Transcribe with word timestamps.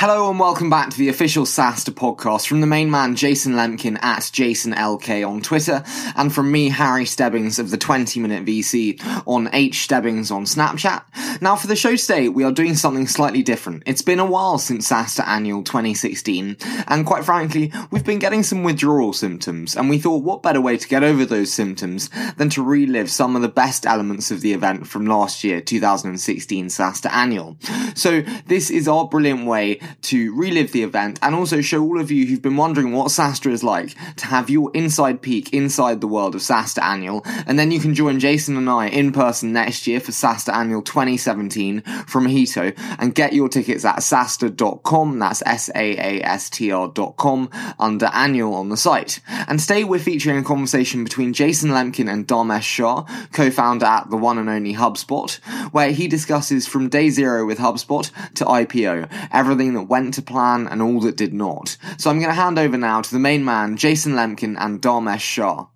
Hello 0.00 0.30
and 0.30 0.38
welcome 0.38 0.70
back 0.70 0.90
to 0.90 0.96
the 0.96 1.08
official 1.08 1.44
SaaStr 1.44 1.90
podcast 1.90 2.46
from 2.46 2.60
the 2.60 2.68
main 2.68 2.88
man 2.88 3.16
Jason 3.16 3.54
Lemkin 3.54 3.98
at 4.00 4.20
JasonLK 4.20 5.28
on 5.28 5.40
Twitter 5.40 5.82
and 6.14 6.32
from 6.32 6.52
me 6.52 6.68
Harry 6.68 7.04
Stebbings 7.04 7.58
of 7.58 7.70
the 7.70 7.76
20 7.76 8.20
Minute 8.20 8.44
VC 8.44 9.02
on 9.26 9.50
H 9.52 9.82
Stebbings 9.82 10.30
on 10.30 10.44
Snapchat. 10.44 11.02
Now 11.42 11.56
for 11.56 11.66
the 11.66 11.74
show 11.74 11.96
today 11.96 12.28
we 12.28 12.44
are 12.44 12.52
doing 12.52 12.76
something 12.76 13.08
slightly 13.08 13.42
different. 13.42 13.82
It's 13.86 14.02
been 14.02 14.20
a 14.20 14.24
while 14.24 14.58
since 14.58 14.88
SaaStr 14.88 15.26
Annual 15.26 15.64
2016 15.64 16.56
and 16.86 17.04
quite 17.04 17.24
frankly 17.24 17.72
we've 17.90 18.04
been 18.04 18.20
getting 18.20 18.44
some 18.44 18.62
withdrawal 18.62 19.12
symptoms 19.12 19.74
and 19.74 19.90
we 19.90 19.98
thought 19.98 20.22
what 20.22 20.44
better 20.44 20.60
way 20.60 20.76
to 20.76 20.86
get 20.86 21.02
over 21.02 21.24
those 21.24 21.52
symptoms 21.52 22.08
than 22.36 22.50
to 22.50 22.62
relive 22.62 23.10
some 23.10 23.34
of 23.34 23.42
the 23.42 23.48
best 23.48 23.84
elements 23.84 24.30
of 24.30 24.42
the 24.42 24.52
event 24.52 24.86
from 24.86 25.06
last 25.06 25.42
year 25.42 25.60
2016 25.60 26.66
SaaStr 26.66 27.10
Annual. 27.10 27.56
So 27.96 28.20
this 28.46 28.70
is 28.70 28.86
our 28.86 29.04
brilliant 29.08 29.44
way 29.44 29.80
to 30.02 30.34
relive 30.34 30.72
the 30.72 30.82
event 30.82 31.18
and 31.22 31.34
also 31.34 31.60
show 31.60 31.82
all 31.82 32.00
of 32.00 32.10
you 32.10 32.26
who've 32.26 32.42
been 32.42 32.56
wondering 32.56 32.92
what 32.92 33.08
SaaStr 33.08 33.50
is 33.50 33.64
like 33.64 33.94
to 34.16 34.26
have 34.26 34.50
your 34.50 34.70
inside 34.74 35.22
peek 35.22 35.52
inside 35.52 36.00
the 36.00 36.06
world 36.06 36.34
of 36.34 36.40
SaaStr 36.40 36.82
Annual. 36.82 37.22
And 37.46 37.58
then 37.58 37.70
you 37.70 37.80
can 37.80 37.94
join 37.94 38.20
Jason 38.20 38.56
and 38.56 38.68
I 38.68 38.88
in 38.88 39.12
person 39.12 39.52
next 39.52 39.86
year 39.86 40.00
for 40.00 40.12
SaaStr 40.12 40.52
Annual 40.52 40.82
2017 40.82 41.82
from 42.06 42.26
Hito 42.26 42.72
and 42.98 43.14
get 43.14 43.32
your 43.32 43.48
tickets 43.48 43.84
at 43.84 43.96
saastr.com. 43.96 45.18
That's 45.18 45.42
S-A-A-S-T-R.com 45.44 47.50
under 47.78 48.06
annual 48.06 48.54
on 48.54 48.68
the 48.68 48.76
site. 48.76 49.20
And 49.46 49.58
today 49.58 49.84
we're 49.84 49.98
featuring 49.98 50.38
a 50.38 50.42
conversation 50.42 51.04
between 51.04 51.32
Jason 51.32 51.70
Lemkin 51.70 52.12
and 52.12 52.26
Dharmesh 52.26 52.62
Shah, 52.62 53.04
co-founder 53.32 53.86
at 53.86 54.10
the 54.10 54.16
one 54.16 54.38
and 54.38 54.48
only 54.48 54.74
HubSpot, 54.74 55.36
where 55.72 55.92
he 55.92 56.08
discusses 56.08 56.66
from 56.66 56.88
day 56.88 57.10
zero 57.10 57.46
with 57.46 57.58
HubSpot 57.58 58.10
to 58.34 58.44
IPO, 58.44 59.08
everything 59.32 59.76
that 59.78 59.88
went 59.88 60.14
to 60.14 60.22
plan 60.22 60.66
and 60.66 60.82
all 60.82 61.00
that 61.00 61.16
did 61.16 61.32
not. 61.32 61.76
So 61.96 62.10
I'm 62.10 62.18
going 62.18 62.28
to 62.28 62.34
hand 62.34 62.58
over 62.58 62.76
now 62.76 63.00
to 63.00 63.10
the 63.10 63.18
main 63.18 63.44
man, 63.44 63.76
Jason 63.76 64.12
Lemkin 64.12 64.56
and 64.58 64.82
Dharmesh 64.82 65.20
Shah. 65.20 65.66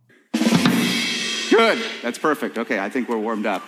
Good. 1.50 1.82
That's 2.02 2.18
perfect. 2.18 2.58
Okay, 2.58 2.78
I 2.78 2.88
think 2.88 3.08
we're 3.08 3.18
warmed 3.18 3.46
up. 3.46 3.62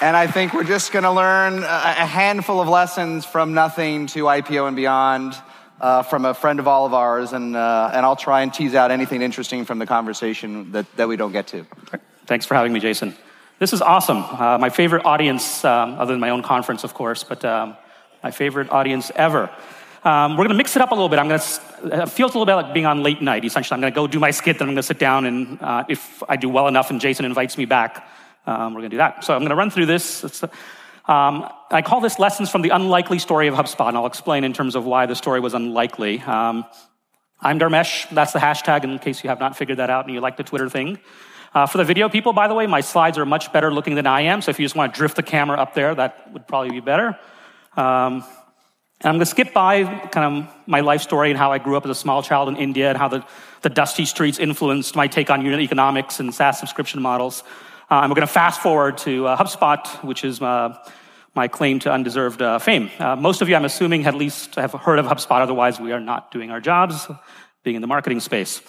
And 0.00 0.16
I 0.16 0.26
think 0.26 0.54
we're 0.54 0.64
just 0.64 0.92
going 0.92 1.02
to 1.02 1.10
learn 1.10 1.62
a 1.62 2.06
handful 2.06 2.60
of 2.60 2.68
lessons 2.68 3.24
from 3.24 3.54
nothing 3.54 4.06
to 4.08 4.24
IPO 4.24 4.68
and 4.68 4.76
beyond 4.76 5.34
uh, 5.80 6.02
from 6.02 6.24
a 6.24 6.34
friend 6.34 6.60
of 6.60 6.68
all 6.68 6.86
of 6.86 6.94
ours. 6.94 7.32
And, 7.32 7.56
uh, 7.56 7.90
and 7.92 8.06
I'll 8.06 8.16
try 8.16 8.42
and 8.42 8.52
tease 8.52 8.74
out 8.74 8.90
anything 8.90 9.22
interesting 9.22 9.64
from 9.64 9.78
the 9.78 9.86
conversation 9.86 10.72
that, 10.72 10.86
that 10.96 11.08
we 11.08 11.16
don't 11.16 11.32
get 11.32 11.48
to. 11.48 11.66
Thanks 12.26 12.46
for 12.46 12.54
having 12.54 12.72
me, 12.72 12.80
Jason. 12.80 13.16
This 13.58 13.72
is 13.72 13.82
awesome. 13.82 14.18
Uh, 14.18 14.58
my 14.58 14.70
favorite 14.70 15.04
audience, 15.04 15.64
um, 15.64 15.94
other 15.94 16.12
than 16.12 16.20
my 16.20 16.30
own 16.30 16.42
conference, 16.42 16.84
of 16.84 16.94
course, 16.94 17.24
but 17.24 17.44
um, 17.44 17.76
my 18.28 18.32
favorite 18.32 18.70
audience 18.70 19.10
ever. 19.16 19.48
Um, 20.04 20.32
we're 20.32 20.44
going 20.44 20.50
to 20.50 20.54
mix 20.54 20.76
it 20.76 20.82
up 20.82 20.90
a 20.90 20.94
little 20.94 21.08
bit. 21.08 21.18
I'm 21.18 21.28
going 21.28 21.40
to. 21.40 22.02
It 22.02 22.10
feels 22.10 22.34
a 22.34 22.38
little 22.38 22.44
bit 22.44 22.56
like 22.56 22.74
being 22.74 22.84
on 22.84 23.02
late 23.02 23.22
night. 23.22 23.42
Essentially, 23.42 23.74
I'm 23.74 23.80
going 23.80 23.90
to 23.90 23.94
go 23.94 24.06
do 24.06 24.20
my 24.20 24.32
skit, 24.32 24.58
then 24.58 24.68
I'm 24.68 24.74
going 24.74 24.82
to 24.82 24.82
sit 24.82 24.98
down, 24.98 25.24
and 25.24 25.62
uh, 25.62 25.84
if 25.88 26.22
I 26.28 26.36
do 26.36 26.50
well 26.50 26.68
enough, 26.68 26.90
and 26.90 27.00
Jason 27.00 27.24
invites 27.24 27.56
me 27.56 27.64
back, 27.64 28.06
um, 28.46 28.74
we're 28.74 28.82
going 28.82 28.90
to 28.90 28.96
do 28.96 28.98
that. 28.98 29.24
So 29.24 29.32
I'm 29.32 29.40
going 29.40 29.48
to 29.48 29.56
run 29.56 29.70
through 29.70 29.86
this. 29.86 30.44
Um, 31.06 31.48
I 31.70 31.80
call 31.80 32.02
this 32.02 32.18
lessons 32.18 32.50
from 32.50 32.60
the 32.60 32.68
unlikely 32.68 33.18
story 33.18 33.48
of 33.48 33.54
HubSpot, 33.54 33.88
and 33.88 33.96
I'll 33.96 34.04
explain 34.04 34.44
in 34.44 34.52
terms 34.52 34.74
of 34.74 34.84
why 34.84 35.06
the 35.06 35.14
story 35.14 35.40
was 35.40 35.54
unlikely. 35.54 36.20
Um, 36.20 36.66
I'm 37.40 37.58
Dharmesh. 37.58 38.10
That's 38.10 38.34
the 38.34 38.40
hashtag, 38.40 38.84
in 38.84 38.98
case 38.98 39.24
you 39.24 39.30
have 39.30 39.40
not 39.40 39.56
figured 39.56 39.78
that 39.78 39.88
out 39.88 40.04
and 40.04 40.12
you 40.12 40.20
like 40.20 40.36
the 40.36 40.44
Twitter 40.44 40.68
thing. 40.68 40.98
Uh, 41.54 41.64
for 41.64 41.78
the 41.78 41.84
video 41.84 42.10
people, 42.10 42.34
by 42.34 42.46
the 42.46 42.52
way, 42.52 42.66
my 42.66 42.82
slides 42.82 43.16
are 43.16 43.24
much 43.24 43.50
better 43.54 43.72
looking 43.72 43.94
than 43.94 44.06
I 44.06 44.20
am. 44.20 44.42
So 44.42 44.50
if 44.50 44.60
you 44.60 44.66
just 44.66 44.76
want 44.76 44.92
to 44.92 44.98
drift 44.98 45.16
the 45.16 45.22
camera 45.22 45.56
up 45.56 45.72
there, 45.72 45.94
that 45.94 46.30
would 46.34 46.46
probably 46.46 46.72
be 46.72 46.80
better. 46.80 47.18
Um, 47.78 48.24
and 49.00 49.10
I'm 49.10 49.14
going 49.14 49.20
to 49.20 49.26
skip 49.26 49.54
by 49.54 49.84
kind 49.84 50.38
of 50.38 50.52
my 50.66 50.80
life 50.80 51.00
story 51.02 51.30
and 51.30 51.38
how 51.38 51.52
I 51.52 51.58
grew 51.58 51.76
up 51.76 51.84
as 51.84 51.90
a 51.90 51.94
small 51.94 52.24
child 52.24 52.48
in 52.48 52.56
India 52.56 52.88
and 52.88 52.98
how 52.98 53.06
the, 53.06 53.24
the 53.62 53.68
dusty 53.68 54.04
streets 54.04 54.40
influenced 54.40 54.96
my 54.96 55.06
take 55.06 55.30
on 55.30 55.44
unit 55.44 55.60
economics 55.60 56.18
and 56.18 56.34
SaaS 56.34 56.58
subscription 56.58 57.00
models. 57.00 57.44
Uh, 57.88 58.00
and 58.02 58.10
we're 58.10 58.16
going 58.16 58.26
to 58.26 58.32
fast 58.32 58.60
forward 58.60 58.98
to 58.98 59.28
uh, 59.28 59.36
HubSpot, 59.36 59.86
which 60.02 60.24
is 60.24 60.42
uh, 60.42 60.76
my 61.36 61.46
claim 61.46 61.78
to 61.78 61.92
undeserved 61.92 62.42
uh, 62.42 62.58
fame. 62.58 62.90
Uh, 62.98 63.14
most 63.14 63.42
of 63.42 63.48
you, 63.48 63.54
I'm 63.54 63.64
assuming, 63.64 64.06
at 64.06 64.14
least 64.16 64.56
have 64.56 64.72
heard 64.72 64.98
of 64.98 65.06
HubSpot. 65.06 65.40
Otherwise, 65.40 65.78
we 65.78 65.92
are 65.92 66.00
not 66.00 66.32
doing 66.32 66.50
our 66.50 66.60
jobs, 66.60 67.06
being 67.62 67.76
in 67.76 67.82
the 67.82 67.86
marketing 67.86 68.18
space. 68.18 68.60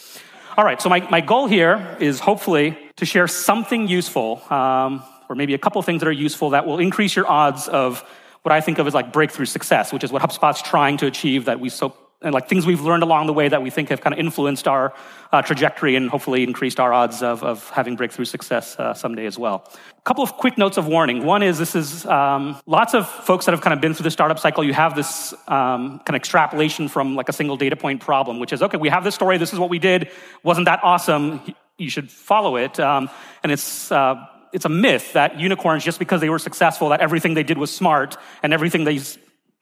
All 0.55 0.63
right, 0.63 0.79
so 0.79 0.87
my, 0.87 0.99
my 1.09 1.21
goal 1.21 1.47
here 1.47 1.97
is 1.99 2.19
hopefully 2.19 2.77
to 2.97 3.05
share 3.07 3.27
something 3.27 3.87
useful, 3.87 4.43
um, 4.51 5.01
or 5.27 5.35
maybe 5.35 5.55
a 5.55 5.57
couple 5.57 5.81
things 5.81 6.01
that 6.01 6.07
are 6.07 6.11
useful 6.11 6.51
that 6.51 6.67
will 6.67 6.77
increase 6.77 7.15
your 7.15 7.27
odds 7.27 7.67
of 7.67 8.05
what 8.43 8.51
I 8.51 8.61
think 8.61 8.79
of 8.79 8.87
as 8.87 8.93
like 8.93 9.11
breakthrough 9.11 9.45
success, 9.45 9.91
which 9.91 10.03
is 10.03 10.11
what 10.11 10.21
HubSpot's 10.21 10.61
trying 10.61 10.97
to 10.97 11.07
achieve 11.07 11.45
that 11.45 11.59
we 11.59 11.69
so 11.69 11.93
and 12.21 12.33
like 12.33 12.49
things 12.49 12.65
we've 12.65 12.81
learned 12.81 13.03
along 13.03 13.27
the 13.27 13.33
way 13.33 13.47
that 13.47 13.61
we 13.61 13.69
think 13.69 13.89
have 13.89 14.01
kind 14.01 14.13
of 14.13 14.19
influenced 14.19 14.67
our 14.67 14.93
uh, 15.31 15.41
trajectory 15.41 15.95
and 15.95 16.09
hopefully 16.09 16.43
increased 16.43 16.79
our 16.79 16.91
odds 16.91 17.23
of, 17.23 17.43
of 17.43 17.69
having 17.69 17.95
breakthrough 17.95 18.25
success 18.25 18.77
uh, 18.77 18.93
someday 18.93 19.25
as 19.25 19.39
well. 19.39 19.63
A 19.97 20.01
couple 20.01 20.23
of 20.23 20.33
quick 20.33 20.57
notes 20.57 20.77
of 20.77 20.85
warning. 20.85 21.23
One 21.23 21.43
is 21.43 21.57
this 21.57 21.75
is 21.75 22.05
um, 22.05 22.59
lots 22.65 22.93
of 22.93 23.07
folks 23.07 23.45
that 23.45 23.53
have 23.53 23.61
kind 23.61 23.73
of 23.73 23.79
been 23.79 23.93
through 23.93 24.03
the 24.03 24.11
startup 24.11 24.39
cycle. 24.39 24.63
You 24.63 24.73
have 24.73 24.95
this 24.95 25.33
um, 25.47 25.99
kind 25.99 26.09
of 26.09 26.15
extrapolation 26.15 26.89
from 26.89 27.15
like 27.15 27.29
a 27.29 27.33
single 27.33 27.55
data 27.55 27.77
point 27.77 28.01
problem, 28.01 28.39
which 28.39 28.51
is 28.51 28.61
okay, 28.61 28.77
we 28.77 28.89
have 28.89 29.03
this 29.03 29.15
story, 29.15 29.37
this 29.37 29.53
is 29.53 29.59
what 29.59 29.69
we 29.69 29.79
did, 29.79 30.11
wasn't 30.43 30.65
that 30.65 30.81
awesome? 30.83 31.41
You 31.77 31.89
should 31.89 32.11
follow 32.11 32.57
it. 32.57 32.79
Um, 32.81 33.09
and 33.43 33.51
it's 33.53 33.91
uh, 33.93 34.25
it's 34.51 34.65
a 34.65 34.69
myth 34.69 35.13
that 35.13 35.39
unicorns, 35.39 35.83
just 35.83 35.99
because 35.99 36.21
they 36.21 36.29
were 36.29 36.39
successful, 36.39 36.89
that 36.89 37.01
everything 37.01 37.33
they 37.33 37.43
did 37.43 37.57
was 37.57 37.73
smart, 37.73 38.17
and 38.43 38.53
everything 38.53 38.83
they 38.83 38.99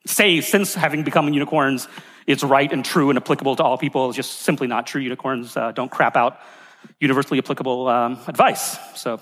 say 0.06 0.40
since 0.40 0.74
having 0.74 1.02
become 1.04 1.32
unicorns 1.32 1.88
is 2.26 2.42
right 2.42 2.72
and 2.72 2.84
true 2.84 3.10
and 3.10 3.18
applicable 3.18 3.56
to 3.56 3.62
all 3.62 3.78
people 3.78 4.10
is 4.10 4.16
just 4.16 4.40
simply 4.40 4.66
not 4.66 4.86
true. 4.86 5.00
Unicorns 5.00 5.56
uh, 5.56 5.72
don't 5.72 5.90
crap 5.90 6.16
out 6.16 6.38
universally 7.00 7.38
applicable 7.38 7.88
um, 7.88 8.18
advice. 8.26 8.78
So, 8.94 9.20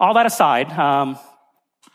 all 0.00 0.14
that 0.14 0.26
aside, 0.26 0.70
um, 0.72 1.18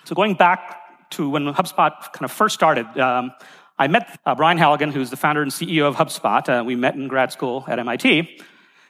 so 0.05 0.15
going 0.15 0.35
back 0.35 1.09
to 1.11 1.29
when 1.29 1.43
HubSpot 1.45 1.91
kind 2.13 2.23
of 2.23 2.31
first 2.31 2.55
started, 2.55 2.85
um, 2.97 3.31
I 3.77 3.87
met 3.87 4.19
uh, 4.25 4.35
Brian 4.35 4.57
Halligan, 4.57 4.91
who's 4.91 5.09
the 5.09 5.17
founder 5.17 5.41
and 5.41 5.51
CEO 5.51 5.83
of 5.83 5.95
HubSpot. 5.95 6.47
Uh, 6.47 6.63
we 6.63 6.75
met 6.75 6.95
in 6.95 7.07
grad 7.07 7.31
school 7.31 7.63
at 7.67 7.79
MIT. 7.79 8.39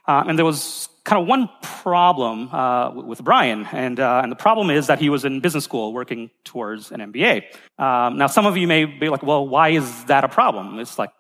Uh, 0.08 0.24
and 0.28 0.38
there 0.38 0.46
was 0.46 0.89
kind 1.04 1.22
of 1.22 1.28
one 1.28 1.50
problem 1.62 2.54
uh, 2.54 2.92
with 2.92 3.24
Brian, 3.24 3.66
and, 3.72 4.00
uh, 4.00 4.22
and 4.22 4.32
the 4.32 4.36
problem 4.36 4.70
is 4.70 4.88
that 4.88 5.00
he 5.00 5.10
was 5.10 5.26
in 5.26 5.40
business 5.40 5.64
school 5.64 5.94
working 5.94 6.30
towards 6.44 6.92
an 6.92 7.00
MBA. 7.00 7.44
Um, 7.78 8.18
now, 8.18 8.28
some 8.28 8.46
of 8.46 8.58
you 8.58 8.68
may 8.68 8.86
be 8.86 9.10
like, 9.10 9.24
well, 9.24 9.48
why 9.48 9.70
is 9.70 10.06
that 10.06 10.24
a 10.24 10.28
problem? 10.28 10.80
It's 10.80 11.00
like 11.00 11.12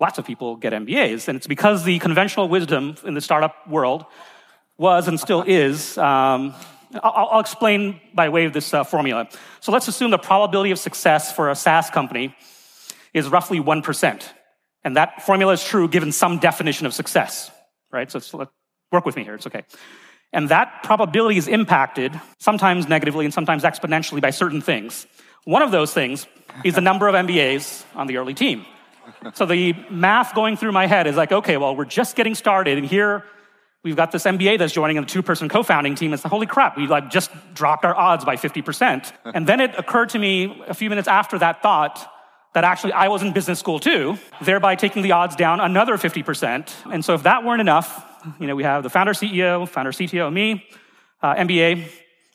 lots 0.00 0.18
of 0.18 0.26
people 0.26 0.56
get 0.56 0.72
MBAs, 0.72 1.28
and 1.28 1.36
it's 1.36 1.46
because 1.46 1.84
the 1.84 1.98
conventional 1.98 2.48
wisdom 2.48 2.96
in 3.04 3.14
the 3.14 3.20
startup 3.20 3.68
world 3.68 4.04
was 4.78 5.08
and 5.08 5.18
still 5.18 5.42
is. 5.42 5.96
Um, 5.98 6.54
I'll, 7.02 7.28
I'll, 7.32 7.40
explain 7.40 8.00
by 8.14 8.28
way 8.28 8.44
of 8.44 8.52
this 8.52 8.72
uh, 8.72 8.84
formula. 8.84 9.28
So 9.60 9.72
let's 9.72 9.88
assume 9.88 10.10
the 10.10 10.18
probability 10.18 10.70
of 10.70 10.78
success 10.78 11.32
for 11.32 11.50
a 11.50 11.56
SaaS 11.56 11.90
company 11.90 12.34
is 13.12 13.28
roughly 13.28 13.60
1%. 13.60 14.22
And 14.84 14.96
that 14.96 15.22
formula 15.22 15.52
is 15.52 15.64
true 15.64 15.88
given 15.88 16.12
some 16.12 16.38
definition 16.38 16.86
of 16.86 16.94
success, 16.94 17.50
right? 17.90 18.10
So, 18.10 18.20
so 18.20 18.48
Work 18.96 19.04
with 19.04 19.16
me 19.16 19.24
here, 19.24 19.34
it's 19.34 19.46
okay. 19.46 19.62
And 20.32 20.48
that 20.48 20.82
probability 20.82 21.36
is 21.36 21.48
impacted, 21.48 22.18
sometimes 22.38 22.88
negatively 22.88 23.26
and 23.26 23.34
sometimes 23.34 23.62
exponentially, 23.62 24.22
by 24.22 24.30
certain 24.30 24.62
things. 24.62 25.06
One 25.44 25.60
of 25.60 25.70
those 25.70 25.92
things 25.92 26.26
is 26.64 26.74
the 26.74 26.80
number 26.80 27.06
of 27.06 27.14
MBAs 27.14 27.84
on 27.94 28.06
the 28.06 28.16
early 28.16 28.32
team. 28.32 28.64
So 29.34 29.44
the 29.44 29.74
math 29.90 30.34
going 30.34 30.56
through 30.56 30.72
my 30.72 30.86
head 30.86 31.06
is 31.06 31.14
like, 31.14 31.30
okay, 31.30 31.58
well, 31.58 31.76
we're 31.76 31.84
just 31.84 32.16
getting 32.16 32.34
started, 32.34 32.78
and 32.78 32.86
here 32.86 33.22
we've 33.84 33.96
got 33.96 34.12
this 34.12 34.24
MBA 34.24 34.58
that's 34.58 34.72
joining 34.72 34.96
a 34.96 35.04
two-person 35.04 35.50
co-founding 35.50 35.94
team. 35.94 36.14
It's 36.14 36.24
like, 36.24 36.30
holy 36.30 36.46
crap, 36.46 36.78
we 36.78 36.86
like 36.86 37.10
just 37.10 37.30
dropped 37.52 37.84
our 37.84 37.94
odds 37.94 38.24
by 38.24 38.36
50%. 38.36 39.12
And 39.34 39.46
then 39.46 39.60
it 39.60 39.74
occurred 39.76 40.08
to 40.10 40.18
me 40.18 40.64
a 40.66 40.74
few 40.74 40.88
minutes 40.88 41.06
after 41.06 41.38
that 41.38 41.60
thought 41.60 42.10
that 42.54 42.64
actually 42.64 42.94
I 42.94 43.08
was 43.08 43.22
in 43.22 43.34
business 43.34 43.58
school 43.58 43.78
too, 43.78 44.16
thereby 44.40 44.74
taking 44.74 45.02
the 45.02 45.12
odds 45.12 45.36
down 45.36 45.60
another 45.60 45.98
50%. 45.98 46.72
And 46.90 47.04
so 47.04 47.12
if 47.12 47.24
that 47.24 47.44
weren't 47.44 47.60
enough, 47.60 48.15
you 48.38 48.46
know, 48.46 48.54
we 48.54 48.62
have 48.62 48.82
the 48.82 48.90
founder 48.90 49.12
CEO, 49.12 49.68
founder 49.68 49.92
CTO, 49.92 50.32
me, 50.32 50.66
uh, 51.22 51.34
MBA, 51.34 51.88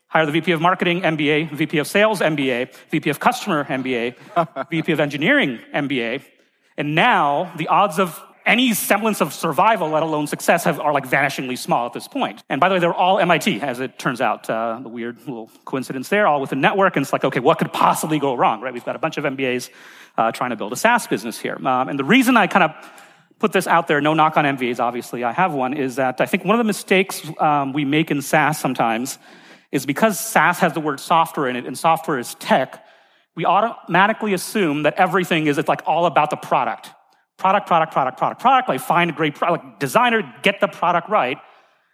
hire 0.08 0.26
the 0.26 0.32
VP 0.32 0.52
of 0.52 0.62
marketing, 0.62 1.02
MBA, 1.02 1.52
VP 1.52 1.78
of 1.78 1.88
sales, 1.88 2.20
MBA, 2.20 2.74
VP 2.90 3.10
of 3.10 3.20
customer, 3.20 3.64
MBA, 3.64 4.16
VP 4.70 4.92
of 4.92 5.00
engineering, 5.00 5.60
MBA. 5.74 6.22
And 6.78 6.96
now 6.96 7.54
the 7.58 7.68
odds 7.68 8.00
of 8.00 8.22
any 8.46 8.74
semblance 8.74 9.22
of 9.22 9.34
survival, 9.34 9.90
let 9.90 10.04
alone 10.04 10.28
success, 10.28 10.64
have, 10.64 10.80
are 10.80 10.94
like 10.94 11.08
vanishingly 11.08 11.58
small 11.58 11.86
at 11.86 11.94
this 11.94 12.08
point. 12.08 12.44
And 12.50 12.60
by 12.60 12.70
the 12.70 12.76
way, 12.76 12.80
they're 12.80 12.94
all 12.94 13.20
MIT, 13.20 13.62
as 13.62 13.80
it 13.80 14.00
turns 14.00 14.20
out. 14.20 14.50
Uh, 14.50 14.80
the 14.82 14.90
weird 14.90 15.20
little 15.20 15.50
coincidence 15.66 16.10
there, 16.10 16.28
all 16.28 16.42
with 16.42 16.52
a 16.52 16.56
network. 16.56 16.96
And 16.96 17.04
it's 17.04 17.14
like, 17.14 17.24
okay, 17.24 17.40
what 17.40 17.60
could 17.60 17.72
possibly 17.72 18.20
go 18.20 18.34
wrong, 18.34 18.62
right? 18.62 18.74
We've 18.74 18.86
got 18.86 18.96
a 18.96 19.00
bunch 19.00 19.18
of 19.18 19.24
MBAs 19.24 19.70
uh, 20.18 20.32
trying 20.32 20.50
to 20.50 20.56
build 20.56 20.74
a 20.74 20.76
SaaS 20.76 21.08
business 21.08 21.40
here. 21.40 21.56
Um, 21.56 21.88
and 21.88 21.98
the 21.98 22.04
reason 22.04 22.36
I 22.36 22.48
kind 22.48 22.64
of 22.64 22.92
put 23.42 23.52
this 23.52 23.66
out 23.66 23.88
there, 23.88 24.00
no 24.00 24.14
knock 24.14 24.38
on 24.38 24.46
MBAs, 24.46 24.80
obviously, 24.80 25.24
I 25.24 25.32
have 25.32 25.52
one, 25.52 25.74
is 25.74 25.96
that 25.96 26.22
I 26.22 26.28
think 26.28 26.46
one 26.46 26.56
of 26.56 26.60
the 26.60 26.64
mistakes 26.64 27.28
um, 27.40 27.74
we 27.74 27.84
make 27.84 28.12
in 28.12 28.22
SaaS 28.22 28.60
sometimes 28.60 29.18
is 29.72 29.86
because 29.86 30.20
SaaS 30.20 30.60
has 30.60 30.74
the 30.74 30.80
word 30.80 31.00
software 31.00 31.48
in 31.48 31.56
it 31.56 31.66
and 31.66 31.76
software 31.78 32.20
is 32.20 32.36
tech, 32.36 32.86
we 33.36 33.46
automatically 33.46 34.34
assume 34.34 34.84
that 34.84 34.94
everything 34.96 35.48
is 35.48 35.58
it's 35.58 35.68
like 35.68 35.82
all 35.88 36.06
about 36.06 36.30
the 36.30 36.36
product. 36.36 36.92
Product, 37.38 37.66
product, 37.66 37.92
product, 37.92 38.18
product, 38.20 38.40
product. 38.40 38.70
Like 38.70 38.80
find 38.80 39.10
a 39.10 39.14
great 39.14 39.34
product, 39.34 39.66
like 39.66 39.80
designer, 39.80 40.22
get 40.44 40.60
the 40.60 40.68
product 40.68 41.10
right. 41.10 41.38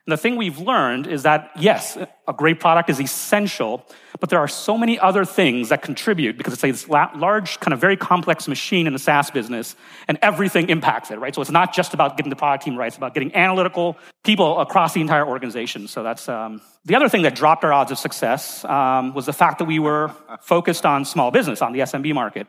And 0.07 0.13
the 0.13 0.17
thing 0.17 0.37
we've 0.37 0.59
learned 0.59 1.05
is 1.05 1.23
that, 1.23 1.51
yes, 1.59 1.97
a 2.29 2.31
great 2.31 2.61
product 2.61 2.89
is 2.89 2.97
essential, 2.97 3.85
but 4.21 4.29
there 4.29 4.39
are 4.39 4.47
so 4.47 4.77
many 4.77 4.97
other 4.97 5.25
things 5.25 5.67
that 5.67 5.81
contribute 5.81 6.37
because 6.37 6.63
it's 6.63 6.87
a 6.87 7.09
large, 7.17 7.59
kind 7.59 7.73
of 7.73 7.81
very 7.81 7.97
complex 7.97 8.47
machine 8.47 8.87
in 8.87 8.93
the 8.93 8.99
SaaS 8.99 9.29
business, 9.29 9.75
and 10.07 10.17
everything 10.21 10.69
impacts 10.69 11.11
it, 11.11 11.19
right? 11.19 11.35
So 11.35 11.41
it's 11.41 11.51
not 11.51 11.73
just 11.73 11.93
about 11.93 12.15
getting 12.15 12.29
the 12.29 12.37
product 12.37 12.63
team 12.63 12.77
right, 12.77 12.87
it's 12.87 12.95
about 12.95 13.15
getting 13.15 13.35
analytical 13.35 13.97
people 14.23 14.61
across 14.61 14.93
the 14.93 15.01
entire 15.01 15.27
organization. 15.27 15.89
So 15.89 16.03
that's 16.03 16.29
um, 16.29 16.61
the 16.85 16.95
other 16.95 17.09
thing 17.09 17.23
that 17.23 17.35
dropped 17.35 17.65
our 17.65 17.73
odds 17.73 17.91
of 17.91 17.99
success 17.99 18.63
um, 18.63 19.13
was 19.13 19.25
the 19.25 19.33
fact 19.33 19.59
that 19.59 19.65
we 19.65 19.77
were 19.77 20.13
focused 20.39 20.85
on 20.85 21.03
small 21.03 21.31
business, 21.31 21.61
on 21.61 21.73
the 21.73 21.79
SMB 21.79 22.13
market. 22.13 22.47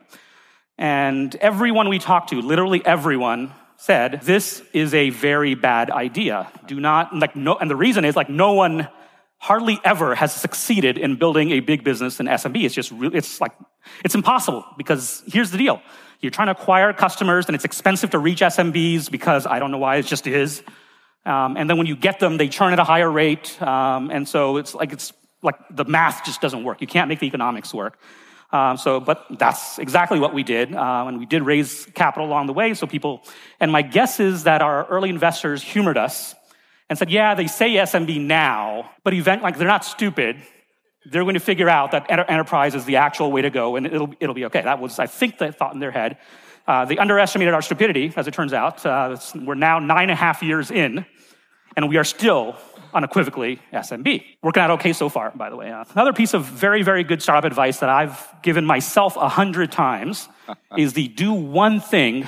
And 0.77 1.35
everyone 1.35 1.89
we 1.89 1.99
talked 1.99 2.29
to, 2.29 2.41
literally 2.41 2.81
everyone, 2.85 3.51
said, 3.79 4.21
this 4.23 4.61
is 4.73 4.93
a 4.93 5.09
very 5.09 5.55
bad 5.55 5.89
idea. 5.89 6.51
Do 6.67 6.79
not, 6.79 7.15
like, 7.15 7.35
no, 7.35 7.55
and 7.55 7.71
the 7.71 7.77
reason 7.77 8.03
is, 8.03 8.15
like, 8.15 8.29
no 8.29 8.51
one 8.51 8.89
hardly 9.37 9.79
ever 9.85 10.15
has 10.15 10.33
succeeded 10.33 10.97
in 10.97 11.15
building 11.15 11.51
a 11.51 11.61
big 11.61 11.85
business 11.85 12.19
in 12.19 12.25
SMB. 12.25 12.65
It's 12.65 12.75
just, 12.75 12.91
it's 12.91 13.39
like, 13.39 13.53
it's 14.03 14.15
impossible 14.15 14.65
because 14.77 15.23
here's 15.27 15.51
the 15.51 15.57
deal. 15.57 15.81
You're 16.19 16.29
trying 16.29 16.47
to 16.47 16.51
acquire 16.51 16.91
customers 16.91 17.45
and 17.45 17.55
it's 17.55 17.63
expensive 17.63 18.09
to 18.09 18.19
reach 18.19 18.41
SMBs 18.41 19.09
because 19.09 19.47
I 19.47 19.59
don't 19.59 19.71
know 19.71 19.77
why, 19.77 19.95
it 19.95 20.05
just 20.05 20.27
is. 20.27 20.61
Um, 21.25 21.55
and 21.55 21.69
then 21.69 21.77
when 21.77 21.87
you 21.87 21.95
get 21.95 22.19
them, 22.19 22.35
they 22.35 22.49
churn 22.49 22.73
at 22.73 22.79
a 22.79 22.83
higher 22.83 23.09
rate. 23.09 23.61
Um, 23.61 24.11
and 24.11 24.27
so 24.27 24.57
it's 24.57 24.75
like, 24.75 24.91
it's 24.91 25.13
like 25.41 25.55
the 25.71 25.85
math 25.85 26.25
just 26.25 26.41
doesn't 26.41 26.65
work. 26.65 26.81
You 26.81 26.87
can't 26.87 27.07
make 27.07 27.19
the 27.19 27.27
economics 27.27 27.73
work. 27.73 27.97
Um, 28.51 28.77
so, 28.77 28.99
but 28.99 29.25
that's 29.37 29.77
exactly 29.77 30.19
what 30.19 30.33
we 30.33 30.43
did. 30.43 30.73
Uh, 30.73 31.05
and 31.07 31.19
we 31.19 31.25
did 31.25 31.43
raise 31.43 31.85
capital 31.93 32.27
along 32.27 32.47
the 32.47 32.53
way. 32.53 32.73
So 32.73 32.87
people, 32.87 33.23
and 33.59 33.71
my 33.71 33.81
guess 33.81 34.19
is 34.19 34.43
that 34.43 34.61
our 34.61 34.85
early 34.87 35.09
investors 35.09 35.61
humored 35.61 35.97
us 35.97 36.33
and 36.89 36.97
said, 36.97 37.11
yeah, 37.11 37.35
they 37.35 37.47
say 37.47 37.75
SMB 37.75 38.21
now, 38.21 38.89
but 39.03 39.13
event, 39.13 39.43
like 39.43 39.57
they're 39.57 39.67
not 39.67 39.85
stupid. 39.85 40.37
They're 41.05 41.23
going 41.23 41.35
to 41.35 41.39
figure 41.39 41.69
out 41.69 41.91
that 41.91 42.09
enterprise 42.09 42.73
is 42.73 42.85
the 42.85 42.97
actual 42.97 43.31
way 43.31 43.43
to 43.43 43.51
go 43.51 43.75
and 43.75 43.85
it'll, 43.85 44.13
it'll 44.19 44.35
be 44.35 44.45
okay. 44.45 44.61
That 44.61 44.79
was, 44.79 44.97
I 44.97 45.05
think, 45.05 45.37
the 45.37 45.51
thought 45.51 45.73
in 45.73 45.79
their 45.79 45.91
head. 45.91 46.17
Uh, 46.67 46.85
they 46.85 46.97
underestimated 46.97 47.53
our 47.53 47.61
stupidity, 47.61 48.13
as 48.15 48.27
it 48.27 48.33
turns 48.33 48.53
out. 48.53 48.85
Uh, 48.85 49.17
we're 49.35 49.55
now 49.55 49.79
nine 49.79 50.03
and 50.03 50.11
a 50.11 50.15
half 50.15 50.43
years 50.43 50.69
in, 50.69 51.03
and 51.75 51.89
we 51.89 51.97
are 51.97 52.03
still 52.03 52.55
unequivocally 52.93 53.59
SMB. 53.73 54.23
Working 54.41 54.63
out 54.63 54.71
okay 54.71 54.93
so 54.93 55.09
far, 55.09 55.31
by 55.35 55.49
the 55.49 55.55
way. 55.55 55.71
Uh, 55.71 55.83
another 55.93 56.13
piece 56.13 56.33
of 56.33 56.45
very, 56.45 56.83
very 56.83 57.03
good 57.03 57.21
startup 57.21 57.45
advice 57.45 57.79
that 57.79 57.89
I've 57.89 58.23
given 58.41 58.65
myself 58.65 59.15
a 59.15 59.29
hundred 59.29 59.71
times 59.71 60.27
is 60.77 60.93
the 60.93 61.07
do 61.07 61.33
one 61.33 61.79
thing 61.79 62.27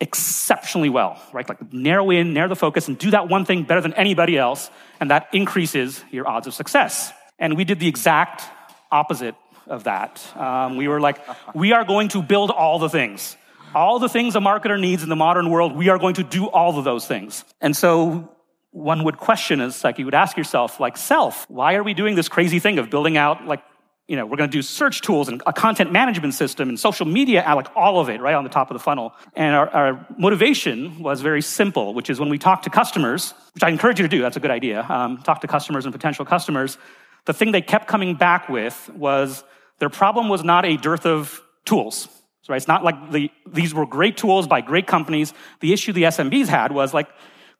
exceptionally 0.00 0.88
well, 0.88 1.20
right? 1.32 1.48
Like 1.48 1.72
narrow 1.72 2.10
in, 2.10 2.32
narrow 2.32 2.48
the 2.48 2.56
focus, 2.56 2.88
and 2.88 2.98
do 2.98 3.10
that 3.10 3.28
one 3.28 3.44
thing 3.44 3.64
better 3.64 3.80
than 3.80 3.94
anybody 3.94 4.38
else, 4.38 4.70
and 5.00 5.10
that 5.10 5.28
increases 5.32 6.04
your 6.10 6.28
odds 6.28 6.46
of 6.46 6.54
success. 6.54 7.12
And 7.38 7.56
we 7.56 7.64
did 7.64 7.80
the 7.80 7.88
exact 7.88 8.44
opposite 8.90 9.34
of 9.66 9.84
that. 9.84 10.24
Um, 10.36 10.76
we 10.76 10.88
were 10.88 11.00
like, 11.00 11.18
we 11.54 11.72
are 11.72 11.84
going 11.84 12.08
to 12.08 12.22
build 12.22 12.50
all 12.50 12.78
the 12.78 12.88
things. 12.88 13.36
All 13.74 13.98
the 13.98 14.08
things 14.08 14.34
a 14.34 14.38
marketer 14.38 14.80
needs 14.80 15.02
in 15.02 15.08
the 15.08 15.16
modern 15.16 15.50
world, 15.50 15.76
we 15.76 15.90
are 15.90 15.98
going 15.98 16.14
to 16.14 16.22
do 16.22 16.48
all 16.48 16.78
of 16.78 16.84
those 16.84 17.06
things. 17.06 17.44
And 17.60 17.76
so 17.76 18.30
one 18.70 19.04
would 19.04 19.16
question 19.16 19.60
is 19.60 19.82
like 19.82 19.98
you 19.98 20.04
would 20.04 20.14
ask 20.14 20.36
yourself 20.36 20.78
like 20.80 20.96
self 20.96 21.48
why 21.48 21.74
are 21.74 21.82
we 21.82 21.94
doing 21.94 22.14
this 22.14 22.28
crazy 22.28 22.58
thing 22.58 22.78
of 22.78 22.90
building 22.90 23.16
out 23.16 23.46
like 23.46 23.62
you 24.06 24.16
know 24.16 24.26
we're 24.26 24.36
going 24.36 24.50
to 24.50 24.56
do 24.56 24.62
search 24.62 25.00
tools 25.00 25.28
and 25.28 25.42
a 25.46 25.52
content 25.52 25.90
management 25.90 26.34
system 26.34 26.68
and 26.68 26.78
social 26.78 27.06
media 27.06 27.42
like 27.56 27.68
all 27.74 27.98
of 27.98 28.08
it 28.08 28.20
right 28.20 28.34
on 28.34 28.44
the 28.44 28.50
top 28.50 28.70
of 28.70 28.74
the 28.74 28.82
funnel. 28.82 29.14
And 29.34 29.54
our, 29.54 29.68
our 29.70 30.06
motivation 30.18 31.02
was 31.02 31.20
very 31.22 31.42
simple 31.42 31.94
which 31.94 32.10
is 32.10 32.20
when 32.20 32.28
we 32.28 32.38
talk 32.38 32.62
to 32.62 32.70
customers 32.70 33.32
which 33.54 33.62
i 33.62 33.68
encourage 33.68 33.98
you 33.98 34.04
to 34.04 34.16
do 34.16 34.20
that's 34.20 34.36
a 34.36 34.40
good 34.40 34.50
idea 34.50 34.84
um, 34.88 35.18
talk 35.18 35.40
to 35.40 35.46
customers 35.46 35.84
and 35.84 35.94
potential 35.94 36.24
customers 36.24 36.78
the 37.24 37.32
thing 37.32 37.52
they 37.52 37.62
kept 37.62 37.88
coming 37.88 38.14
back 38.14 38.48
with 38.48 38.90
was 38.94 39.44
their 39.78 39.90
problem 39.90 40.28
was 40.28 40.44
not 40.44 40.64
a 40.64 40.76
dearth 40.76 41.06
of 41.06 41.42
tools 41.64 42.08
right? 42.48 42.56
It's 42.56 42.66
not 42.66 42.82
like 42.82 43.12
the, 43.12 43.30
these 43.46 43.74
were 43.74 43.84
great 43.84 44.16
tools 44.16 44.46
by 44.46 44.62
great 44.62 44.86
companies. 44.86 45.34
The 45.60 45.72
issue 45.74 45.92
the 45.92 46.04
smbs 46.04 46.46
had 46.46 46.72
was 46.72 46.94
like 46.94 47.08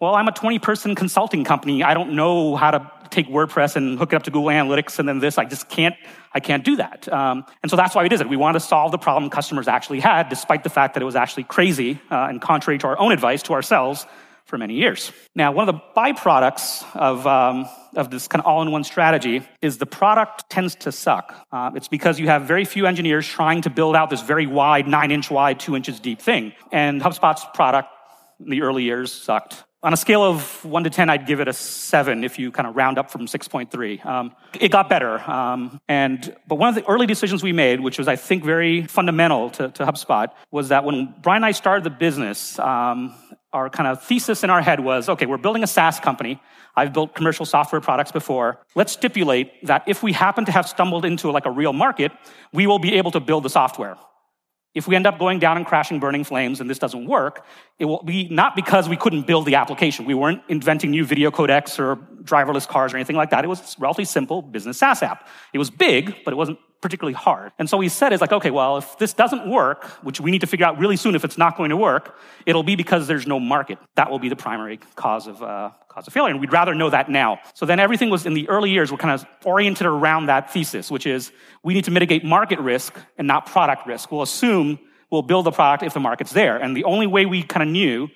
well, 0.01 0.15
I'm 0.15 0.29
a 0.29 0.33
20 0.33 0.59
person 0.59 0.95
consulting 0.95 1.45
company. 1.45 1.83
I 1.83 1.95
don't 1.95 2.13
know 2.13 2.57
how 2.57 2.71
to 2.71 2.91
take 3.11 3.27
WordPress 3.29 3.77
and 3.77 3.99
hook 3.99 4.13
it 4.13 4.17
up 4.17 4.23
to 4.25 4.31
Google 4.31 4.51
Analytics 4.51 4.99
and 4.99 5.09
then 5.09 5.19
this. 5.19 5.39
I 5.39 5.45
just 5.45 5.69
can't, 5.69 5.97
I 6.33 6.41
can't 6.41 6.65
do 6.65 6.77
that. 6.77 7.11
Um, 7.13 7.45
and 7.63 7.71
so 7.71 7.77
that's 7.77 7.95
why 7.95 8.03
we 8.03 8.09
did 8.09 8.21
it. 8.21 8.29
We 8.29 8.37
wanted 8.37 8.61
to 8.61 8.67
solve 8.67 8.93
the 8.93 8.99
problem 8.99 9.31
customers 9.31 9.67
actually 9.67 10.01
had, 10.01 10.29
despite 10.29 10.63
the 10.63 10.71
fact 10.71 10.95
that 10.95 11.03
it 11.03 11.07
was 11.07 11.17
actually 11.17 11.45
crazy 11.45 11.99
uh, 12.11 12.27
and 12.29 12.41
contrary 12.41 12.79
to 12.79 12.87
our 12.87 12.99
own 12.99 13.13
advice 13.13 13.43
to 13.45 13.55
ourselves 13.55 14.07
for 14.45 14.57
many 14.57 14.75
years. 14.75 15.13
Now, 15.35 15.53
one 15.53 15.69
of 15.69 15.75
the 15.75 15.81
byproducts 15.97 16.85
of, 16.97 17.27
um, 17.27 17.67
of 17.95 18.11
this 18.11 18.29
kind 18.29 18.41
of 18.41 18.47
all 18.47 18.63
in 18.63 18.71
one 18.71 18.85
strategy 18.85 19.43
is 19.61 19.77
the 19.77 19.87
product 19.87 20.49
tends 20.49 20.75
to 20.77 20.93
suck. 20.93 21.35
Uh, 21.53 21.73
it's 21.75 21.89
because 21.89 22.19
you 22.19 22.29
have 22.29 22.45
very 22.45 22.65
few 22.65 22.87
engineers 22.87 23.27
trying 23.27 23.63
to 23.63 23.71
build 23.71 23.95
out 23.95 24.09
this 24.09 24.23
very 24.23 24.47
wide, 24.47 24.87
nine 24.87 25.11
inch 25.11 25.31
wide, 25.31 25.61
two 25.61 25.77
inches 25.77 26.01
deep 26.01 26.21
thing. 26.21 26.53
And 26.73 27.03
HubSpot's 27.03 27.45
product 27.53 27.89
in 28.41 28.49
the 28.49 28.63
early 28.63 28.85
years 28.85 29.13
sucked. 29.13 29.65
On 29.81 29.93
a 29.93 29.97
scale 29.97 30.25
of 30.25 30.65
one 30.65 30.83
to 30.83 30.91
10, 30.91 31.09
I'd 31.09 31.25
give 31.25 31.39
it 31.39 31.47
a 31.47 31.53
seven 31.53 32.25
if 32.25 32.37
you 32.37 32.51
kind 32.51 32.67
of 32.67 32.75
round 32.75 32.99
up 32.99 33.13
from 33.13 33.27
6.3. 33.27 34.05
Um, 34.05 34.35
it 34.61 34.73
got 34.73 34.89
better. 34.89 35.21
Um, 35.31 35.81
and, 35.89 36.35
but 36.49 36.57
one 36.57 36.69
of 36.69 36.75
the 36.75 36.85
early 36.91 37.07
decisions 37.07 37.45
we 37.45 37.53
made, 37.53 37.79
which 37.79 37.97
was, 37.97 38.09
I 38.09 38.17
think, 38.17 38.43
very 38.43 38.87
fundamental 38.87 39.51
to, 39.51 39.69
to 39.69 39.87
HubSpot, 39.87 40.31
was 40.51 40.71
that 40.71 40.85
when 40.85 41.15
Brian 41.23 41.39
and 41.39 41.47
I 41.47 41.53
started 41.53 41.85
the 41.85 41.91
business, 41.91 42.59
um, 42.59 43.15
our 43.53 43.71
kind 43.71 43.87
of 43.87 44.03
thesis 44.03 44.43
in 44.43 44.51
our 44.51 44.63
head 44.63 44.81
was, 44.81 45.09
okay, 45.09 45.27
we're 45.27 45.37
building 45.37 45.63
a 45.63 45.69
SaaS 45.69 46.01
company. 46.01 46.43
I've 46.75 46.93
built 46.93 47.15
commercial 47.15 47.47
software 47.47 47.81
products 47.81 48.11
before. 48.11 48.59
Let's 48.75 48.95
stipulate 48.95 49.65
that 49.67 49.85
if 49.87 50.03
we 50.03 50.13
happen 50.13 50.45
to 50.47 50.53
have 50.53 50.69
stumbled 50.69 51.05
into 51.05 51.31
like 51.31 51.47
a 51.47 51.53
real 51.53 51.73
market, 51.73 52.11
we 52.53 52.67
will 52.67 52.81
be 52.81 52.95
able 52.97 53.13
to 53.13 53.21
build 53.21 53.45
the 53.45 53.51
software. 53.51 53.97
If 54.75 54.87
we 54.87 54.95
end 54.95 55.07
up 55.07 55.19
going 55.19 55.39
down 55.39 55.57
and 55.57 55.67
crashing, 55.67 55.99
burning 55.99 56.25
flames, 56.25 56.61
and 56.61 56.69
this 56.69 56.79
doesn't 56.79 57.07
work, 57.07 57.45
it 57.79 57.87
will 57.87 58.03
be 58.03 58.29
not 58.29 58.55
because 58.55 58.89
we 58.89 58.97
couldn't 58.97 59.27
build 59.27 59.47
the 59.47 59.55
application. 59.55 60.05
We 60.05 60.15
weren't 60.15 60.43
inventing 60.49 60.91
new 60.91 61.05
video 61.05 61.31
codecs 61.31 61.79
or 61.79 61.97
driverless 62.23 62.69
cars 62.69 62.93
or 62.93 62.97
anything 62.97 63.17
like 63.17 63.31
that. 63.31 63.45
It 63.45 63.49
was 63.49 63.77
relatively 63.79 64.05
simple 64.05 64.43
business 64.43 64.79
SaaS 64.79 65.03
app. 65.03 65.27
It 65.53 65.59
was 65.59 65.71
big, 65.71 66.17
but 66.25 66.33
it 66.33 66.37
wasn't 66.37 66.59
particularly 66.81 67.15
hard. 67.15 67.53
And 67.59 67.69
so 67.69 67.77
we 67.77 67.89
said 67.89 68.13
is 68.13 68.21
like, 68.21 68.33
okay, 68.33 68.51
well, 68.51 68.77
if 68.77 68.99
this 68.99 69.13
doesn't 69.13 69.49
work, 69.49 69.85
which 70.05 70.21
we 70.21 70.31
need 70.31 70.41
to 70.43 70.47
figure 70.47 70.65
out 70.65 70.79
really 70.79 70.97
soon 70.97 71.15
if 71.15 71.25
it's 71.25 71.39
not 71.39 71.57
going 71.57 71.71
to 71.71 71.77
work, 71.77 72.17
it'll 72.47 72.63
be 72.63 72.77
because 72.77 73.09
there's 73.09 73.27
no 73.27 73.41
market. 73.41 73.79
That 73.97 74.11
will 74.11 74.21
be 74.21 74.29
the 74.29 74.37
primary 74.37 74.79
cause 74.95 75.27
of, 75.27 75.43
uh, 75.43 75.71
cause 75.89 76.07
of 76.07 76.13
failure. 76.13 76.31
And 76.31 76.41
we'd 76.41 76.53
rather 76.53 76.75
know 76.75 76.91
that 76.91 77.11
now. 77.11 77.41
So 77.55 77.67
then 77.67 77.81
everything 77.81 78.11
was 78.11 78.27
in 78.27 78.35
the 78.35 78.49
early 78.49 78.71
years 78.71 78.93
were 78.93 78.99
kind 78.99 79.15
of 79.15 79.27
oriented 79.45 79.87
around 79.87 80.27
that 80.27 80.53
thesis, 80.53 80.91
which 80.91 81.07
is 81.07 81.33
we 81.65 81.75
need 81.75 81.85
to 81.85 81.91
mitigate 81.91 82.25
market 82.25 82.61
risk 82.61 82.95
and 83.17 83.27
not 83.27 83.47
product 83.47 83.87
risk. 83.87 84.13
We'll 84.13 84.23
assume 84.23 84.79
we'll 85.11 85.23
build 85.23 85.47
the 85.47 85.53
product 85.53 85.83
if 85.83 85.95
the 85.95 86.01
market's 86.01 86.33
there. 86.33 86.59
And 86.59 86.77
the 86.77 86.85
only 86.85 87.07
way 87.07 87.27
we 87.27 87.43
kind 87.43 87.63
of 87.63 87.69
knew 87.69 88.09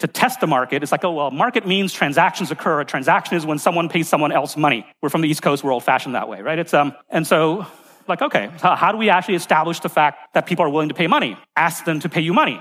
to 0.00 0.06
test 0.06 0.40
the 0.40 0.46
market, 0.46 0.82
it's 0.82 0.90
like, 0.90 1.04
oh, 1.04 1.12
well, 1.12 1.30
market 1.30 1.66
means 1.66 1.92
transactions 1.92 2.50
occur. 2.50 2.80
A 2.80 2.84
transaction 2.84 3.36
is 3.36 3.44
when 3.44 3.58
someone 3.58 3.88
pays 3.88 4.08
someone 4.08 4.32
else 4.32 4.56
money. 4.56 4.86
We're 5.02 5.10
from 5.10 5.20
the 5.20 5.28
East 5.28 5.42
Coast, 5.42 5.62
we're 5.62 5.72
old 5.72 5.84
fashioned 5.84 6.14
that 6.14 6.26
way, 6.26 6.40
right? 6.40 6.58
It's, 6.58 6.72
um, 6.72 6.94
and 7.10 7.26
so 7.26 7.66
like, 8.10 8.20
okay, 8.20 8.50
how 8.60 8.92
do 8.92 8.98
we 8.98 9.08
actually 9.08 9.36
establish 9.36 9.80
the 9.80 9.88
fact 9.88 10.34
that 10.34 10.44
people 10.44 10.64
are 10.64 10.68
willing 10.68 10.90
to 10.90 10.94
pay 10.94 11.06
money? 11.06 11.38
Ask 11.56 11.84
them 11.86 12.00
to 12.00 12.08
pay 12.08 12.20
you 12.20 12.34
money. 12.34 12.60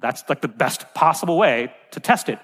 That's 0.00 0.22
like 0.28 0.40
the 0.40 0.48
best 0.48 0.94
possible 0.94 1.36
way 1.36 1.72
to 1.90 2.00
test 2.00 2.28
it. 2.28 2.38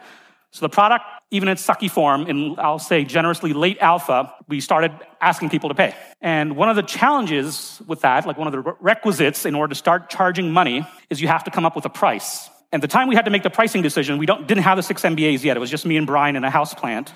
So 0.51 0.65
the 0.65 0.71
product, 0.71 1.05
even 1.31 1.49
in 1.49 1.53
its 1.53 1.67
sucky 1.67 1.91
form, 1.91 2.27
in 2.27 2.59
I'll 2.59 2.79
say 2.79 3.05
generously 3.05 3.53
late 3.53 3.79
alpha, 3.81 4.33
we 4.49 4.61
started 4.61 4.91
asking 5.21 5.51
people 5.51 5.69
to 5.69 5.75
pay. 5.75 5.95
And 6.21 6.57
one 6.57 6.69
of 6.69 6.77
the 6.77 6.83
challenges 6.83 7.81
with 7.87 8.01
that, 8.01 8.27
like 8.27 8.39
one 8.39 8.47
of 8.47 8.53
the 8.53 8.75
requisites 8.81 9.45
in 9.45 9.55
order 9.55 9.71
to 9.71 9.75
start 9.75 10.09
charging 10.09 10.51
money, 10.51 10.87
is 11.11 11.21
you 11.21 11.29
have 11.29 11.45
to 11.45 11.51
come 11.51 11.67
up 11.67 11.77
with 11.77 11.85
a 11.85 11.91
price. 11.91 12.49
And 12.73 12.83
the 12.83 12.89
time 12.89 13.09
we 13.09 13.15
had 13.15 13.27
to 13.27 13.31
make 13.31 13.43
the 13.43 13.51
pricing 13.51 13.83
decision, 13.83 14.19
we 14.19 14.27
don't 14.27 14.47
didn't 14.47 14.65
have 14.65 14.77
the 14.77 14.83
six 14.83 15.03
MBAs 15.03 15.45
yet. 15.45 15.57
It 15.57 15.61
was 15.61 15.71
just 15.71 15.85
me 15.85 15.97
and 15.97 16.07
Brian 16.07 16.37
in 16.37 16.45
a 16.45 16.51
house 16.51 16.75
plant 16.75 17.13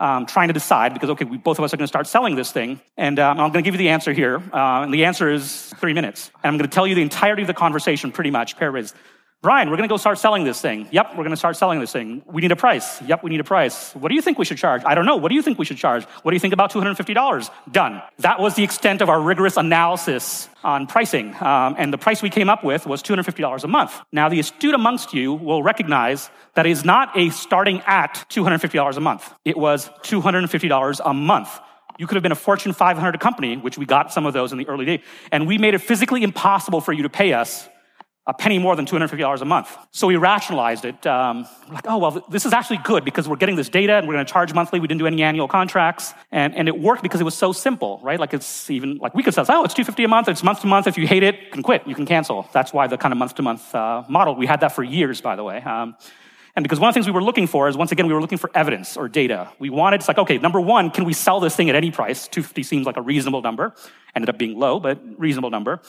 um, 0.00 0.26
trying 0.26 0.48
to 0.48 0.54
decide 0.54 0.94
because, 0.94 1.10
okay, 1.10 1.24
we, 1.24 1.36
both 1.36 1.58
of 1.58 1.64
us 1.64 1.72
are 1.72 1.76
going 1.76 1.84
to 1.84 1.88
start 1.88 2.06
selling 2.06 2.34
this 2.34 2.50
thing. 2.50 2.80
And 2.96 3.18
um, 3.18 3.38
I'm 3.38 3.52
going 3.52 3.62
to 3.62 3.70
give 3.70 3.74
you 3.74 3.78
the 3.78 3.90
answer 3.90 4.12
here. 4.12 4.36
Uh, 4.52 4.82
and 4.82 4.92
the 4.92 5.04
answer 5.04 5.30
is 5.30 5.72
three 5.78 5.92
minutes. 5.92 6.30
And 6.42 6.50
I'm 6.50 6.58
going 6.58 6.68
to 6.68 6.74
tell 6.74 6.86
you 6.86 6.94
the 6.94 7.02
entirety 7.02 7.42
of 7.42 7.48
the 7.48 7.54
conversation 7.54 8.10
pretty 8.10 8.30
much, 8.30 8.56
paraphrase. 8.56 8.94
Brian, 9.42 9.70
we're 9.70 9.78
going 9.78 9.88
to 9.88 9.92
go 9.92 9.96
start 9.96 10.18
selling 10.18 10.44
this 10.44 10.60
thing. 10.60 10.86
Yep, 10.90 11.12
we're 11.12 11.24
going 11.24 11.30
to 11.30 11.36
start 11.36 11.56
selling 11.56 11.80
this 11.80 11.90
thing. 11.90 12.22
We 12.26 12.42
need 12.42 12.52
a 12.52 12.56
price. 12.56 13.00
Yep, 13.00 13.22
we 13.22 13.30
need 13.30 13.40
a 13.40 13.44
price. 13.44 13.90
What 13.94 14.10
do 14.10 14.14
you 14.14 14.20
think 14.20 14.38
we 14.38 14.44
should 14.44 14.58
charge? 14.58 14.82
I 14.84 14.94
don't 14.94 15.06
know. 15.06 15.16
What 15.16 15.30
do 15.30 15.34
you 15.34 15.40
think 15.40 15.58
we 15.58 15.64
should 15.64 15.78
charge? 15.78 16.04
What 16.04 16.30
do 16.30 16.36
you 16.36 16.40
think 16.40 16.52
about 16.52 16.70
$250? 16.70 17.50
Done. 17.72 18.02
That 18.18 18.38
was 18.38 18.54
the 18.54 18.62
extent 18.62 19.00
of 19.00 19.08
our 19.08 19.18
rigorous 19.18 19.56
analysis 19.56 20.50
on 20.62 20.86
pricing. 20.86 21.34
Um, 21.36 21.74
and 21.78 21.90
the 21.90 21.96
price 21.96 22.20
we 22.20 22.28
came 22.28 22.50
up 22.50 22.62
with 22.62 22.86
was 22.86 23.02
$250 23.02 23.64
a 23.64 23.66
month. 23.66 23.98
Now, 24.12 24.28
the 24.28 24.40
astute 24.40 24.74
amongst 24.74 25.14
you 25.14 25.32
will 25.32 25.62
recognize 25.62 26.28
that 26.52 26.66
is 26.66 26.84
not 26.84 27.16
a 27.16 27.30
starting 27.30 27.80
at 27.86 28.26
$250 28.28 28.94
a 28.94 29.00
month. 29.00 29.32
It 29.46 29.56
was 29.56 29.88
$250 30.02 31.00
a 31.02 31.14
month 31.14 31.60
You 31.98 32.06
could 32.06 32.16
have 32.16 32.22
been 32.22 32.32
a 32.32 32.34
Fortune 32.34 32.74
500 32.74 33.18
company, 33.20 33.56
which 33.56 33.78
we 33.78 33.86
got 33.86 34.12
some 34.12 34.26
of 34.26 34.34
those 34.34 34.52
in 34.52 34.58
the 34.58 34.68
early 34.68 34.84
days, 34.84 35.00
and 35.32 35.46
we 35.46 35.56
made 35.56 35.72
it 35.72 35.80
physically 35.80 36.22
impossible 36.22 36.82
for 36.82 36.92
you 36.92 37.04
to 37.04 37.08
pay 37.08 37.32
us 37.32 37.68
a 38.30 38.32
penny 38.32 38.60
more 38.60 38.76
than 38.76 38.86
$250 38.86 39.40
a 39.40 39.44
month. 39.44 39.76
So 39.90 40.06
we 40.06 40.14
rationalized 40.14 40.84
it. 40.84 41.04
Um, 41.04 41.48
like, 41.72 41.84
oh, 41.88 41.98
well, 41.98 42.24
this 42.30 42.46
is 42.46 42.52
actually 42.52 42.76
good 42.84 43.04
because 43.04 43.28
we're 43.28 43.34
getting 43.34 43.56
this 43.56 43.68
data 43.68 43.94
and 43.94 44.06
we're 44.06 44.14
going 44.14 44.24
to 44.24 44.32
charge 44.32 44.54
monthly. 44.54 44.78
We 44.78 44.86
didn't 44.86 45.00
do 45.00 45.08
any 45.08 45.24
annual 45.24 45.48
contracts. 45.48 46.14
And, 46.30 46.54
and 46.54 46.68
it 46.68 46.78
worked 46.78 47.02
because 47.02 47.20
it 47.20 47.24
was 47.24 47.34
so 47.34 47.50
simple, 47.50 47.98
right? 48.04 48.20
Like 48.20 48.32
it's 48.32 48.70
even, 48.70 48.98
like 48.98 49.16
we 49.16 49.24
could 49.24 49.34
say, 49.34 49.40
oh, 49.48 49.64
it's 49.64 49.74
250 49.74 50.04
a 50.04 50.08
month. 50.08 50.28
It's 50.28 50.44
month 50.44 50.60
to 50.60 50.68
month. 50.68 50.86
If 50.86 50.96
you 50.96 51.08
hate 51.08 51.24
it, 51.24 51.40
you 51.40 51.50
can 51.50 51.64
quit. 51.64 51.84
You 51.88 51.96
can 51.96 52.06
cancel. 52.06 52.48
That's 52.52 52.72
why 52.72 52.86
the 52.86 52.96
kind 52.96 53.10
of 53.10 53.18
month 53.18 53.34
to 53.34 53.42
month 53.42 53.74
uh, 53.74 54.04
model. 54.08 54.36
We 54.36 54.46
had 54.46 54.60
that 54.60 54.76
for 54.76 54.84
years, 54.84 55.20
by 55.20 55.34
the 55.34 55.42
way. 55.42 55.60
Um, 55.62 55.96
and 56.54 56.62
because 56.62 56.78
one 56.78 56.88
of 56.88 56.94
the 56.94 56.98
things 56.98 57.06
we 57.06 57.12
were 57.12 57.22
looking 57.22 57.48
for 57.48 57.68
is, 57.68 57.76
once 57.76 57.90
again, 57.90 58.06
we 58.06 58.14
were 58.14 58.20
looking 58.20 58.38
for 58.38 58.50
evidence 58.54 58.96
or 58.96 59.08
data. 59.08 59.50
We 59.58 59.70
wanted, 59.70 59.96
it's 59.96 60.08
like, 60.08 60.18
okay, 60.18 60.38
number 60.38 60.60
one, 60.60 60.90
can 60.90 61.04
we 61.04 61.14
sell 61.14 61.40
this 61.40 61.56
thing 61.56 61.68
at 61.68 61.74
any 61.74 61.90
price? 61.90 62.28
250 62.28 62.62
seems 62.62 62.86
like 62.86 62.96
a 62.96 63.02
reasonable 63.02 63.42
number. 63.42 63.74
Ended 64.14 64.28
up 64.28 64.38
being 64.38 64.56
low, 64.56 64.78
but 64.78 65.00
reasonable 65.18 65.50
number. 65.50 65.80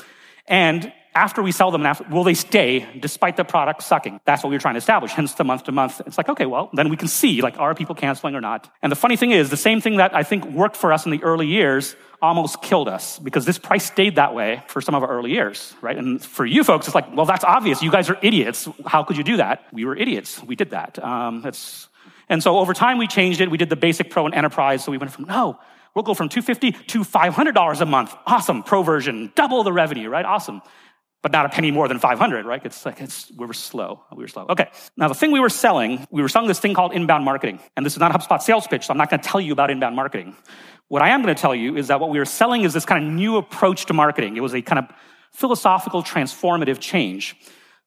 And 0.47 0.91
after 1.13 1.41
we 1.41 1.51
sell 1.51 1.71
them, 1.71 1.85
will 2.09 2.23
they 2.23 2.33
stay 2.33 2.87
despite 2.99 3.35
the 3.35 3.43
product 3.43 3.83
sucking? 3.83 4.21
That's 4.25 4.43
what 4.43 4.49
we 4.49 4.55
were 4.55 4.61
trying 4.61 4.75
to 4.75 4.79
establish, 4.79 5.11
hence 5.11 5.33
the 5.33 5.43
month 5.43 5.65
to 5.65 5.71
month. 5.71 6.01
It's 6.05 6.17
like, 6.17 6.29
okay, 6.29 6.45
well, 6.45 6.69
then 6.73 6.89
we 6.89 6.95
can 6.95 7.09
see, 7.09 7.41
like, 7.41 7.59
are 7.59 7.75
people 7.75 7.95
canceling 7.95 8.33
or 8.33 8.41
not? 8.41 8.71
And 8.81 8.91
the 8.91 8.95
funny 8.95 9.17
thing 9.17 9.31
is, 9.31 9.49
the 9.49 9.57
same 9.57 9.81
thing 9.81 9.97
that 9.97 10.15
I 10.15 10.23
think 10.23 10.45
worked 10.45 10.77
for 10.77 10.93
us 10.93 11.05
in 11.05 11.11
the 11.11 11.21
early 11.23 11.47
years 11.47 11.95
almost 12.21 12.61
killed 12.61 12.87
us 12.87 13.19
because 13.19 13.45
this 13.45 13.57
price 13.57 13.85
stayed 13.85 14.15
that 14.15 14.33
way 14.33 14.63
for 14.67 14.79
some 14.79 14.95
of 14.95 15.03
our 15.03 15.09
early 15.09 15.31
years, 15.31 15.73
right? 15.81 15.97
And 15.97 16.23
for 16.23 16.45
you 16.45 16.63
folks, 16.63 16.87
it's 16.87 16.95
like, 16.95 17.13
well, 17.13 17.25
that's 17.25 17.43
obvious. 17.43 17.81
You 17.81 17.91
guys 17.91 18.09
are 18.09 18.17
idiots. 18.21 18.69
How 18.85 19.03
could 19.03 19.17
you 19.17 19.23
do 19.23 19.37
that? 19.37 19.65
We 19.73 19.85
were 19.85 19.97
idiots. 19.97 20.41
We 20.41 20.55
did 20.55 20.69
that. 20.69 21.03
Um, 21.03 21.43
and 22.29 22.41
so 22.41 22.59
over 22.59 22.73
time, 22.73 22.97
we 22.99 23.07
changed 23.07 23.41
it. 23.41 23.51
We 23.51 23.57
did 23.57 23.69
the 23.69 23.75
basic 23.75 24.11
pro 24.11 24.25
and 24.25 24.35
enterprise. 24.35 24.83
So 24.83 24.91
we 24.91 24.97
went 24.97 25.11
from, 25.11 25.25
no, 25.25 25.59
we'll 25.93 26.03
go 26.03 26.13
from 26.13 26.29
250 26.29 26.71
to 26.87 27.03
$500 27.03 27.81
a 27.81 27.85
month. 27.85 28.15
Awesome. 28.25 28.63
Pro 28.63 28.83
version, 28.83 29.33
double 29.35 29.63
the 29.63 29.73
revenue, 29.73 30.07
right? 30.07 30.23
Awesome 30.23 30.61
but 31.21 31.31
not 31.31 31.45
a 31.45 31.49
penny 31.49 31.69
more 31.69 31.87
than 31.87 31.99
500, 31.99 32.45
right? 32.45 32.61
It's 32.65 32.85
like, 32.85 32.99
it's, 32.99 33.31
we 33.31 33.45
were 33.45 33.53
slow. 33.53 34.03
We 34.15 34.23
were 34.23 34.27
slow. 34.27 34.47
Okay. 34.49 34.69
Now, 34.97 35.07
the 35.07 35.13
thing 35.13 35.31
we 35.31 35.39
were 35.39 35.49
selling, 35.49 36.07
we 36.09 36.21
were 36.21 36.29
selling 36.29 36.47
this 36.47 36.59
thing 36.59 36.73
called 36.73 36.93
inbound 36.93 37.23
marketing. 37.25 37.59
And 37.77 37.85
this 37.85 37.93
is 37.93 37.99
not 37.99 38.13
a 38.13 38.17
HubSpot 38.17 38.41
sales 38.41 38.65
pitch, 38.67 38.87
so 38.87 38.91
I'm 38.91 38.97
not 38.97 39.09
going 39.09 39.21
to 39.21 39.27
tell 39.27 39.39
you 39.39 39.53
about 39.53 39.69
inbound 39.69 39.95
marketing. 39.95 40.35
What 40.87 41.01
I 41.01 41.09
am 41.09 41.21
going 41.21 41.33
to 41.33 41.39
tell 41.39 41.53
you 41.53 41.77
is 41.77 41.87
that 41.87 41.99
what 41.99 42.09
we 42.09 42.17
were 42.17 42.25
selling 42.25 42.63
is 42.63 42.73
this 42.73 42.85
kind 42.85 43.05
of 43.05 43.13
new 43.13 43.37
approach 43.37 43.85
to 43.85 43.93
marketing. 43.93 44.35
It 44.35 44.41
was 44.41 44.55
a 44.55 44.61
kind 44.61 44.79
of 44.79 44.85
philosophical, 45.31 46.03
transformative 46.03 46.79
change, 46.79 47.35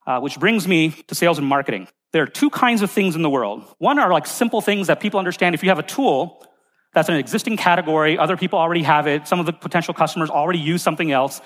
uh, 0.06 0.20
which 0.20 0.38
brings 0.38 0.66
me 0.68 0.90
to 1.08 1.14
sales 1.14 1.38
and 1.38 1.46
marketing. 1.46 1.88
There 2.12 2.22
are 2.22 2.28
two 2.28 2.50
kinds 2.50 2.82
of 2.82 2.90
things 2.90 3.16
in 3.16 3.22
the 3.22 3.30
world. 3.30 3.64
One 3.78 3.98
are 3.98 4.12
like 4.12 4.26
simple 4.26 4.60
things 4.60 4.86
that 4.86 5.00
people 5.00 5.18
understand. 5.18 5.54
If 5.54 5.64
you 5.64 5.70
have 5.70 5.80
a 5.80 5.82
tool 5.82 6.46
that's 6.94 7.08
an 7.08 7.16
existing 7.16 7.56
category, 7.56 8.16
other 8.16 8.36
people 8.36 8.58
already 8.58 8.84
have 8.84 9.08
it, 9.08 9.26
some 9.26 9.40
of 9.40 9.46
the 9.46 9.52
potential 9.52 9.92
customers 9.92 10.30
already 10.30 10.60
use 10.60 10.80
something 10.80 11.10
else, 11.10 11.40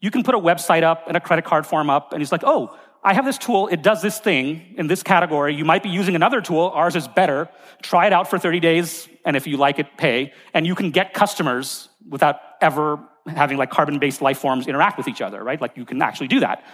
you 0.00 0.10
can 0.10 0.22
put 0.22 0.34
a 0.34 0.38
website 0.38 0.82
up 0.82 1.04
and 1.08 1.16
a 1.16 1.20
credit 1.20 1.44
card 1.44 1.66
form 1.66 1.90
up, 1.90 2.12
and 2.12 2.22
it's 2.22 2.32
like, 2.32 2.44
oh, 2.44 2.76
I 3.02 3.14
have 3.14 3.24
this 3.24 3.38
tool, 3.38 3.68
it 3.68 3.82
does 3.82 4.02
this 4.02 4.18
thing 4.18 4.74
in 4.76 4.88
this 4.88 5.02
category. 5.02 5.54
You 5.54 5.64
might 5.64 5.82
be 5.82 5.88
using 5.88 6.16
another 6.16 6.40
tool, 6.40 6.70
ours 6.74 6.96
is 6.96 7.06
better. 7.06 7.48
Try 7.82 8.06
it 8.06 8.12
out 8.12 8.28
for 8.28 8.38
30 8.38 8.60
days, 8.60 9.08
and 9.24 9.36
if 9.36 9.46
you 9.46 9.56
like 9.56 9.78
it, 9.78 9.96
pay. 9.96 10.32
And 10.52 10.66
you 10.66 10.74
can 10.74 10.90
get 10.90 11.14
customers 11.14 11.88
without 12.08 12.40
ever 12.60 12.98
having 13.26 13.56
like 13.56 13.70
carbon 13.70 13.98
based 13.98 14.22
life 14.22 14.38
forms 14.38 14.66
interact 14.66 14.98
with 14.98 15.06
each 15.06 15.20
other, 15.20 15.42
right? 15.42 15.60
Like 15.60 15.76
you 15.76 15.84
can 15.84 16.00
actually 16.02 16.28
do 16.28 16.40
that. 16.40 16.64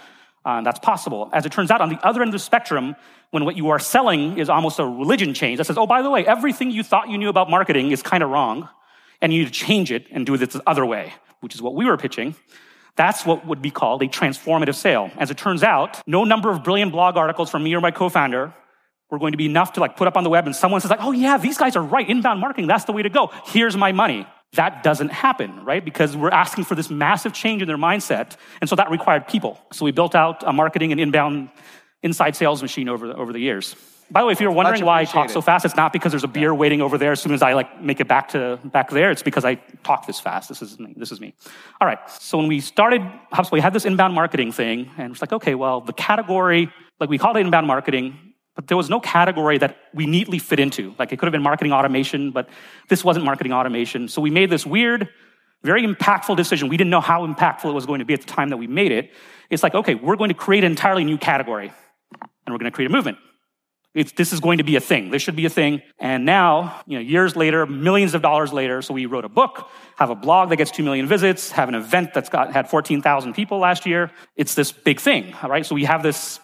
Uh, 0.45 0.61
that's 0.61 0.79
possible. 0.79 1.29
As 1.33 1.45
it 1.45 1.51
turns 1.51 1.71
out, 1.71 1.81
on 1.81 1.89
the 1.89 1.99
other 2.05 2.21
end 2.21 2.29
of 2.29 2.33
the 2.33 2.39
spectrum, 2.39 2.95
when 3.31 3.45
what 3.45 3.57
you 3.57 3.69
are 3.69 3.79
selling 3.79 4.37
is 4.37 4.47
almost 4.47 4.79
a 4.79 4.85
religion 4.85 5.33
change 5.33 5.57
that 5.57 5.65
says, 5.65 5.77
oh, 5.77 5.87
by 5.87 6.01
the 6.01 6.09
way, 6.09 6.25
everything 6.25 6.69
you 6.69 6.83
thought 6.83 7.09
you 7.09 7.17
knew 7.17 7.29
about 7.29 7.49
marketing 7.49 7.91
is 7.91 8.03
kind 8.03 8.23
of 8.23 8.29
wrong, 8.29 8.69
and 9.21 9.33
you 9.33 9.39
need 9.39 9.51
to 9.51 9.51
change 9.51 9.91
it 9.91 10.05
and 10.11 10.25
do 10.25 10.35
it 10.35 10.37
this 10.37 10.59
other 10.67 10.85
way, 10.85 11.13
which 11.39 11.55
is 11.55 11.61
what 11.61 11.73
we 11.73 11.85
were 11.85 11.97
pitching. 11.97 12.35
That's 12.95 13.25
what 13.25 13.45
would 13.45 13.61
be 13.61 13.71
called 13.71 14.01
a 14.01 14.07
transformative 14.07 14.75
sale. 14.75 15.11
As 15.17 15.31
it 15.31 15.37
turns 15.37 15.63
out, 15.63 16.01
no 16.07 16.23
number 16.23 16.49
of 16.49 16.63
brilliant 16.63 16.91
blog 16.91 17.17
articles 17.17 17.49
from 17.49 17.63
me 17.63 17.75
or 17.75 17.81
my 17.81 17.91
co-founder 17.91 18.53
were 19.09 19.19
going 19.19 19.33
to 19.33 19.37
be 19.37 19.45
enough 19.45 19.73
to 19.73 19.79
like 19.79 19.97
put 19.97 20.07
up 20.07 20.17
on 20.17 20.23
the 20.23 20.29
web 20.29 20.45
and 20.45 20.55
someone 20.55 20.81
says 20.81 20.89
like, 20.89 21.01
oh 21.01 21.11
yeah, 21.11 21.37
these 21.37 21.57
guys 21.57 21.75
are 21.75 21.83
right. 21.83 22.09
Inbound 22.09 22.39
marketing, 22.39 22.67
that's 22.67 22.85
the 22.85 22.91
way 22.91 23.03
to 23.03 23.09
go. 23.09 23.31
Here's 23.45 23.77
my 23.77 23.91
money. 23.91 24.25
That 24.53 24.83
doesn't 24.83 25.09
happen, 25.09 25.65
right? 25.65 25.83
Because 25.83 26.15
we're 26.15 26.29
asking 26.29 26.63
for 26.63 26.75
this 26.75 26.89
massive 26.89 27.33
change 27.33 27.61
in 27.61 27.67
their 27.67 27.77
mindset. 27.77 28.37
And 28.61 28.69
so 28.69 28.75
that 28.77 28.89
required 28.89 29.27
people. 29.27 29.59
So 29.73 29.83
we 29.83 29.91
built 29.91 30.15
out 30.15 30.43
a 30.43 30.53
marketing 30.53 30.91
and 30.91 31.01
inbound 31.01 31.49
inside 32.01 32.35
sales 32.35 32.61
machine 32.61 32.87
over 32.87 33.07
the, 33.07 33.15
over 33.15 33.33
the 33.33 33.39
years. 33.39 33.75
By 34.11 34.21
the 34.21 34.27
way, 34.27 34.33
if 34.33 34.39
you're 34.39 34.51
wondering 34.51 34.85
why 34.85 35.01
I 35.01 35.05
talk 35.05 35.29
so 35.29 35.41
fast, 35.41 35.65
it's 35.65 35.75
not 35.75 35.91
because 35.91 36.11
there's 36.11 36.23
a 36.23 36.27
beer 36.27 36.53
waiting 36.53 36.81
over 36.81 36.97
there 36.97 37.11
as 37.11 37.19
soon 37.19 37.33
as 37.33 37.41
I 37.41 37.53
like 37.53 37.81
make 37.81 37.99
it 37.99 38.07
back 38.07 38.29
to 38.29 38.59
back 38.63 38.91
there. 38.91 39.09
It's 39.09 39.23
because 39.23 39.43
I 39.43 39.55
talk 39.83 40.05
this 40.05 40.19
fast. 40.19 40.47
This 40.47 40.61
is 40.61 40.77
me. 40.79 40.93
This 40.95 41.11
is 41.11 41.19
me. 41.19 41.33
All 41.81 41.87
right. 41.87 41.97
So 42.09 42.37
when 42.37 42.47
we 42.47 42.59
started 42.59 43.01
HubSpot, 43.33 43.51
we 43.51 43.61
had 43.61 43.73
this 43.73 43.83
inbound 43.83 44.13
marketing 44.13 44.51
thing, 44.51 44.91
and 44.97 45.11
it's 45.11 45.21
like, 45.21 45.33
okay, 45.33 45.55
well, 45.55 45.81
the 45.81 45.93
category, 45.93 46.71
like 46.99 47.09
we 47.09 47.17
called 47.17 47.35
it 47.37 47.39
inbound 47.39 47.65
marketing, 47.65 48.33
but 48.55 48.67
there 48.67 48.77
was 48.77 48.89
no 48.89 48.99
category 48.99 49.57
that 49.57 49.77
we 49.93 50.05
neatly 50.05 50.39
fit 50.39 50.59
into. 50.59 50.93
Like 50.99 51.11
it 51.11 51.17
could 51.17 51.25
have 51.25 51.33
been 51.33 51.41
marketing 51.41 51.73
automation, 51.73 52.31
but 52.31 52.47
this 52.89 53.03
wasn't 53.03 53.25
marketing 53.25 53.53
automation. 53.53 54.07
So 54.07 54.21
we 54.21 54.29
made 54.29 54.51
this 54.51 54.65
weird, 54.67 55.09
very 55.63 55.83
impactful 55.83 56.37
decision. 56.37 56.69
We 56.69 56.77
didn't 56.77 56.91
know 56.91 57.01
how 57.01 57.25
impactful 57.25 57.69
it 57.69 57.73
was 57.73 57.87
going 57.87 57.99
to 57.99 58.05
be 58.05 58.13
at 58.13 58.21
the 58.21 58.27
time 58.27 58.49
that 58.49 58.57
we 58.57 58.67
made 58.67 58.91
it. 58.91 59.11
It's 59.49 59.63
like, 59.63 59.73
okay, 59.73 59.95
we're 59.95 60.15
going 60.15 60.29
to 60.29 60.35
create 60.35 60.63
an 60.63 60.71
entirely 60.71 61.03
new 61.03 61.17
category, 61.17 61.73
and 62.21 62.53
we're 62.53 62.59
going 62.59 62.71
to 62.71 62.75
create 62.75 62.91
a 62.91 62.93
movement. 62.93 63.17
This 63.95 64.33
is 64.33 64.41
going 64.41 64.57
to 64.57 64.65
be 64.65 64.75
a 64.75 64.81
thing. 64.81 65.09
This 65.09 65.21
should 65.21 65.37
be 65.37 65.45
a 65.45 65.49
thing. 65.49 65.81
And 65.99 66.25
now, 66.25 66.81
you 66.85 66.97
know, 66.97 67.01
years 67.01 67.37
later, 67.37 67.65
millions 67.65 68.13
of 68.13 68.21
dollars 68.21 68.51
later, 68.51 68.81
so 68.81 68.93
we 68.93 69.05
wrote 69.05 69.23
a 69.23 69.29
book, 69.29 69.69
have 69.95 70.09
a 70.09 70.15
blog 70.15 70.49
that 70.49 70.57
gets 70.57 70.69
2 70.71 70.83
million 70.83 71.07
visits, 71.07 71.51
have 71.51 71.69
an 71.69 71.75
event 71.75 72.13
that's 72.13 72.27
got, 72.27 72.51
had 72.51 72.69
14,000 72.69 73.33
people 73.33 73.57
last 73.57 73.85
year. 73.85 74.11
It's 74.35 74.53
this 74.53 74.73
big 74.73 74.99
thing, 74.99 75.33
all 75.41 75.49
right? 75.49 75.65
So 75.65 75.75
we 75.75 75.85
have 75.85 76.03
this, 76.03 76.41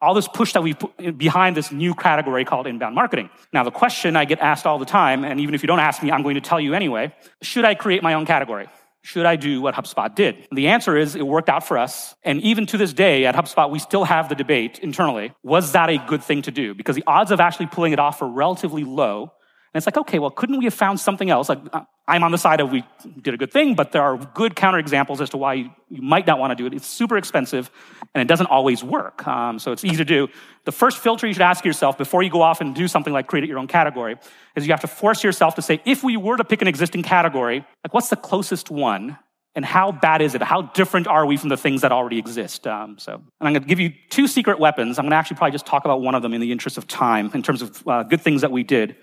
all 0.00 0.14
this 0.14 0.26
push 0.26 0.54
that 0.54 0.62
we 0.62 0.72
put 0.72 1.18
behind 1.18 1.54
this 1.54 1.70
new 1.70 1.94
category 1.94 2.46
called 2.46 2.66
inbound 2.66 2.94
marketing. 2.94 3.28
Now, 3.52 3.62
the 3.62 3.70
question 3.70 4.16
I 4.16 4.24
get 4.24 4.38
asked 4.38 4.64
all 4.64 4.78
the 4.78 4.86
time, 4.86 5.22
and 5.22 5.38
even 5.38 5.54
if 5.54 5.62
you 5.62 5.66
don't 5.66 5.80
ask 5.80 6.02
me, 6.02 6.10
I'm 6.10 6.22
going 6.22 6.36
to 6.36 6.40
tell 6.40 6.58
you 6.58 6.72
anyway, 6.72 7.14
should 7.42 7.66
I 7.66 7.74
create 7.74 8.02
my 8.02 8.14
own 8.14 8.24
category? 8.24 8.68
Should 9.06 9.24
I 9.24 9.36
do 9.36 9.60
what 9.60 9.76
HubSpot 9.76 10.12
did? 10.12 10.34
And 10.50 10.58
the 10.58 10.66
answer 10.66 10.96
is 10.96 11.14
it 11.14 11.24
worked 11.24 11.48
out 11.48 11.64
for 11.64 11.78
us. 11.78 12.16
And 12.24 12.40
even 12.40 12.66
to 12.66 12.76
this 12.76 12.92
day 12.92 13.24
at 13.24 13.36
HubSpot, 13.36 13.70
we 13.70 13.78
still 13.78 14.02
have 14.02 14.28
the 14.28 14.34
debate 14.34 14.80
internally. 14.80 15.32
Was 15.44 15.72
that 15.72 15.88
a 15.88 15.98
good 16.08 16.24
thing 16.24 16.42
to 16.42 16.50
do? 16.50 16.74
Because 16.74 16.96
the 16.96 17.04
odds 17.06 17.30
of 17.30 17.38
actually 17.38 17.66
pulling 17.66 17.92
it 17.92 18.00
off 18.00 18.20
are 18.20 18.28
relatively 18.28 18.82
low. 18.82 19.30
And 19.74 19.78
it's 19.78 19.86
like, 19.86 19.96
okay, 19.96 20.18
well, 20.18 20.30
couldn't 20.30 20.58
we 20.58 20.64
have 20.64 20.74
found 20.74 21.00
something 21.00 21.28
else? 21.28 21.48
Like, 21.48 21.58
uh, 21.72 21.82
I'm 22.08 22.22
on 22.22 22.30
the 22.30 22.38
side 22.38 22.60
of 22.60 22.70
we 22.70 22.84
did 23.20 23.34
a 23.34 23.36
good 23.36 23.52
thing, 23.52 23.74
but 23.74 23.90
there 23.90 24.02
are 24.02 24.16
good 24.16 24.54
counterexamples 24.54 25.20
as 25.20 25.30
to 25.30 25.36
why 25.36 25.54
you, 25.54 25.70
might 25.90 26.26
not 26.26 26.38
want 26.38 26.52
to 26.52 26.54
do 26.54 26.66
it. 26.66 26.72
It's 26.72 26.86
super 26.86 27.16
expensive 27.16 27.70
and 28.14 28.22
it 28.22 28.28
doesn't 28.28 28.46
always 28.46 28.84
work. 28.84 29.26
Um, 29.26 29.58
so 29.58 29.72
it's 29.72 29.84
easy 29.84 29.96
to 29.96 30.04
do. 30.04 30.28
The 30.64 30.72
first 30.72 30.98
filter 30.98 31.26
you 31.26 31.32
should 31.32 31.42
ask 31.42 31.64
yourself 31.64 31.98
before 31.98 32.22
you 32.22 32.30
go 32.30 32.42
off 32.42 32.60
and 32.60 32.74
do 32.74 32.86
something 32.86 33.12
like 33.12 33.26
create 33.26 33.48
your 33.48 33.58
own 33.58 33.66
category 33.66 34.16
is 34.54 34.66
you 34.66 34.72
have 34.72 34.80
to 34.82 34.86
force 34.86 35.24
yourself 35.24 35.56
to 35.56 35.62
say, 35.62 35.80
if 35.84 36.04
we 36.04 36.16
were 36.16 36.36
to 36.36 36.44
pick 36.44 36.62
an 36.62 36.68
existing 36.68 37.02
category, 37.02 37.64
like 37.84 37.92
what's 37.92 38.08
the 38.08 38.16
closest 38.16 38.70
one? 38.70 39.18
And 39.56 39.64
how 39.64 39.90
bad 39.90 40.20
is 40.20 40.34
it? 40.34 40.42
How 40.42 40.62
different 40.62 41.06
are 41.06 41.24
we 41.24 41.38
from 41.38 41.48
the 41.48 41.56
things 41.56 41.80
that 41.80 41.90
already 41.90 42.18
exist? 42.18 42.66
Um, 42.66 42.98
so, 42.98 43.14
and 43.14 43.24
I'm 43.40 43.54
going 43.54 43.62
to 43.62 43.68
give 43.68 43.80
you 43.80 43.90
two 44.10 44.28
secret 44.28 44.58
weapons. 44.58 44.98
I'm 44.98 45.04
going 45.04 45.12
to 45.12 45.16
actually 45.16 45.38
probably 45.38 45.52
just 45.52 45.64
talk 45.64 45.86
about 45.86 46.02
one 46.02 46.14
of 46.14 46.20
them 46.20 46.34
in 46.34 46.42
the 46.42 46.52
interest 46.52 46.76
of 46.76 46.86
time 46.86 47.30
in 47.32 47.42
terms 47.42 47.62
of 47.62 47.88
uh, 47.88 48.02
good 48.02 48.20
things 48.20 48.42
that 48.42 48.52
we 48.52 48.64
did 48.64 48.96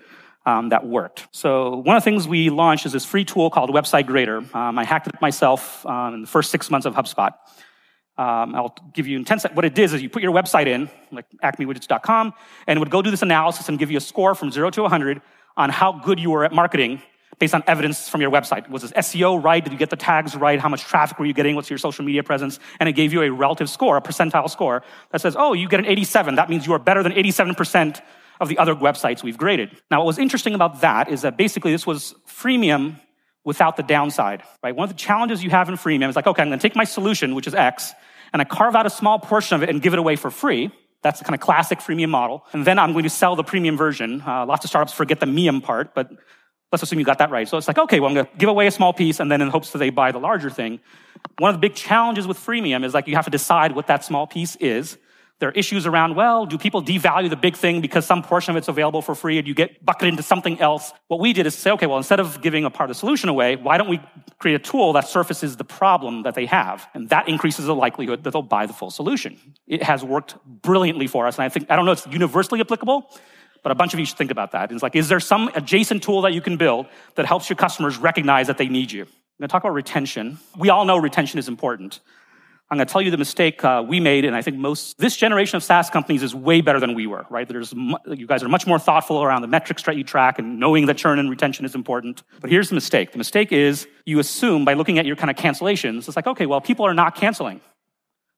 um, 0.46 0.68
that 0.70 0.86
worked. 0.86 1.26
So 1.32 1.76
one 1.76 1.96
of 1.96 2.02
the 2.02 2.04
things 2.04 2.28
we 2.28 2.50
launched 2.50 2.86
is 2.86 2.92
this 2.92 3.04
free 3.04 3.24
tool 3.24 3.50
called 3.50 3.70
Website 3.70 4.06
Grader. 4.06 4.38
Um, 4.54 4.78
I 4.78 4.84
hacked 4.84 5.06
it 5.06 5.20
myself 5.20 5.84
um, 5.86 6.14
in 6.14 6.20
the 6.22 6.26
first 6.26 6.50
six 6.50 6.70
months 6.70 6.86
of 6.86 6.94
HubSpot. 6.94 7.32
Um, 8.16 8.54
I'll 8.54 8.74
give 8.92 9.06
you 9.06 9.16
in 9.16 9.24
10 9.24 9.40
seconds. 9.40 9.56
What 9.56 9.64
it 9.64 9.78
is 9.78 9.92
is 9.92 10.02
you 10.02 10.08
put 10.08 10.22
your 10.22 10.32
website 10.32 10.66
in, 10.66 10.88
like 11.10 11.26
acmewidgets.com, 11.42 12.32
and 12.66 12.76
it 12.76 12.80
would 12.80 12.90
go 12.90 13.02
do 13.02 13.10
this 13.10 13.22
analysis 13.22 13.68
and 13.68 13.78
give 13.78 13.90
you 13.90 13.98
a 13.98 14.00
score 14.00 14.34
from 14.34 14.50
zero 14.52 14.70
to 14.70 14.82
100 14.82 15.20
on 15.56 15.70
how 15.70 15.92
good 15.92 16.20
you 16.20 16.30
were 16.30 16.44
at 16.44 16.52
marketing 16.52 17.02
based 17.38 17.54
on 17.54 17.64
evidence 17.66 18.08
from 18.08 18.20
your 18.20 18.30
website. 18.30 18.68
Was 18.68 18.82
this 18.82 18.92
SEO 18.92 19.42
right? 19.42 19.64
Did 19.64 19.72
you 19.72 19.78
get 19.78 19.90
the 19.90 19.96
tags 19.96 20.36
right? 20.36 20.60
How 20.60 20.68
much 20.68 20.82
traffic 20.82 21.18
were 21.18 21.26
you 21.26 21.32
getting? 21.32 21.56
What's 21.56 21.68
your 21.68 21.78
social 21.78 22.04
media 22.04 22.22
presence? 22.22 22.60
And 22.78 22.88
it 22.88 22.92
gave 22.92 23.12
you 23.12 23.22
a 23.22 23.30
relative 23.30 23.68
score, 23.68 23.96
a 23.96 24.00
percentile 24.00 24.48
score 24.48 24.84
that 25.10 25.20
says, 25.20 25.34
oh, 25.36 25.52
you 25.52 25.68
get 25.68 25.80
an 25.80 25.86
87. 25.86 26.36
That 26.36 26.48
means 26.48 26.66
you 26.66 26.72
are 26.74 26.78
better 26.78 27.02
than 27.02 27.12
87% 27.12 28.00
of 28.40 28.48
the 28.48 28.58
other 28.58 28.74
websites 28.74 29.22
we've 29.22 29.38
graded. 29.38 29.70
Now, 29.90 30.00
what 30.00 30.06
was 30.06 30.18
interesting 30.18 30.54
about 30.54 30.80
that 30.80 31.08
is 31.08 31.22
that 31.22 31.36
basically 31.36 31.72
this 31.72 31.86
was 31.86 32.14
freemium 32.28 33.00
without 33.44 33.76
the 33.76 33.82
downside, 33.82 34.42
right? 34.62 34.74
One 34.74 34.84
of 34.84 34.90
the 34.90 34.98
challenges 34.98 35.44
you 35.44 35.50
have 35.50 35.68
in 35.68 35.76
freemium 35.76 36.08
is 36.08 36.16
like, 36.16 36.26
okay, 36.26 36.42
I'm 36.42 36.48
going 36.48 36.58
to 36.58 36.62
take 36.62 36.76
my 36.76 36.84
solution, 36.84 37.34
which 37.34 37.46
is 37.46 37.54
X, 37.54 37.92
and 38.32 38.40
I 38.40 38.44
carve 38.44 38.74
out 38.74 38.86
a 38.86 38.90
small 38.90 39.18
portion 39.18 39.56
of 39.56 39.62
it 39.62 39.68
and 39.68 39.80
give 39.80 39.92
it 39.92 39.98
away 39.98 40.16
for 40.16 40.30
free. 40.30 40.72
That's 41.02 41.18
the 41.18 41.24
kind 41.24 41.34
of 41.34 41.40
classic 41.40 41.80
freemium 41.80 42.08
model. 42.08 42.46
And 42.52 42.66
then 42.66 42.78
I'm 42.78 42.92
going 42.92 43.04
to 43.04 43.10
sell 43.10 43.36
the 43.36 43.44
premium 43.44 43.76
version. 43.76 44.22
Uh, 44.26 44.46
lots 44.46 44.64
of 44.64 44.70
startups 44.70 44.94
forget 44.94 45.20
the 45.20 45.26
mium 45.26 45.62
part, 45.62 45.94
but 45.94 46.10
let's 46.72 46.82
assume 46.82 46.98
you 46.98 47.04
got 47.04 47.18
that 47.18 47.30
right. 47.30 47.46
So 47.46 47.58
it's 47.58 47.68
like, 47.68 47.78
okay, 47.78 48.00
well, 48.00 48.08
I'm 48.08 48.14
going 48.14 48.26
to 48.26 48.32
give 48.38 48.48
away 48.48 48.66
a 48.66 48.70
small 48.70 48.92
piece 48.94 49.20
and 49.20 49.30
then 49.30 49.42
in 49.42 49.48
hopes 49.48 49.70
that 49.72 49.78
they 49.78 49.90
buy 49.90 50.12
the 50.12 50.18
larger 50.18 50.48
thing. 50.48 50.80
One 51.38 51.50
of 51.50 51.56
the 51.56 51.60
big 51.60 51.74
challenges 51.74 52.26
with 52.26 52.38
freemium 52.38 52.84
is 52.84 52.94
like 52.94 53.06
you 53.06 53.14
have 53.16 53.26
to 53.26 53.30
decide 53.30 53.72
what 53.72 53.86
that 53.88 54.04
small 54.04 54.26
piece 54.26 54.56
is. 54.56 54.96
There 55.44 55.50
are 55.50 55.52
issues 55.52 55.84
around, 55.84 56.16
well, 56.16 56.46
do 56.46 56.56
people 56.56 56.82
devalue 56.82 57.28
the 57.28 57.36
big 57.36 57.54
thing 57.54 57.82
because 57.82 58.06
some 58.06 58.22
portion 58.22 58.52
of 58.52 58.56
it's 58.56 58.68
available 58.68 59.02
for 59.02 59.14
free 59.14 59.36
and 59.36 59.46
you 59.46 59.52
get 59.52 59.84
bucketed 59.84 60.08
into 60.08 60.22
something 60.22 60.58
else? 60.58 60.90
What 61.08 61.20
we 61.20 61.34
did 61.34 61.44
is 61.44 61.54
say, 61.54 61.70
okay, 61.72 61.84
well, 61.84 61.98
instead 61.98 62.18
of 62.18 62.40
giving 62.40 62.64
a 62.64 62.70
part 62.70 62.88
of 62.88 62.96
the 62.96 62.98
solution 62.98 63.28
away, 63.28 63.56
why 63.56 63.76
don't 63.76 63.90
we 63.90 64.00
create 64.38 64.54
a 64.54 64.58
tool 64.58 64.94
that 64.94 65.06
surfaces 65.06 65.58
the 65.58 65.64
problem 65.64 66.22
that 66.22 66.34
they 66.34 66.46
have? 66.46 66.88
And 66.94 67.10
that 67.10 67.28
increases 67.28 67.66
the 67.66 67.74
likelihood 67.74 68.24
that 68.24 68.30
they'll 68.30 68.40
buy 68.40 68.64
the 68.64 68.72
full 68.72 68.90
solution. 68.90 69.38
It 69.66 69.82
has 69.82 70.02
worked 70.02 70.34
brilliantly 70.46 71.08
for 71.08 71.26
us. 71.26 71.36
And 71.36 71.44
I 71.44 71.50
think, 71.50 71.70
I 71.70 71.76
don't 71.76 71.84
know 71.84 71.92
if 71.92 72.06
it's 72.06 72.14
universally 72.14 72.62
applicable, 72.62 73.10
but 73.62 73.70
a 73.70 73.74
bunch 73.74 73.92
of 73.92 74.00
you 74.00 74.06
should 74.06 74.16
think 74.16 74.30
about 74.30 74.52
that. 74.52 74.72
It's 74.72 74.82
like, 74.82 74.96
is 74.96 75.10
there 75.10 75.20
some 75.20 75.50
adjacent 75.54 76.02
tool 76.02 76.22
that 76.22 76.32
you 76.32 76.40
can 76.40 76.56
build 76.56 76.86
that 77.16 77.26
helps 77.26 77.50
your 77.50 77.58
customers 77.58 77.98
recognize 77.98 78.46
that 78.46 78.56
they 78.56 78.68
need 78.68 78.92
you? 78.92 79.02
I'm 79.02 79.08
going 79.40 79.48
to 79.48 79.48
talk 79.48 79.62
about 79.62 79.74
retention. 79.74 80.38
We 80.56 80.70
all 80.70 80.86
know 80.86 80.96
retention 80.96 81.38
is 81.38 81.48
important. 81.48 82.00
I'm 82.70 82.78
going 82.78 82.86
to 82.86 82.92
tell 82.92 83.02
you 83.02 83.10
the 83.10 83.18
mistake 83.18 83.62
uh, 83.62 83.84
we 83.86 84.00
made, 84.00 84.24
and 84.24 84.34
I 84.34 84.40
think 84.40 84.56
most 84.56 84.96
this 84.98 85.16
generation 85.16 85.56
of 85.56 85.62
SaaS 85.62 85.90
companies 85.90 86.22
is 86.22 86.34
way 86.34 86.62
better 86.62 86.80
than 86.80 86.94
we 86.94 87.06
were. 87.06 87.26
Right? 87.28 87.46
There's 87.46 87.72
you 87.72 88.26
guys 88.26 88.42
are 88.42 88.48
much 88.48 88.66
more 88.66 88.78
thoughtful 88.78 89.22
around 89.22 89.42
the 89.42 89.48
metrics 89.48 89.82
that 89.82 89.96
you 89.96 90.04
track 90.04 90.38
and 90.38 90.58
knowing 90.58 90.86
that 90.86 90.96
churn 90.96 91.18
and 91.18 91.28
retention 91.28 91.66
is 91.66 91.74
important. 91.74 92.22
But 92.40 92.48
here's 92.50 92.70
the 92.70 92.74
mistake: 92.74 93.12
the 93.12 93.18
mistake 93.18 93.52
is 93.52 93.86
you 94.06 94.18
assume 94.18 94.64
by 94.64 94.74
looking 94.74 94.98
at 94.98 95.04
your 95.04 95.16
kind 95.16 95.30
of 95.30 95.36
cancellations, 95.36 96.08
it's 96.08 96.16
like 96.16 96.26
okay, 96.26 96.46
well, 96.46 96.60
people 96.60 96.86
are 96.86 96.94
not 96.94 97.16
canceling. 97.16 97.60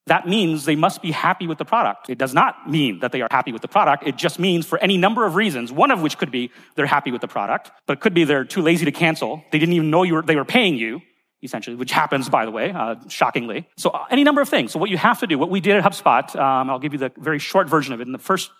That 0.07 0.29
means 0.29 0.65
they 0.65 0.77
must 0.77 1.03
be 1.03 1.11
happy 1.11 1.47
with 1.47 1.59
the 1.59 1.65
product. 1.65 2.11
It 2.11 2.19
does 2.19 2.33
not 2.33 2.71
mean 2.71 3.01
that 3.01 3.11
they 3.11 3.23
are 3.23 3.29
happy 3.31 3.53
with 3.53 3.63
the 3.63 3.69
product. 3.69 4.07
It 4.07 4.17
just 4.17 4.39
means 4.39 4.65
for 4.65 4.79
any 4.79 4.97
number 4.97 5.27
of 5.27 5.35
reasons, 5.35 5.73
one 5.73 5.91
of 5.91 6.01
which 6.01 6.17
could 6.17 6.31
be 6.31 6.53
they're 6.77 6.87
happy 6.87 7.11
with 7.11 7.21
the 7.21 7.29
product, 7.29 7.73
but 7.87 7.95
it 7.95 8.01
could 8.01 8.15
be 8.15 8.23
they're 8.23 8.45
too 8.45 8.63
lazy 8.63 8.85
to 8.85 8.93
cancel. 8.93 9.43
They 9.51 9.59
didn't 9.59 9.75
even 9.75 9.91
know 9.91 10.05
you 10.05 10.15
were, 10.15 10.23
they 10.23 10.37
were 10.37 10.45
paying 10.45 10.77
you 10.77 11.01
essentially, 11.47 11.77
which 11.77 11.93
happens, 11.93 12.29
by 12.29 12.45
the 12.45 12.51
way, 12.51 12.71
uh, 12.71 12.97
shockingly. 13.09 13.67
So 13.79 13.89
uh, 13.91 14.05
any 14.11 14.25
number 14.25 14.43
of 14.43 14.49
things. 14.51 14.73
So 14.73 14.79
what 14.79 14.91
you 14.91 14.99
have 14.99 15.21
to 15.21 15.27
do, 15.27 15.39
what 15.39 15.49
we 15.49 15.61
did 15.61 15.77
at 15.77 15.83
HubSpot, 15.83 16.37
um, 16.37 16.69
I'll 16.69 16.79
give 16.79 16.93
you 16.93 16.99
the 16.99 17.13
very 17.17 17.39
short 17.39 17.69
version 17.69 17.95
of 17.95 18.01
it. 18.01 18.07
In 18.07 18.13
the 18.13 18.19
first 18.19 18.51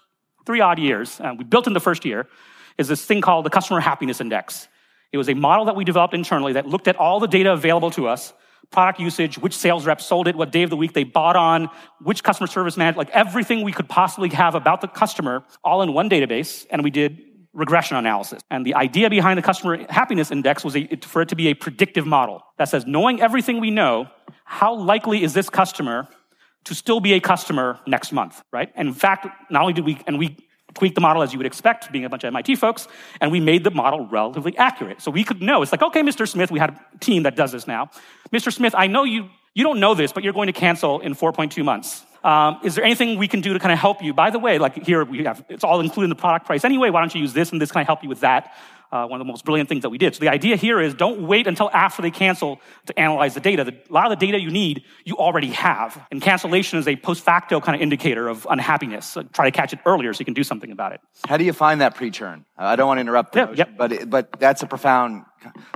three 0.47 0.61
odd 0.61 0.79
years, 0.79 1.21
uh, 1.21 1.35
we 1.37 1.45
built 1.45 1.67
in 1.67 1.75
the 1.75 1.81
first 1.81 2.05
year, 2.05 2.27
is 2.79 2.89
this 2.89 3.05
thing 3.05 3.21
called 3.21 3.45
the 3.45 3.51
Customer 3.51 3.81
Happiness 3.81 4.21
Index. 4.21 4.69
It 5.13 5.19
was 5.19 5.29
a 5.29 5.35
model 5.35 5.67
that 5.67 5.77
we 5.77 5.85
developed 5.85 6.15
internally 6.15 6.55
that 6.55 6.67
looked 6.67 6.89
at 6.89 6.97
all 6.97 7.21
the 7.21 7.29
data 7.29 7.53
available 7.53 7.91
to 7.93 8.09
us, 8.09 8.33
product 8.71 9.01
usage, 9.01 9.39
which 9.39 9.57
sales 9.57 9.87
reps 9.87 10.05
sold 10.05 10.29
it, 10.29 10.37
what 10.37 10.51
day 10.53 10.63
of 10.63 10.71
the 10.71 10.77
week 10.77 10.93
they 10.93 11.05
bought 11.05 11.37
on, 11.37 11.69
which 12.03 12.23
customer 12.23 12.47
service 12.47 12.77
manager, 12.77 12.99
like 12.99 13.11
everything 13.11 13.63
we 13.63 13.73
could 13.73 13.89
possibly 13.89 14.29
have 14.31 14.55
about 14.55 14.81
the 14.81 14.89
customer, 14.89 15.45
all 15.63 15.83
in 15.83 15.93
one 15.93 16.11
database. 16.11 16.67
And 16.71 16.83
we 16.83 16.91
did 16.91 17.19
regression 17.57 17.97
analysis. 17.97 18.43
And 18.51 18.65
the 18.65 18.75
idea 18.75 19.11
behind 19.11 19.39
the 19.39 19.43
customer 19.43 19.85
happiness 19.91 20.31
index 20.31 20.63
was 20.63 20.77
a, 20.77 20.87
for 21.03 21.23
it 21.23 21.31
to 21.31 21.37
be 21.37 21.49
a 21.49 21.55
predictive 21.55 22.07
model 22.07 22.43
that 22.59 22.69
says, 22.69 22.87
knowing 22.87 23.21
everything 23.21 23.61
we 23.61 23.71
know, 23.71 24.09
how 24.45 24.75
likely 24.75 25.25
is 25.25 25.33
this 25.33 25.49
customer 25.49 26.07
to 26.65 26.75
still 26.75 27.01
be 27.01 27.15
a 27.15 27.21
customer 27.21 27.81
next 27.87 28.13
month, 28.13 28.43
right? 28.53 28.71
And 28.77 28.89
in 28.89 28.95
fact, 28.95 29.27
not 29.51 29.63
only 29.63 29.73
did 29.73 29.85
we, 29.85 29.99
and 30.07 30.19
we 30.19 30.37
tweaked 30.75 30.95
the 30.95 31.01
model 31.01 31.23
as 31.23 31.33
you 31.33 31.39
would 31.39 31.47
expect, 31.47 31.91
being 31.91 32.05
a 32.05 32.09
bunch 32.11 32.25
of 32.25 32.29
MIT 32.29 32.57
folks, 32.57 32.87
and 33.21 33.33
we 33.33 33.41
made 33.41 33.65
the 33.65 33.71
model 33.71 34.07
relatively 34.07 34.57
accurate. 34.59 35.01
So 35.01 35.11
we 35.11 35.25
could 35.25 35.41
know, 35.41 35.63
it's 35.63 35.73
like, 35.73 35.83
okay, 35.83 36.03
Mr. 36.03 36.29
Smith, 36.29 36.51
we 36.51 36.59
had 36.59 36.71
a 36.71 36.99
team 36.99 37.23
that 37.23 37.37
does 37.37 37.53
this 37.53 37.67
now. 37.67 37.91
Mr. 38.33 38.53
Smith, 38.53 38.75
I 38.77 38.87
know 38.87 39.05
you, 39.05 39.31
you 39.55 39.65
don't 39.65 39.81
know 39.81 39.95
this, 39.95 40.13
but 40.13 40.23
you're 40.23 40.35
going 40.35 40.49
to 40.49 40.53
cancel 40.53 41.01
in 41.01 41.15
4.2 41.15 41.65
months. 41.65 42.05
Um, 42.27 42.59
is 42.65 42.75
there 42.75 42.85
anything 42.85 43.19
we 43.19 43.29
can 43.29 43.41
do 43.41 43.53
to 43.53 43.61
kind 43.61 43.73
of 43.73 43.79
help 43.79 44.03
you? 44.03 44.13
By 44.13 44.31
the 44.31 44.41
way, 44.41 44.59
like 44.59 44.85
here 44.85 45.05
we 45.05 45.23
have, 45.23 45.45
it's 45.49 45.63
all 45.63 45.79
included 45.81 46.07
in 46.07 46.11
the 46.11 46.17
product 46.17 46.45
price 46.45 46.65
anyway. 46.65 46.91
Why 46.91 47.01
don't 47.01 47.15
you 47.15 47.21
use 47.21 47.33
this 47.33 47.53
and 47.53 47.63
this 47.63 47.71
kind 47.71 47.83
of 47.83 47.87
help 47.87 48.03
you 48.03 48.09
with 48.09 48.21
that? 48.21 48.53
Uh, 48.91 49.07
one 49.07 49.21
of 49.21 49.27
the 49.27 49.31
most 49.31 49.45
brilliant 49.45 49.69
things 49.69 49.83
that 49.83 49.91
we 49.91 49.99
did. 49.99 50.15
So 50.15 50.21
the 50.21 50.29
idea 50.29 50.57
here 50.57 50.81
is 50.81 50.95
don't 50.95 51.23
wait 51.23 51.47
until 51.47 51.71
after 51.73 52.03
they 52.03 52.11
cancel 52.11 52.61
to 52.87 52.99
analyze 52.99 53.35
the 53.35 53.41
data. 53.41 53.63
The, 53.63 53.73
a 53.73 53.93
lot 53.93 54.11
of 54.11 54.19
the 54.19 54.27
data 54.27 54.41
you 54.41 54.51
need, 54.51 54.83
you 55.05 55.17
already 55.17 55.51
have. 55.51 56.05
And 56.11 56.21
cancellation 56.21 56.81
is 56.81 56.89
a 56.89 56.97
post 56.97 57.23
facto 57.25 57.61
kind 57.61 57.77
of 57.77 57.83
indicator 57.83 58.29
of 58.29 58.45
unhappiness. 58.51 59.07
So 59.07 59.23
try 59.23 59.45
to 59.45 59.57
catch 59.57 59.73
it 59.73 59.79
earlier 59.87 60.13
so 60.13 60.21
you 60.21 60.25
can 60.25 60.35
do 60.35 60.45
something 60.45 60.73
about 60.73 60.93
it. 60.93 61.01
How 61.29 61.37
do 61.37 61.45
you 61.45 61.53
find 61.53 61.81
that 61.81 61.95
pre-churn? 61.95 62.45
I 62.59 62.75
don't 62.75 62.89
want 62.89 62.99
to 62.99 63.03
interrupt 63.03 63.37
yeah, 63.37 63.45
motion, 63.45 63.59
yep. 63.59 63.77
but, 63.77 63.93
it, 63.93 64.11
but 64.11 64.33
that's 64.39 64.63
a 64.63 64.67
profound, 64.67 65.25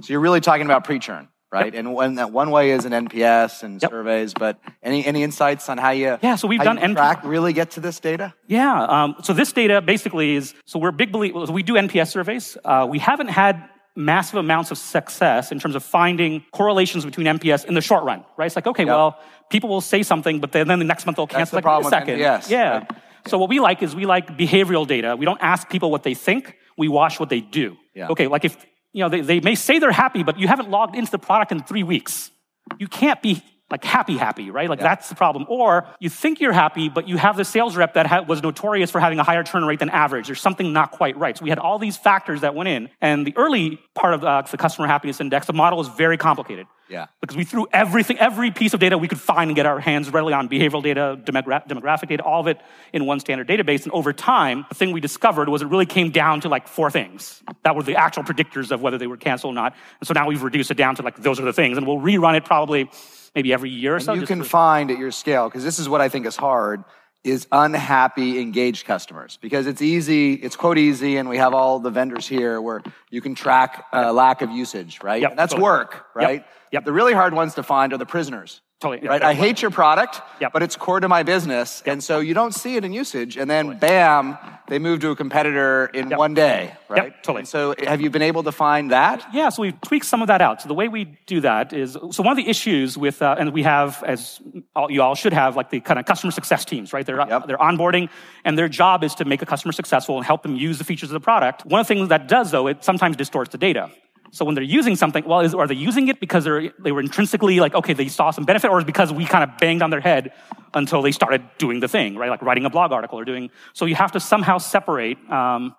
so 0.03 0.13
you're 0.13 0.21
really 0.21 0.41
talking 0.41 0.67
about 0.67 0.83
pre-churn 0.85 1.29
right? 1.53 1.67
Yep. 1.67 1.75
And 1.75 1.95
one, 1.95 2.15
that 2.17 2.33
one 2.33 2.51
way 2.51 2.71
is 2.71 2.85
an 2.85 2.93
NPS 2.93 3.63
and 3.63 3.81
yep. 3.81 3.91
surveys, 3.91 4.35
but 4.35 4.59
any, 4.83 5.05
any 5.05 5.23
insights 5.23 5.69
on 5.69 5.79
how 5.79 5.91
you, 5.91 6.19
yeah, 6.23 6.37
so 6.37 6.49
we've 6.49 6.61
done 6.61 6.79
NPS. 6.79 6.95
track, 6.95 7.25
really 7.25 7.53
get 7.53 7.73
to 7.73 7.81
this 7.81 8.01
data? 8.01 8.35
Yeah. 8.47 8.83
Um, 8.85 9.17
so 9.23 9.33
this 9.33 9.53
data 9.53 9.81
basically 9.81 10.37
is, 10.37 10.55
so 10.65 10.79
we're 10.79 10.93
big 10.93 11.13
believers, 11.13 11.51
we 11.51 11.63
do 11.63 11.75
NPS 11.75 12.13
surveys. 12.13 12.57
Uh, 12.65 12.87
we 12.89 12.99
haven't 12.99 13.29
had 13.29 13.69
massive 13.97 14.37
amounts 14.37 14.71
of 14.71 14.79
success 14.79 15.53
in 15.53 15.59
terms 15.59 15.75
of 15.75 15.83
finding 15.83 16.45
correlations 16.53 17.05
between 17.05 17.27
NPS 17.27 17.65
in 17.65 17.75
the 17.75 17.81
short 17.81 18.05
run, 18.05 18.25
right? 18.37 18.47
It's 18.47 18.57
like, 18.57 18.67
okay, 18.67 18.85
yep. 18.85 18.95
well, 18.95 19.19
people 19.51 19.69
will 19.69 19.81
say 19.81 20.03
something, 20.03 20.41
but 20.41 20.53
then, 20.53 20.69
then 20.69 20.79
the 20.79 20.85
next 20.85 21.07
month 21.07 21.17
they'll 21.17 21.27
cancel. 21.27 21.41
That's 21.41 21.51
the 21.51 21.57
like, 21.57 21.65
problem 21.65 21.91
second. 21.91 22.19
NPS. 22.19 22.51
Yeah. 22.51 22.79
Right. 22.79 22.91
So 23.27 23.39
what 23.39 23.49
we 23.49 23.61
like 23.61 23.83
is 23.83 23.95
we 23.95 24.07
like 24.07 24.39
behavioral 24.39 24.87
data. 24.87 25.17
We 25.17 25.27
don't 25.27 25.41
ask 25.43 25.69
people 25.69 25.91
what 25.91 26.03
they 26.03 26.15
think. 26.15 26.57
We 26.79 26.89
watch 26.89 27.21
what 27.21 27.29
they 27.29 27.41
do. 27.41 27.77
Yeah. 27.95 28.09
Okay, 28.09 28.29
like 28.29 28.45
if 28.45 28.57
you 28.93 29.03
know, 29.03 29.09
they, 29.09 29.21
they 29.21 29.41
may 29.41 29.55
say 29.55 29.79
they're 29.79 29.93
happy, 29.93 30.23
but 30.23 30.39
you 30.39 30.49
haven't 30.49 30.71
logged 30.71 30.97
into 30.97 31.11
the 31.11 31.19
product 31.19 31.53
in 31.53 31.63
three 31.63 31.83
weeks. 31.83 32.31
You 32.79 32.89
can't 32.89 33.21
be 33.23 33.43
like 33.71 33.85
happy, 33.85 34.17
happy, 34.17 34.51
right? 34.51 34.69
Like 34.69 34.81
yeah. 34.81 34.89
that's 34.89 35.09
the 35.09 35.15
problem. 35.15 35.47
Or 35.49 35.87
you 36.01 36.11
think 36.11 36.41
you're 36.41 36.53
happy, 36.53 36.89
but 36.89 37.07
you 37.07 37.17
have 37.17 37.37
the 37.37 37.45
sales 37.45 37.77
rep 37.77 37.95
that 37.95 38.07
ha- 38.07 38.23
was 38.23 38.43
notorious 38.43 38.91
for 38.91 39.01
having 39.01 39.19
a 39.19 39.23
higher 39.23 39.43
churn 39.43 39.65
rate 39.65 39.79
than 39.79 39.91
average. 39.91 40.27
There's 40.27 40.41
something 40.41 40.73
not 40.73 40.91
quite 40.91 41.17
right. 41.17 41.39
So 41.39 41.45
we 41.45 41.51
had 41.51 41.59
all 41.59 41.79
these 41.79 41.97
factors 41.97 42.41
that 42.41 42.55
went 42.55 42.69
in. 42.69 42.91
And 43.01 43.27
the 43.27 43.37
early 43.37 43.81
part 43.95 44.15
of 44.15 44.25
uh, 44.25 44.43
the 44.43 44.57
customer 44.57 44.89
happiness 44.89 45.21
index, 45.21 45.47
the 45.47 45.53
model 45.53 45.79
was 45.79 45.89
very 45.89 46.17
complicated. 46.17 46.67
Yeah. 46.89 47.07
Because 47.21 47.37
we 47.37 47.45
threw 47.45 47.69
everything, 47.73 48.19
every 48.19 48.51
piece 48.51 48.75
of 48.75 48.81
data 48.81 48.99
we 48.99 49.07
could 49.07 49.21
find 49.21 49.49
and 49.49 49.55
get 49.55 49.65
our 49.65 49.79
hands 49.79 50.11
readily 50.11 50.33
on 50.33 50.49
behavioral 50.49 50.83
data, 50.83 51.17
demogra- 51.23 51.65
demographic 51.69 52.09
data, 52.09 52.25
all 52.25 52.41
of 52.41 52.49
it 52.49 52.61
in 52.93 53.07
one 53.07 53.21
standard 53.21 53.47
database. 53.47 53.85
And 53.85 53.93
over 53.93 54.13
time, 54.13 54.67
the 54.69 54.75
thing 54.75 54.91
we 54.91 55.01
discovered 55.01 55.49
was 55.49 55.63
it 55.63 55.69
really 55.69 55.87
came 55.87 56.11
down 56.11 56.41
to 56.41 56.49
like 56.49 56.67
four 56.67 56.91
things 56.91 57.45
that 57.63 57.77
were 57.77 57.85
the 57.85 57.95
actual 57.95 58.25
predictors 58.25 58.73
of 58.73 58.83
whether 58.83 58.99
they 58.99 59.07
were 59.07 59.17
canceled 59.17 59.53
or 59.53 59.55
not. 59.55 59.77
And 60.01 60.09
so 60.09 60.15
now 60.15 60.27
we've 60.27 60.43
reduced 60.43 60.73
it 60.73 60.77
down 60.77 60.97
to 60.97 61.03
like 61.03 61.17
those 61.17 61.39
are 61.39 61.45
the 61.45 61.53
things. 61.53 61.79
And 61.79 61.87
we'll 61.87 61.99
rerun 62.01 62.37
it 62.37 62.45
probably 62.45 62.91
maybe 63.35 63.53
every 63.53 63.71
year 63.71 63.93
or 63.93 63.97
and 63.97 64.05
so. 64.05 64.13
You 64.15 64.27
can 64.27 64.43
for- 64.43 64.49
find 64.49 64.91
at 64.91 64.99
your 64.99 65.11
scale, 65.11 65.49
because 65.49 65.65
this 65.65 65.79
is 65.79 65.89
what 65.89 66.01
I 66.01 66.09
think 66.09 66.27
is 66.27 66.37
hard 66.37 66.85
is 67.23 67.47
unhappy 67.53 68.41
engaged 68.41 68.87
customers 68.87 69.39
because 69.43 69.67
it's 69.67 69.83
easy 69.83 70.33
it's 70.33 70.57
quote 70.57 70.79
easy 70.79 71.19
and 71.19 71.29
we 71.29 71.37
have 71.37 71.53
all 71.53 71.79
the 71.79 71.91
vendors 71.91 72.27
here 72.27 72.61
where 72.63 72.83
you 73.11 73.21
can 73.21 73.35
track 73.35 73.85
uh, 73.93 74.11
lack 74.11 74.41
of 74.41 74.51
usage 74.51 75.03
right 75.03 75.21
yep, 75.21 75.37
that's 75.37 75.53
totally. 75.53 75.63
work 75.63 76.07
right 76.15 76.41
yep, 76.41 76.49
yep. 76.73 76.85
the 76.87 76.93
really 76.93 77.13
hard 77.13 77.35
ones 77.35 77.55
to 77.55 77.63
find 77.63 77.93
are 77.93 77.99
the 77.99 78.07
prisoners 78.07 78.63
Totally. 78.81 79.07
Right? 79.07 79.23
I 79.23 79.35
hate 79.35 79.61
your 79.61 79.71
product, 79.71 80.23
yep. 80.41 80.55
but 80.55 80.63
it's 80.63 80.75
core 80.75 81.01
to 81.01 81.09
my 81.09 81.23
business. 81.23 81.83
Yep. 81.85 81.93
And 81.93 82.05
so 82.05 82.21
you 82.21 82.33
don't 82.33 82.55
see 82.55 82.77
it 82.77 82.85
in 82.85 82.95
usage. 82.95 83.37
And 83.37 83.51
then 83.51 83.77
bam, 83.77 84.39
they 84.69 84.79
move 84.79 85.01
to 85.01 85.11
a 85.11 85.17
competitor 85.17 85.91
in 85.93 86.09
yep. 86.09 86.19
one 86.19 86.33
day, 86.33 86.73
right? 86.89 87.05
Yep, 87.05 87.23
totally. 87.23 87.41
And 87.41 87.49
so 87.49 87.75
have 87.87 88.01
you 88.01 88.09
been 88.09 88.23
able 88.23 88.43
to 88.45 88.53
find 88.53 88.91
that? 88.91 89.27
Yeah, 89.35 89.51
so 89.51 89.61
we've 89.61 89.79
tweaked 89.83 90.07
some 90.07 90.23
of 90.23 90.29
that 90.29 90.41
out. 90.41 90.63
So 90.63 90.69
the 90.69 90.75
way 90.75 90.89
we 90.89 91.19
do 91.27 91.43
that 91.43 91.75
is, 91.75 91.93
so 91.93 92.23
one 92.23 92.29
of 92.29 92.39
the 92.39 92.49
issues 92.49 92.97
with, 92.97 93.21
uh, 93.21 93.37
and 93.39 93.53
we 93.53 93.65
have, 93.65 94.03
as 94.03 94.41
all, 94.75 94.91
you 94.91 95.03
all 95.03 95.15
should 95.15 95.35
have, 95.35 95.57
like 95.57 95.69
the 95.69 95.81
kind 95.81 96.01
of 96.01 96.07
customer 96.07 96.31
success 96.31 96.65
teams, 96.65 96.95
right? 96.95 97.05
They're, 97.05 97.19
they're 97.19 97.59
onboarding 97.59 98.09
and 98.47 98.57
their 98.57 98.69
job 98.69 99.05
is 99.05 99.15
to 99.17 99.27
make 99.27 99.43
a 99.43 99.47
customer 99.47 99.73
successful 99.73 100.17
and 100.17 100.25
help 100.25 100.43
them 100.43 100.57
use 100.57 100.79
the 100.79 100.85
features 100.85 101.11
of 101.11 101.15
the 101.15 101.21
product. 101.21 101.67
One 101.67 101.81
of 101.81 101.87
the 101.87 101.95
things 101.95 102.09
that 102.09 102.29
does 102.29 102.51
though, 102.51 102.67
it 102.67 102.83
sometimes 102.83 103.17
distorts 103.17 103.53
the 103.53 103.59
data. 103.59 103.91
So 104.33 104.45
when 104.45 104.55
they're 104.55 104.65
using 104.65 104.97
something, 104.97 105.25
well, 105.25 105.41
is, 105.41 105.55
are 105.55 105.67
they 105.67 105.75
using 105.75 106.09
it 106.09 106.21
because 106.21 106.45
they're, 106.45 106.73
they 106.79 106.93
were 106.93 107.01
intrinsically 107.01 107.59
like, 107.59 107.75
okay, 107.75 107.95
they 107.95 108.09
saw 108.09 108.31
some 108.31 108.45
benefit, 108.45 108.71
or 108.71 108.79
is 108.79 108.85
because 108.85 109.13
we 109.13 109.25
kind 109.25 109.43
of 109.43 109.59
banged 109.59 109.83
on 109.83 109.91
their 109.91 110.01
head 110.01 110.33
until 110.73 111.03
they 111.03 111.13
started 111.13 111.43
doing 111.59 111.81
the 111.81 111.89
thing, 111.89 112.17
right? 112.17 112.31
Like 112.31 112.43
writing 112.43 112.65
a 112.65 112.71
blog 112.71 112.93
article 112.93 113.19
or 113.19 113.25
doing. 113.25 113.51
So 113.73 113.87
you 113.87 113.97
have 113.97 114.13
to 114.13 114.21
somehow 114.21 114.59
separate 114.59 115.19
um, 115.31 115.75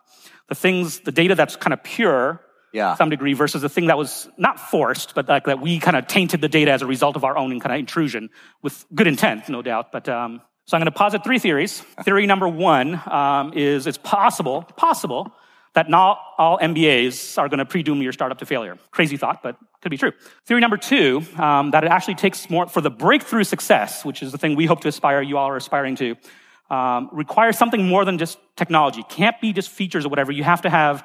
the 0.50 0.56
things, 0.56 1.00
the 1.00 1.12
data 1.12 1.36
that's 1.36 1.56
kind 1.56 1.74
of 1.74 1.82
pure, 1.82 2.42
yeah. 2.74 2.92
to 2.92 2.98
some 2.98 3.10
degree, 3.10 3.34
versus 3.34 3.62
the 3.62 3.70
thing 3.70 3.88
that 3.88 3.98
was 3.98 4.28
not 4.38 4.60
forced, 4.60 5.16
but 5.16 5.30
like 5.30 5.46
that 5.46 5.62
we 5.62 5.80
kind 5.80 5.96
of 5.96 6.08
tainted 6.08 6.42
the 6.42 6.50
data 6.50 6.72
as 6.72 6.82
a 6.82 6.88
result 6.88 7.16
of 7.16 7.24
our 7.24 7.38
own 7.38 7.58
kind 7.62 7.74
of 7.74 7.80
intrusion 7.80 8.30
with 8.62 8.86
good 8.94 9.08
intent, 9.08 9.48
no 9.48 9.62
doubt. 9.62 9.94
But 9.94 10.10
um, 10.10 10.42
so 10.66 10.76
I'm 10.76 10.82
going 10.82 10.92
to 10.92 10.98
posit 10.98 11.24
three 11.24 11.40
theories. 11.40 11.80
Theory 12.04 12.26
number 12.26 12.48
one 12.48 13.02
um, 13.10 13.54
is 13.54 13.88
it's 13.88 13.98
possible, 13.98 14.64
possible 14.64 15.34
that 15.74 15.90
not 15.90 16.20
all 16.38 16.58
MBAs 16.58 17.38
are 17.38 17.48
going 17.48 17.60
to 17.60 17.66
pre-doom 17.66 18.02
your 18.02 18.12
startup 18.12 18.38
to 18.40 18.46
failure. 18.46 18.78
Crazy 18.92 19.18
thought, 19.18 19.42
but 19.42 19.58
could 19.82 19.90
be 19.90 19.98
true. 19.98 20.12
Theory 20.46 20.62
number 20.62 20.78
two, 20.78 21.24
um, 21.38 21.72
that 21.72 21.84
it 21.84 21.92
actually 21.92 22.16
takes 22.16 22.50
more 22.50 22.68
for 22.68 22.82
the 22.82 22.90
breakthrough 22.90 23.44
success, 23.44 24.04
which 24.06 24.22
is 24.22 24.32
the 24.32 24.38
thing 24.38 24.56
we 24.56 24.66
hope 24.66 24.82
to 24.82 24.88
aspire, 24.88 25.22
you 25.22 25.38
all 25.38 25.48
are 25.48 25.58
aspiring 25.58 25.96
to, 25.96 26.16
um, 26.70 27.10
requires 27.12 27.58
something 27.58 27.88
more 27.88 28.06
than 28.06 28.18
just 28.18 28.38
technology. 28.56 29.04
Can't 29.10 29.40
be 29.42 29.54
just 29.54 29.70
features 29.70 30.06
or 30.06 30.10
whatever. 30.10 30.32
You 30.32 30.44
have 30.44 30.62
to 30.62 30.70
have 30.70 31.04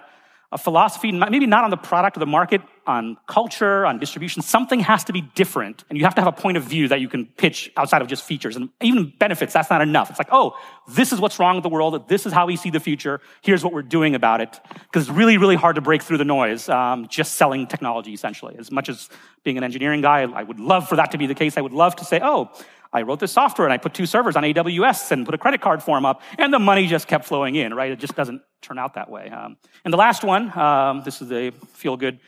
a 0.52 0.58
philosophy, 0.58 1.10
maybe 1.12 1.46
not 1.46 1.64
on 1.64 1.70
the 1.70 1.76
product 1.76 2.16
or 2.16 2.20
the 2.20 2.26
market, 2.26 2.62
on 2.86 3.16
culture, 3.26 3.84
on 3.84 3.98
distribution. 3.98 4.42
Something 4.42 4.80
has 4.80 5.02
to 5.04 5.12
be 5.12 5.20
different. 5.20 5.84
And 5.88 5.98
you 5.98 6.04
have 6.04 6.14
to 6.14 6.20
have 6.20 6.28
a 6.28 6.40
point 6.40 6.56
of 6.56 6.62
view 6.62 6.86
that 6.88 7.00
you 7.00 7.08
can 7.08 7.26
pitch 7.26 7.72
outside 7.76 8.00
of 8.00 8.06
just 8.06 8.22
features. 8.22 8.54
And 8.54 8.68
even 8.80 9.12
benefits, 9.18 9.52
that's 9.52 9.70
not 9.70 9.82
enough. 9.82 10.08
It's 10.08 10.20
like, 10.20 10.28
oh, 10.30 10.56
this 10.88 11.12
is 11.12 11.20
what's 11.20 11.40
wrong 11.40 11.56
with 11.56 11.64
the 11.64 11.68
world. 11.68 12.08
This 12.08 12.26
is 12.26 12.32
how 12.32 12.46
we 12.46 12.54
see 12.56 12.70
the 12.70 12.78
future. 12.78 13.20
Here's 13.42 13.64
what 13.64 13.72
we're 13.72 13.82
doing 13.82 14.14
about 14.14 14.40
it. 14.40 14.60
Because 14.72 15.08
it's 15.08 15.16
really, 15.16 15.36
really 15.36 15.56
hard 15.56 15.74
to 15.76 15.82
break 15.82 16.02
through 16.02 16.18
the 16.18 16.24
noise, 16.24 16.68
um, 16.68 17.08
just 17.08 17.34
selling 17.34 17.66
technology, 17.66 18.12
essentially. 18.12 18.54
As 18.56 18.70
much 18.70 18.88
as 18.88 19.08
being 19.42 19.58
an 19.58 19.64
engineering 19.64 20.00
guy, 20.00 20.22
I 20.22 20.44
would 20.44 20.60
love 20.60 20.88
for 20.88 20.96
that 20.96 21.10
to 21.10 21.18
be 21.18 21.26
the 21.26 21.34
case. 21.34 21.56
I 21.56 21.60
would 21.60 21.72
love 21.72 21.96
to 21.96 22.04
say, 22.04 22.20
oh, 22.22 22.50
I 22.92 23.02
wrote 23.02 23.20
this 23.20 23.32
software 23.32 23.66
and 23.66 23.72
I 23.72 23.78
put 23.78 23.94
two 23.94 24.06
servers 24.06 24.36
on 24.36 24.42
AWS 24.42 25.12
and 25.12 25.24
put 25.24 25.34
a 25.34 25.38
credit 25.38 25.60
card 25.60 25.82
form 25.82 26.04
up, 26.04 26.22
and 26.38 26.52
the 26.52 26.58
money 26.58 26.86
just 26.86 27.08
kept 27.08 27.24
flowing 27.24 27.54
in, 27.54 27.74
right? 27.74 27.90
It 27.90 27.98
just 27.98 28.14
doesn't 28.14 28.42
turn 28.62 28.78
out 28.78 28.94
that 28.94 29.10
way. 29.10 29.28
Um, 29.30 29.56
and 29.84 29.92
the 29.92 29.98
last 29.98 30.24
one, 30.24 30.56
um, 30.58 31.02
this 31.04 31.20
is 31.20 31.30
a 31.32 31.50
feel 31.50 31.96
good. 31.96 32.18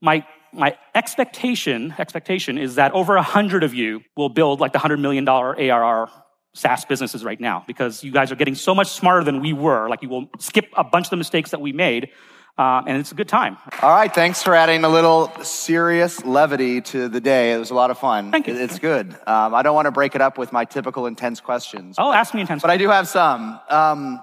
My 0.00 0.26
my 0.52 0.76
expectation 0.94 1.94
expectation 1.98 2.58
is 2.58 2.74
that 2.74 2.92
over 2.92 3.16
a 3.16 3.22
hundred 3.22 3.64
of 3.64 3.72
you 3.72 4.02
will 4.16 4.28
build 4.28 4.60
like 4.60 4.72
the 4.72 4.78
hundred 4.78 5.00
million 5.00 5.24
dollar 5.24 5.58
ARR 5.58 6.10
SaaS 6.54 6.84
businesses 6.84 7.24
right 7.24 7.40
now 7.40 7.64
because 7.66 8.04
you 8.04 8.12
guys 8.12 8.30
are 8.30 8.34
getting 8.36 8.54
so 8.54 8.74
much 8.74 8.88
smarter 8.88 9.24
than 9.24 9.40
we 9.40 9.52
were. 9.52 9.88
Like 9.88 10.02
you 10.02 10.08
will 10.08 10.28
skip 10.38 10.66
a 10.76 10.84
bunch 10.84 11.06
of 11.06 11.10
the 11.10 11.16
mistakes 11.16 11.50
that 11.50 11.60
we 11.60 11.72
made. 11.72 12.10
Uh, 12.58 12.82
and 12.86 12.98
it's 12.98 13.12
a 13.12 13.14
good 13.14 13.28
time. 13.28 13.56
All 13.80 13.90
right, 13.90 14.14
thanks 14.14 14.42
for 14.42 14.54
adding 14.54 14.84
a 14.84 14.88
little 14.88 15.32
serious 15.42 16.22
levity 16.24 16.82
to 16.82 17.08
the 17.08 17.20
day. 17.20 17.54
It 17.54 17.58
was 17.58 17.70
a 17.70 17.74
lot 17.74 17.90
of 17.90 17.98
fun. 17.98 18.30
Thank 18.30 18.46
you. 18.46 18.54
It's 18.54 18.78
good. 18.78 19.16
Um, 19.26 19.54
I 19.54 19.62
don't 19.62 19.74
want 19.74 19.86
to 19.86 19.90
break 19.90 20.14
it 20.14 20.20
up 20.20 20.36
with 20.36 20.52
my 20.52 20.66
typical 20.66 21.06
intense 21.06 21.40
questions. 21.40 21.96
Oh, 21.98 22.12
ask 22.12 22.34
me 22.34 22.42
intense. 22.42 22.60
But 22.60 22.70
I 22.70 22.76
do 22.76 22.88
have 22.88 23.08
some. 23.08 23.58
Um, 23.70 24.20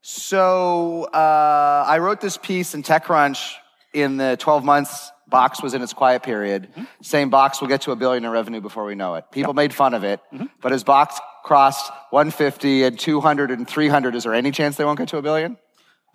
so 0.00 1.04
uh, 1.04 1.84
I 1.86 1.98
wrote 1.98 2.20
this 2.20 2.38
piece 2.38 2.74
in 2.74 2.82
TechCrunch 2.82 3.54
in 3.92 4.16
the 4.16 4.36
12 4.38 4.64
months 4.64 5.10
Box 5.28 5.60
was 5.60 5.74
in 5.74 5.82
its 5.82 5.92
quiet 5.92 6.22
period, 6.22 6.68
mm-hmm. 6.70 6.84
saying 7.02 7.30
Box 7.30 7.60
will 7.60 7.68
get 7.68 7.82
to 7.82 7.90
a 7.90 7.96
billion 7.96 8.24
in 8.24 8.30
revenue 8.30 8.60
before 8.60 8.84
we 8.84 8.94
know 8.94 9.16
it. 9.16 9.24
People 9.32 9.50
yep. 9.50 9.56
made 9.56 9.74
fun 9.74 9.92
of 9.94 10.04
it, 10.04 10.20
mm-hmm. 10.32 10.44
but 10.62 10.72
as 10.72 10.84
Box 10.84 11.20
crossed 11.42 11.90
150 12.10 12.84
and 12.84 12.98
200 12.98 13.50
and 13.50 13.68
300, 13.68 14.14
is 14.14 14.22
there 14.22 14.34
any 14.34 14.52
chance 14.52 14.76
they 14.76 14.84
won't 14.84 14.98
get 14.98 15.08
to 15.08 15.16
a 15.16 15.22
billion? 15.22 15.56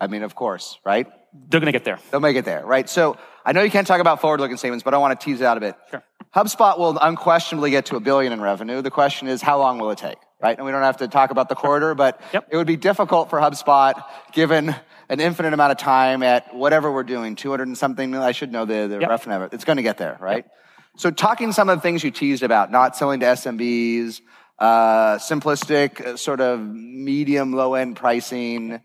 I 0.00 0.06
mean, 0.06 0.22
of 0.22 0.34
course, 0.34 0.78
right? 0.84 1.06
They're 1.32 1.60
going 1.60 1.66
to 1.66 1.72
get 1.72 1.84
there. 1.84 1.98
They'll 2.10 2.20
make 2.20 2.36
it 2.36 2.44
there, 2.44 2.64
right? 2.64 2.88
So 2.88 3.16
I 3.44 3.52
know 3.52 3.62
you 3.62 3.70
can't 3.70 3.86
talk 3.86 4.00
about 4.00 4.20
forward-looking 4.20 4.56
statements, 4.56 4.82
but 4.82 4.94
I 4.94 4.98
want 4.98 5.18
to 5.18 5.24
tease 5.24 5.40
it 5.40 5.44
out 5.44 5.56
a 5.56 5.60
bit. 5.60 5.76
Sure. 5.90 6.04
HubSpot 6.34 6.78
will 6.78 6.98
unquestionably 6.98 7.70
get 7.70 7.86
to 7.86 7.96
a 7.96 8.00
billion 8.00 8.32
in 8.32 8.40
revenue. 8.40 8.80
The 8.80 8.90
question 8.90 9.28
is, 9.28 9.42
how 9.42 9.58
long 9.58 9.78
will 9.78 9.90
it 9.90 9.98
take, 9.98 10.16
right? 10.40 10.56
And 10.56 10.64
we 10.64 10.72
don't 10.72 10.82
have 10.82 10.98
to 10.98 11.08
talk 11.08 11.30
about 11.30 11.48
the 11.48 11.54
quarter, 11.54 11.94
but 11.94 12.20
yep. 12.32 12.48
it 12.50 12.56
would 12.56 12.66
be 12.66 12.76
difficult 12.76 13.28
for 13.28 13.38
HubSpot 13.38 14.02
given 14.32 14.74
an 15.08 15.20
infinite 15.20 15.52
amount 15.52 15.72
of 15.72 15.78
time 15.78 16.22
at 16.22 16.54
whatever 16.54 16.90
we're 16.90 17.02
doing, 17.02 17.36
200 17.36 17.66
and 17.66 17.76
something. 17.76 18.14
I 18.14 18.32
should 18.32 18.50
know 18.50 18.64
the, 18.64 18.88
the 18.88 19.00
yep. 19.00 19.10
rough 19.10 19.26
number. 19.26 19.48
It's 19.52 19.64
going 19.64 19.76
to 19.76 19.82
get 19.82 19.98
there, 19.98 20.16
right? 20.20 20.44
Yep. 20.44 20.52
So 20.96 21.10
talking 21.10 21.52
some 21.52 21.68
of 21.68 21.78
the 21.78 21.82
things 21.82 22.04
you 22.04 22.10
teased 22.10 22.42
about, 22.42 22.70
not 22.70 22.96
selling 22.96 23.20
to 23.20 23.26
SMBs, 23.26 24.20
uh, 24.58 25.18
simplistic, 25.18 26.00
uh, 26.00 26.16
sort 26.16 26.40
of 26.40 26.60
medium, 26.60 27.52
low 27.52 27.74
end 27.74 27.96
pricing. 27.96 28.80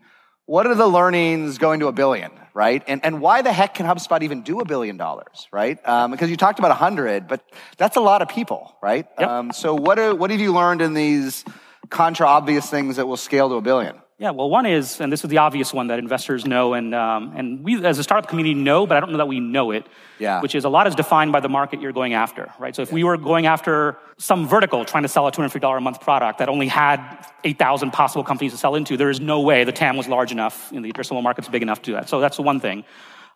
What 0.48 0.66
are 0.66 0.74
the 0.74 0.86
learnings 0.86 1.58
going 1.58 1.80
to 1.80 1.88
a 1.88 1.92
billion, 1.92 2.30
right? 2.54 2.82
And, 2.86 3.04
and 3.04 3.20
why 3.20 3.42
the 3.42 3.52
heck 3.52 3.74
can 3.74 3.84
HubSpot 3.84 4.22
even 4.22 4.40
do 4.40 4.60
a 4.60 4.64
billion 4.64 4.96
dollars, 4.96 5.46
right? 5.52 5.78
Um, 5.86 6.10
because 6.10 6.30
you 6.30 6.38
talked 6.38 6.58
about 6.58 6.70
a 6.70 6.74
hundred, 6.74 7.28
but 7.28 7.42
that's 7.76 7.96
a 7.96 8.00
lot 8.00 8.22
of 8.22 8.30
people, 8.30 8.74
right? 8.82 9.06
Yep. 9.20 9.28
Um, 9.28 9.52
so 9.52 9.74
what, 9.74 9.98
are, 9.98 10.14
what 10.14 10.30
have 10.30 10.40
you 10.40 10.54
learned 10.54 10.80
in 10.80 10.94
these 10.94 11.44
contra 11.90 12.26
obvious 12.26 12.70
things 12.70 12.96
that 12.96 13.06
will 13.06 13.18
scale 13.18 13.50
to 13.50 13.56
a 13.56 13.60
billion? 13.60 14.00
Yeah, 14.20 14.30
well, 14.30 14.50
one 14.50 14.66
is, 14.66 15.00
and 15.00 15.12
this 15.12 15.22
is 15.22 15.30
the 15.30 15.38
obvious 15.38 15.72
one 15.72 15.86
that 15.88 16.00
investors 16.00 16.44
know, 16.44 16.74
and 16.74 16.92
um, 16.92 17.34
and 17.36 17.62
we 17.62 17.84
as 17.84 18.00
a 18.00 18.02
startup 18.02 18.28
community 18.28 18.52
know, 18.52 18.84
but 18.84 18.96
I 18.96 19.00
don't 19.00 19.12
know 19.12 19.18
that 19.18 19.28
we 19.28 19.38
know 19.38 19.70
it. 19.70 19.86
Yeah. 20.18 20.40
Which 20.40 20.56
is 20.56 20.64
a 20.64 20.68
lot 20.68 20.88
is 20.88 20.96
defined 20.96 21.30
by 21.30 21.38
the 21.38 21.48
market 21.48 21.80
you're 21.80 21.92
going 21.92 22.14
after, 22.14 22.52
right? 22.58 22.74
So 22.74 22.82
if 22.82 22.88
yeah. 22.88 22.96
we 22.96 23.04
were 23.04 23.16
going 23.16 23.46
after 23.46 23.96
some 24.16 24.48
vertical 24.48 24.84
trying 24.84 25.04
to 25.04 25.08
sell 25.08 25.28
a 25.28 25.30
$250 25.30 25.76
a 25.76 25.80
month 25.80 26.00
product 26.00 26.40
that 26.40 26.48
only 26.48 26.66
had 26.66 26.98
8,000 27.44 27.92
possible 27.92 28.24
companies 28.24 28.50
to 28.50 28.58
sell 28.58 28.74
into, 28.74 28.96
there 28.96 29.08
is 29.08 29.20
no 29.20 29.40
way 29.40 29.62
the 29.62 29.70
TAM 29.70 29.96
was 29.96 30.08
large 30.08 30.32
enough, 30.32 30.72
and 30.72 30.84
the 30.84 30.92
addressable 30.92 31.22
market's 31.22 31.48
big 31.48 31.62
enough 31.62 31.80
to 31.82 31.84
do 31.84 31.92
that. 31.92 32.08
So 32.08 32.18
that's 32.18 32.36
the 32.36 32.42
one 32.42 32.58
thing. 32.58 32.84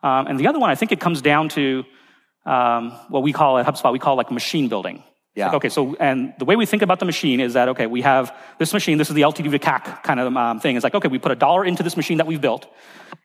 Um, 0.03 0.27
and 0.27 0.41
the 0.41 0.49
other 0.49 0.59
one, 0.59 0.71
I 0.71 0.75
think 0.75 0.91
it 0.91 0.99
comes 0.99 1.23
down 1.23 1.49
to 1.51 1.85
um, 2.45 2.91
what 3.09 3.23
we 3.23 3.33
call 3.33 3.57
at 3.59 3.67
HubSpot, 3.67 3.93
we 3.93 4.01
call 4.01 4.17
like 4.17 4.33
machine 4.33 4.69
building. 4.69 5.05
Yeah. 5.35 5.47
Like, 5.47 5.55
okay, 5.57 5.69
so, 5.71 5.97
and 5.99 6.35
the 6.39 6.45
way 6.45 6.57
we 6.57 6.67
think 6.67 6.83
about 6.83 6.99
the 6.99 7.07
machine 7.07 7.41
is 7.41 7.55
that, 7.55 7.69
okay, 7.71 7.87
we 7.87 8.03
have 8.03 8.37
this 8.59 8.73
machine, 8.75 8.99
this 8.99 9.09
is 9.09 9.15
the 9.15 9.23
LTV 9.23 9.51
to 9.51 9.59
CAC 9.59 10.03
kind 10.03 10.21
of 10.21 10.37
um, 10.37 10.61
thing. 10.61 10.77
It's 10.77 10.85
like, 10.85 10.95
okay, 10.95 11.09
we 11.09 11.19
put 11.19 11.33
a 11.33 11.37
dollar 11.37 11.65
into 11.65 11.83
this 11.83 11.97
machine 11.97 12.19
that 12.19 12.27
we've 12.27 12.41
built, 12.41 12.67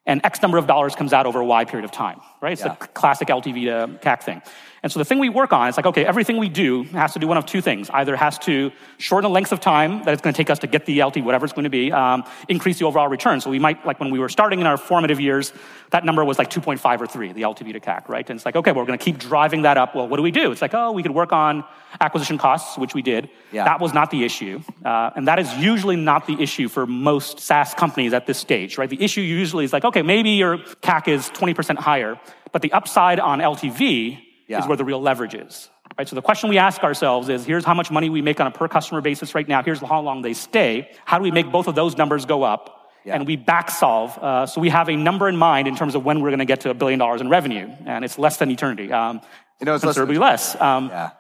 and 0.05 0.21
X 0.23 0.41
number 0.41 0.57
of 0.57 0.67
dollars 0.67 0.95
comes 0.95 1.13
out 1.13 1.25
over 1.25 1.39
a 1.39 1.45
Y 1.45 1.65
period 1.65 1.85
of 1.85 1.91
time, 1.91 2.19
right? 2.41 2.53
It's 2.53 2.63
yeah. 2.63 2.75
a 2.79 2.87
classic 2.87 3.27
LTV 3.27 3.65
to 3.65 3.99
CAC 3.99 4.23
thing. 4.23 4.41
And 4.83 4.91
so 4.91 4.99
the 4.99 5.05
thing 5.05 5.19
we 5.19 5.29
work 5.29 5.53
on 5.53 5.67
is 5.67 5.75
like, 5.75 5.87
okay, 5.87 6.05
everything 6.05 6.37
we 6.37 6.49
do 6.49 6.83
has 6.83 7.13
to 7.13 7.19
do 7.19 7.27
one 7.27 7.37
of 7.37 7.45
two 7.45 7.61
things. 7.61 7.89
Either 7.89 8.15
has 8.15 8.37
to 8.39 8.71
shorten 8.97 9.29
the 9.29 9.33
length 9.33 9.51
of 9.51 9.59
time 9.59 10.03
that 10.03 10.13
it's 10.13 10.21
going 10.21 10.33
to 10.33 10.37
take 10.37 10.49
us 10.49 10.59
to 10.59 10.67
get 10.67 10.85
the 10.85 10.99
LTV, 10.99 11.23
whatever 11.23 11.45
it's 11.45 11.53
going 11.53 11.63
to 11.63 11.69
be, 11.69 11.91
um, 11.91 12.23
increase 12.47 12.79
the 12.79 12.85
overall 12.85 13.07
return. 13.07 13.41
So 13.41 13.49
we 13.49 13.59
might, 13.59 13.85
like 13.85 13.99
when 13.99 14.11
we 14.11 14.19
were 14.19 14.29
starting 14.29 14.61
in 14.61 14.67
our 14.67 14.77
formative 14.77 15.19
years, 15.19 15.51
that 15.89 16.05
number 16.05 16.23
was 16.23 16.37
like 16.37 16.49
2.5 16.49 17.01
or 17.01 17.07
3, 17.07 17.33
the 17.33 17.41
LTV 17.41 17.73
to 17.73 17.79
CAC, 17.79 18.07
right? 18.07 18.29
And 18.29 18.37
it's 18.37 18.45
like, 18.45 18.55
okay, 18.55 18.71
well, 18.71 18.81
we're 18.81 18.87
going 18.87 18.99
to 18.99 19.03
keep 19.03 19.17
driving 19.17 19.63
that 19.63 19.77
up. 19.77 19.95
Well, 19.95 20.07
what 20.07 20.17
do 20.17 20.23
we 20.23 20.31
do? 20.31 20.51
It's 20.51 20.61
like, 20.61 20.73
oh, 20.73 20.91
we 20.91 21.01
could 21.01 21.13
work 21.13 21.33
on 21.33 21.63
acquisition 21.99 22.37
costs, 22.37 22.77
which 22.77 22.93
we 22.93 23.01
did. 23.01 23.29
Yeah. 23.51 23.63
That 23.63 23.79
was 23.79 23.93
not 23.93 24.11
the 24.11 24.23
issue. 24.23 24.61
Uh, 24.85 25.11
and 25.15 25.27
that 25.27 25.39
is 25.39 25.51
usually 25.55 25.95
not 25.95 26.27
the 26.27 26.41
issue 26.41 26.67
for 26.67 26.85
most 26.85 27.39
SaaS 27.39 27.73
companies 27.73 28.13
at 28.13 28.27
this 28.27 28.37
stage, 28.37 28.77
right? 28.77 28.89
The 28.89 29.01
issue 29.03 29.21
usually 29.21 29.65
is 29.65 29.73
like, 29.77 29.85
okay, 29.85 30.01
maybe 30.01 30.31
your 30.31 30.57
CAC 30.57 31.07
is 31.07 31.29
20% 31.29 31.77
higher, 31.77 32.19
but 32.51 32.63
the 32.63 32.71
upside 32.73 33.19
on 33.19 33.37
LTV 33.37 34.19
yeah. 34.47 34.59
is 34.59 34.67
where 34.67 34.75
the 34.75 34.83
real 34.83 34.99
leverage 34.99 35.35
is. 35.35 35.69
Right? 35.97 36.07
So 36.07 36.15
the 36.15 36.21
question 36.23 36.49
we 36.49 36.57
ask 36.57 36.81
ourselves 36.83 37.29
is 37.29 37.45
here's 37.45 37.63
how 37.63 37.75
much 37.75 37.91
money 37.91 38.09
we 38.09 38.23
make 38.23 38.39
on 38.39 38.47
a 38.47 38.51
per 38.51 38.67
customer 38.67 39.01
basis 39.01 39.35
right 39.35 39.47
now, 39.47 39.61
here's 39.61 39.79
how 39.79 40.01
long 40.01 40.23
they 40.23 40.33
stay. 40.33 40.89
How 41.05 41.19
do 41.19 41.23
we 41.23 41.29
make 41.29 41.51
both 41.51 41.67
of 41.67 41.75
those 41.75 41.95
numbers 41.95 42.25
go 42.25 42.41
up? 42.41 42.89
Yeah. 43.05 43.15
And 43.15 43.27
we 43.27 43.35
back 43.35 43.69
solve. 43.69 44.17
Uh, 44.17 44.47
so 44.47 44.59
we 44.59 44.69
have 44.69 44.89
a 44.89 44.95
number 44.95 45.29
in 45.29 45.37
mind 45.37 45.67
in 45.67 45.75
terms 45.75 45.93
of 45.93 46.03
when 46.03 46.21
we're 46.21 46.29
going 46.29 46.39
to 46.39 46.45
get 46.45 46.61
to 46.61 46.71
a 46.71 46.73
billion 46.73 46.97
dollars 46.97 47.21
in 47.21 47.29
revenue. 47.29 47.71
And 47.85 48.03
it's 48.03 48.17
less 48.17 48.37
than 48.37 48.49
eternity. 48.49 48.91
Um, 48.91 49.21
you 49.59 49.65
know, 49.65 49.75
it's 49.75 49.83
considerably 49.83 50.17
less. 50.17 50.55
less. 50.55 50.61
Um, 50.61 50.87
yeah. 50.89 51.11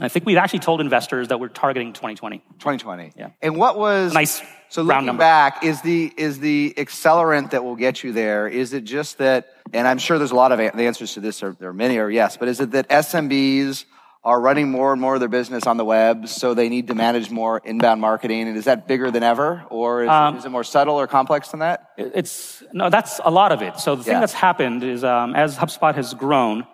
I 0.00 0.08
think 0.08 0.24
we've 0.26 0.36
actually 0.38 0.60
told 0.60 0.80
investors 0.80 1.28
that 1.28 1.38
we're 1.38 1.48
targeting 1.48 1.92
2020. 1.92 2.38
2020. 2.38 3.12
Yeah. 3.16 3.30
And 3.42 3.56
what 3.56 3.78
was 3.78 4.14
nice 4.14 4.42
so 4.68 4.82
looking 4.82 5.06
number. 5.06 5.20
back, 5.20 5.62
is 5.64 5.82
the 5.82 6.12
is 6.16 6.38
the 6.38 6.72
accelerant 6.78 7.50
that 7.50 7.62
will 7.62 7.76
get 7.76 8.02
you 8.02 8.12
there? 8.12 8.48
Is 8.48 8.72
it 8.72 8.84
just 8.84 9.18
that? 9.18 9.48
And 9.72 9.86
I'm 9.86 9.98
sure 9.98 10.18
there's 10.18 10.30
a 10.30 10.36
lot 10.36 10.52
of 10.52 10.58
the 10.58 10.84
answers 10.84 11.14
to 11.14 11.20
this. 11.20 11.42
Are, 11.42 11.52
there 11.58 11.68
are 11.70 11.74
many, 11.74 11.98
or 11.98 12.10
yes, 12.10 12.36
but 12.36 12.48
is 12.48 12.60
it 12.60 12.70
that 12.72 12.88
SMBs 12.88 13.84
are 14.24 14.40
running 14.40 14.70
more 14.70 14.92
and 14.92 15.00
more 15.00 15.14
of 15.14 15.20
their 15.20 15.28
business 15.28 15.66
on 15.66 15.76
the 15.76 15.84
web, 15.84 16.28
so 16.28 16.54
they 16.54 16.68
need 16.68 16.86
to 16.86 16.94
manage 16.94 17.30
more 17.30 17.60
inbound 17.64 18.00
marketing? 18.00 18.48
And 18.48 18.56
is 18.56 18.64
that 18.64 18.86
bigger 18.86 19.10
than 19.10 19.22
ever, 19.22 19.64
or 19.68 20.04
is, 20.04 20.08
um, 20.08 20.36
is 20.36 20.44
it 20.44 20.48
more 20.50 20.64
subtle 20.64 20.94
or 20.94 21.06
complex 21.06 21.48
than 21.48 21.60
that? 21.60 21.90
It's 21.98 22.62
no, 22.72 22.88
that's 22.88 23.20
a 23.24 23.30
lot 23.30 23.52
of 23.52 23.60
it. 23.62 23.78
So 23.78 23.96
the 23.96 24.04
thing 24.04 24.14
Yeah. 24.14 24.20
that's 24.20 24.32
happened 24.32 24.84
is 24.84 25.04
um, 25.04 25.34
as 25.34 25.56
HubSpot 25.56 25.94
has 25.94 26.14
grown, 26.14 26.66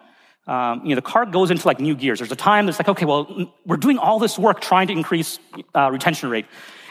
um, 0.48 0.80
you 0.82 0.90
know, 0.90 0.94
the 0.94 1.02
car 1.02 1.26
goes 1.26 1.50
into 1.50 1.66
like 1.66 1.78
new 1.78 1.94
gears. 1.94 2.18
There's 2.18 2.32
a 2.32 2.36
time 2.36 2.66
that's 2.66 2.78
like, 2.78 2.88
okay, 2.88 3.04
well, 3.04 3.52
we're 3.66 3.76
doing 3.76 3.98
all 3.98 4.18
this 4.18 4.38
work 4.38 4.60
trying 4.60 4.86
to 4.86 4.92
increase 4.94 5.38
uh, 5.74 5.90
retention 5.92 6.30
rate, 6.30 6.46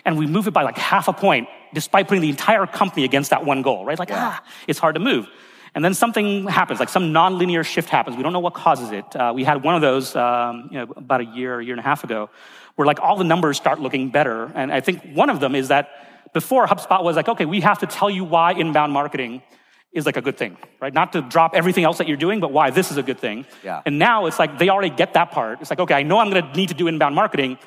and 0.05 0.17
we 0.17 0.27
move 0.27 0.47
it 0.47 0.51
by 0.51 0.63
like 0.63 0.77
half 0.77 1.07
a 1.07 1.13
point, 1.13 1.49
despite 1.73 2.07
putting 2.07 2.21
the 2.21 2.29
entire 2.29 2.67
company 2.67 3.03
against 3.03 3.31
that 3.31 3.43
one 3.43 3.63
goal, 3.63 3.83
right? 3.83 3.97
Like, 3.97 4.11
ah, 4.11 4.43
it's 4.67 4.79
hard 4.79 4.95
to 4.95 5.01
move. 5.01 5.27
And 5.75 5.83
then 5.83 5.93
something 5.93 6.47
happens, 6.47 6.79
like 6.79 6.89
some 6.89 7.11
nonlinear 7.13 7.63
shift 7.63 7.89
happens. 7.89 8.15
We 8.15 8.23
don't 8.23 8.33
know 8.33 8.39
what 8.39 8.53
causes 8.53 8.91
it. 8.91 9.15
Uh, 9.15 9.33
we 9.35 9.43
had 9.43 9.63
one 9.63 9.75
of 9.75 9.81
those, 9.81 10.15
um, 10.15 10.69
you 10.71 10.77
know, 10.77 10.93
about 10.95 11.21
a 11.21 11.25
year, 11.25 11.59
a 11.59 11.63
year 11.63 11.73
and 11.73 11.79
a 11.79 11.83
half 11.83 12.03
ago, 12.03 12.29
where 12.75 12.85
like 12.85 12.99
all 12.99 13.17
the 13.17 13.23
numbers 13.23 13.57
start 13.57 13.79
looking 13.79 14.09
better. 14.09 14.51
And 14.55 14.71
I 14.71 14.81
think 14.81 15.03
one 15.13 15.29
of 15.29 15.39
them 15.39 15.55
is 15.55 15.67
that 15.67 16.33
before 16.33 16.67
HubSpot 16.67 17.03
was 17.03 17.15
like, 17.15 17.27
okay, 17.27 17.45
we 17.45 17.61
have 17.61 17.79
to 17.79 17.87
tell 17.87 18.09
you 18.09 18.23
why 18.23 18.53
inbound 18.53 18.93
marketing 18.93 19.41
is 19.93 20.05
like 20.05 20.17
a 20.17 20.21
good 20.21 20.37
thing, 20.37 20.57
right? 20.81 20.93
Not 20.93 21.13
to 21.13 21.21
drop 21.21 21.53
everything 21.55 21.83
else 21.83 21.97
that 21.97 22.07
you're 22.07 22.17
doing, 22.17 22.39
but 22.39 22.51
why 22.51 22.69
this 22.69 22.91
is 22.91 22.97
a 22.97 23.03
good 23.03 23.19
thing. 23.19 23.45
Yeah. 23.63 23.81
And 23.85 23.97
now 23.97 24.25
it's 24.27 24.37
like 24.39 24.59
they 24.59 24.69
already 24.69 24.89
get 24.95 25.13
that 25.13 25.31
part. 25.31 25.61
It's 25.61 25.69
like, 25.69 25.79
okay, 25.79 25.95
I 25.95 26.03
know 26.03 26.19
I'm 26.19 26.29
going 26.29 26.43
to 26.43 26.53
need 26.57 26.69
to 26.69 26.75
do 26.75 26.87
inbound 26.87 27.15
marketing. 27.15 27.57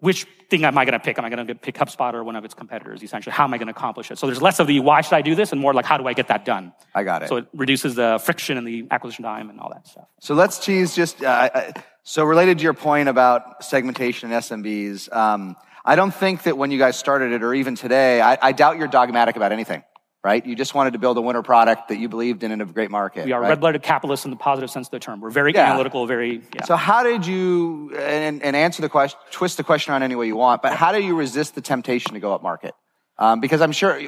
Which 0.00 0.26
thing 0.48 0.64
am 0.64 0.76
I 0.78 0.84
going 0.84 0.94
to 0.94 0.98
pick? 0.98 1.18
Am 1.18 1.24
I 1.24 1.30
going 1.30 1.46
to 1.46 1.54
pick 1.54 1.76
HubSpot 1.76 2.14
or 2.14 2.24
one 2.24 2.34
of 2.34 2.44
its 2.44 2.54
competitors? 2.54 3.02
Essentially, 3.02 3.32
how 3.32 3.44
am 3.44 3.52
I 3.54 3.58
going 3.58 3.68
to 3.68 3.72
accomplish 3.72 4.10
it? 4.10 4.18
So 4.18 4.26
there's 4.26 4.40
less 4.42 4.58
of 4.58 4.66
the 4.66 4.80
why 4.80 5.00
should 5.02 5.12
I 5.14 5.22
do 5.22 5.34
this 5.34 5.52
and 5.52 5.60
more 5.60 5.72
like 5.74 5.84
how 5.84 5.96
do 5.98 6.06
I 6.06 6.14
get 6.14 6.28
that 6.28 6.44
done? 6.44 6.72
I 6.94 7.04
got 7.04 7.22
it. 7.22 7.28
So 7.28 7.36
it 7.36 7.46
reduces 7.54 7.94
the 7.94 8.18
friction 8.22 8.56
and 8.56 8.66
the 8.66 8.86
acquisition 8.90 9.24
time 9.24 9.50
and 9.50 9.60
all 9.60 9.70
that 9.70 9.86
stuff. 9.86 10.06
So 10.20 10.34
let's 10.34 10.58
tease 10.58 10.94
just, 10.96 11.22
uh, 11.22 11.50
I- 11.54 11.72
so 12.02 12.24
related 12.24 12.58
to 12.58 12.64
your 12.64 12.72
point 12.74 13.08
about 13.08 13.62
segmentation 13.62 14.32
and 14.32 14.42
SMBs, 14.42 15.14
um, 15.14 15.54
I 15.84 15.96
don't 15.96 16.14
think 16.14 16.42
that 16.44 16.56
when 16.56 16.70
you 16.70 16.78
guys 16.78 16.98
started 16.98 17.32
it 17.32 17.42
or 17.42 17.54
even 17.54 17.74
today, 17.74 18.20
I, 18.20 18.38
I 18.40 18.52
doubt 18.52 18.78
you're 18.78 18.88
dogmatic 18.88 19.36
about 19.36 19.52
anything, 19.52 19.82
right? 20.22 20.44
You 20.44 20.54
just 20.54 20.74
wanted 20.74 20.92
to 20.92 20.98
build 20.98 21.16
a 21.16 21.20
winner 21.20 21.42
product 21.42 21.88
that 21.88 21.98
you 21.98 22.08
believed 22.08 22.42
in 22.42 22.52
in 22.52 22.60
a 22.60 22.66
great 22.66 22.90
market. 22.90 23.24
We 23.24 23.32
are 23.32 23.40
right? 23.40 23.48
red-blooded 23.50 23.82
capitalists 23.82 24.26
in 24.26 24.30
the 24.30 24.36
positive 24.36 24.70
sense 24.70 24.88
of 24.88 24.90
the 24.90 24.98
term. 24.98 25.20
We're 25.20 25.30
very 25.30 25.52
Yeah. 25.52 25.70
analytical, 25.70 26.06
very 26.06 26.42
yeah. 26.54 26.64
So 26.64 26.76
how 26.76 27.02
did 27.02 27.26
you, 27.26 27.94
and, 27.96 28.42
and 28.42 28.54
answer 28.54 28.82
the 28.82 28.88
question, 28.90 29.18
twist 29.30 29.56
the 29.56 29.64
question 29.64 29.92
around 29.92 30.02
any 30.02 30.14
way 30.16 30.26
you 30.26 30.36
want, 30.36 30.60
but 30.62 30.72
how 30.72 30.92
do 30.92 31.02
you 31.02 31.16
resist 31.16 31.54
the 31.54 31.62
temptation 31.62 32.14
to 32.14 32.20
go 32.20 32.34
up 32.34 32.42
market? 32.42 32.74
Um, 33.20 33.40
because 33.40 33.60
I'm 33.60 33.72
sure, 33.72 34.00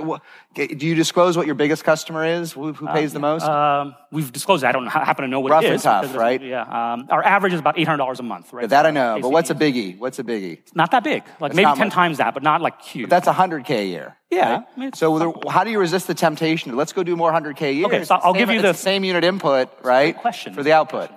do 0.54 0.86
you 0.86 0.94
disclose 0.94 1.36
what 1.36 1.44
your 1.44 1.54
biggest 1.54 1.84
customer 1.84 2.24
is? 2.24 2.52
Who, 2.52 2.72
who 2.72 2.86
pays 2.86 3.12
the 3.12 3.18
most? 3.18 3.44
Um, 3.44 3.94
we've 4.10 4.32
disclosed. 4.32 4.64
it. 4.64 4.68
I 4.68 4.72
don't 4.72 4.86
happen 4.86 5.22
to 5.24 5.28
know 5.28 5.40
what 5.40 5.50
Rough 5.52 5.64
it 5.64 5.70
and 5.72 5.82
tough, 5.82 6.16
right? 6.16 6.42
Yeah. 6.42 6.62
Um, 6.62 7.08
our 7.10 7.22
average 7.22 7.52
is 7.52 7.60
about 7.60 7.78
eight 7.78 7.84
hundred 7.86 7.98
dollars 7.98 8.20
a 8.20 8.22
month. 8.22 8.54
Right. 8.54 8.66
that 8.70 8.86
I 8.86 8.90
know, 8.90 9.18
but 9.20 9.30
what's 9.30 9.50
a 9.50 9.54
biggie? 9.54 9.98
What's 9.98 10.18
a 10.18 10.24
biggie? 10.24 10.60
It's 10.60 10.74
Not 10.74 10.92
that 10.92 11.04
big. 11.04 11.24
Like 11.40 11.52
maybe 11.54 11.66
ten 11.76 11.88
much. 11.88 11.92
times 11.92 12.16
that, 12.18 12.32
but 12.32 12.42
not 12.42 12.62
like 12.62 12.80
huge. 12.80 13.10
That's 13.10 13.28
100K 13.28 13.70
a 13.70 13.84
year. 13.84 14.16
Yeah, 14.30 14.50
right? 14.50 14.64
I 14.76 14.80
mean, 14.80 14.92
so 14.94 15.18
there, 15.18 15.30
how 15.50 15.62
do 15.64 15.70
you 15.70 15.78
resist 15.78 16.06
the 16.06 16.14
temptation? 16.14 16.74
Let's 16.74 16.94
go 16.94 17.02
do 17.02 17.14
more 17.14 17.32
hundred 17.32 17.56
k 17.56 17.68
a 17.68 17.72
year. 17.72 17.86
Okay, 17.86 18.04
so 18.04 18.14
I'll 18.14 18.32
same- 18.32 18.38
give 18.46 18.50
you 18.50 18.62
the- 18.62 18.68
the 18.72 18.78
same 18.78 19.04
unit 19.04 19.24
input, 19.24 19.68
right? 19.82 20.16
question. 20.16 20.54
For 20.54 20.62
the 20.62 20.72
output. 20.72 21.10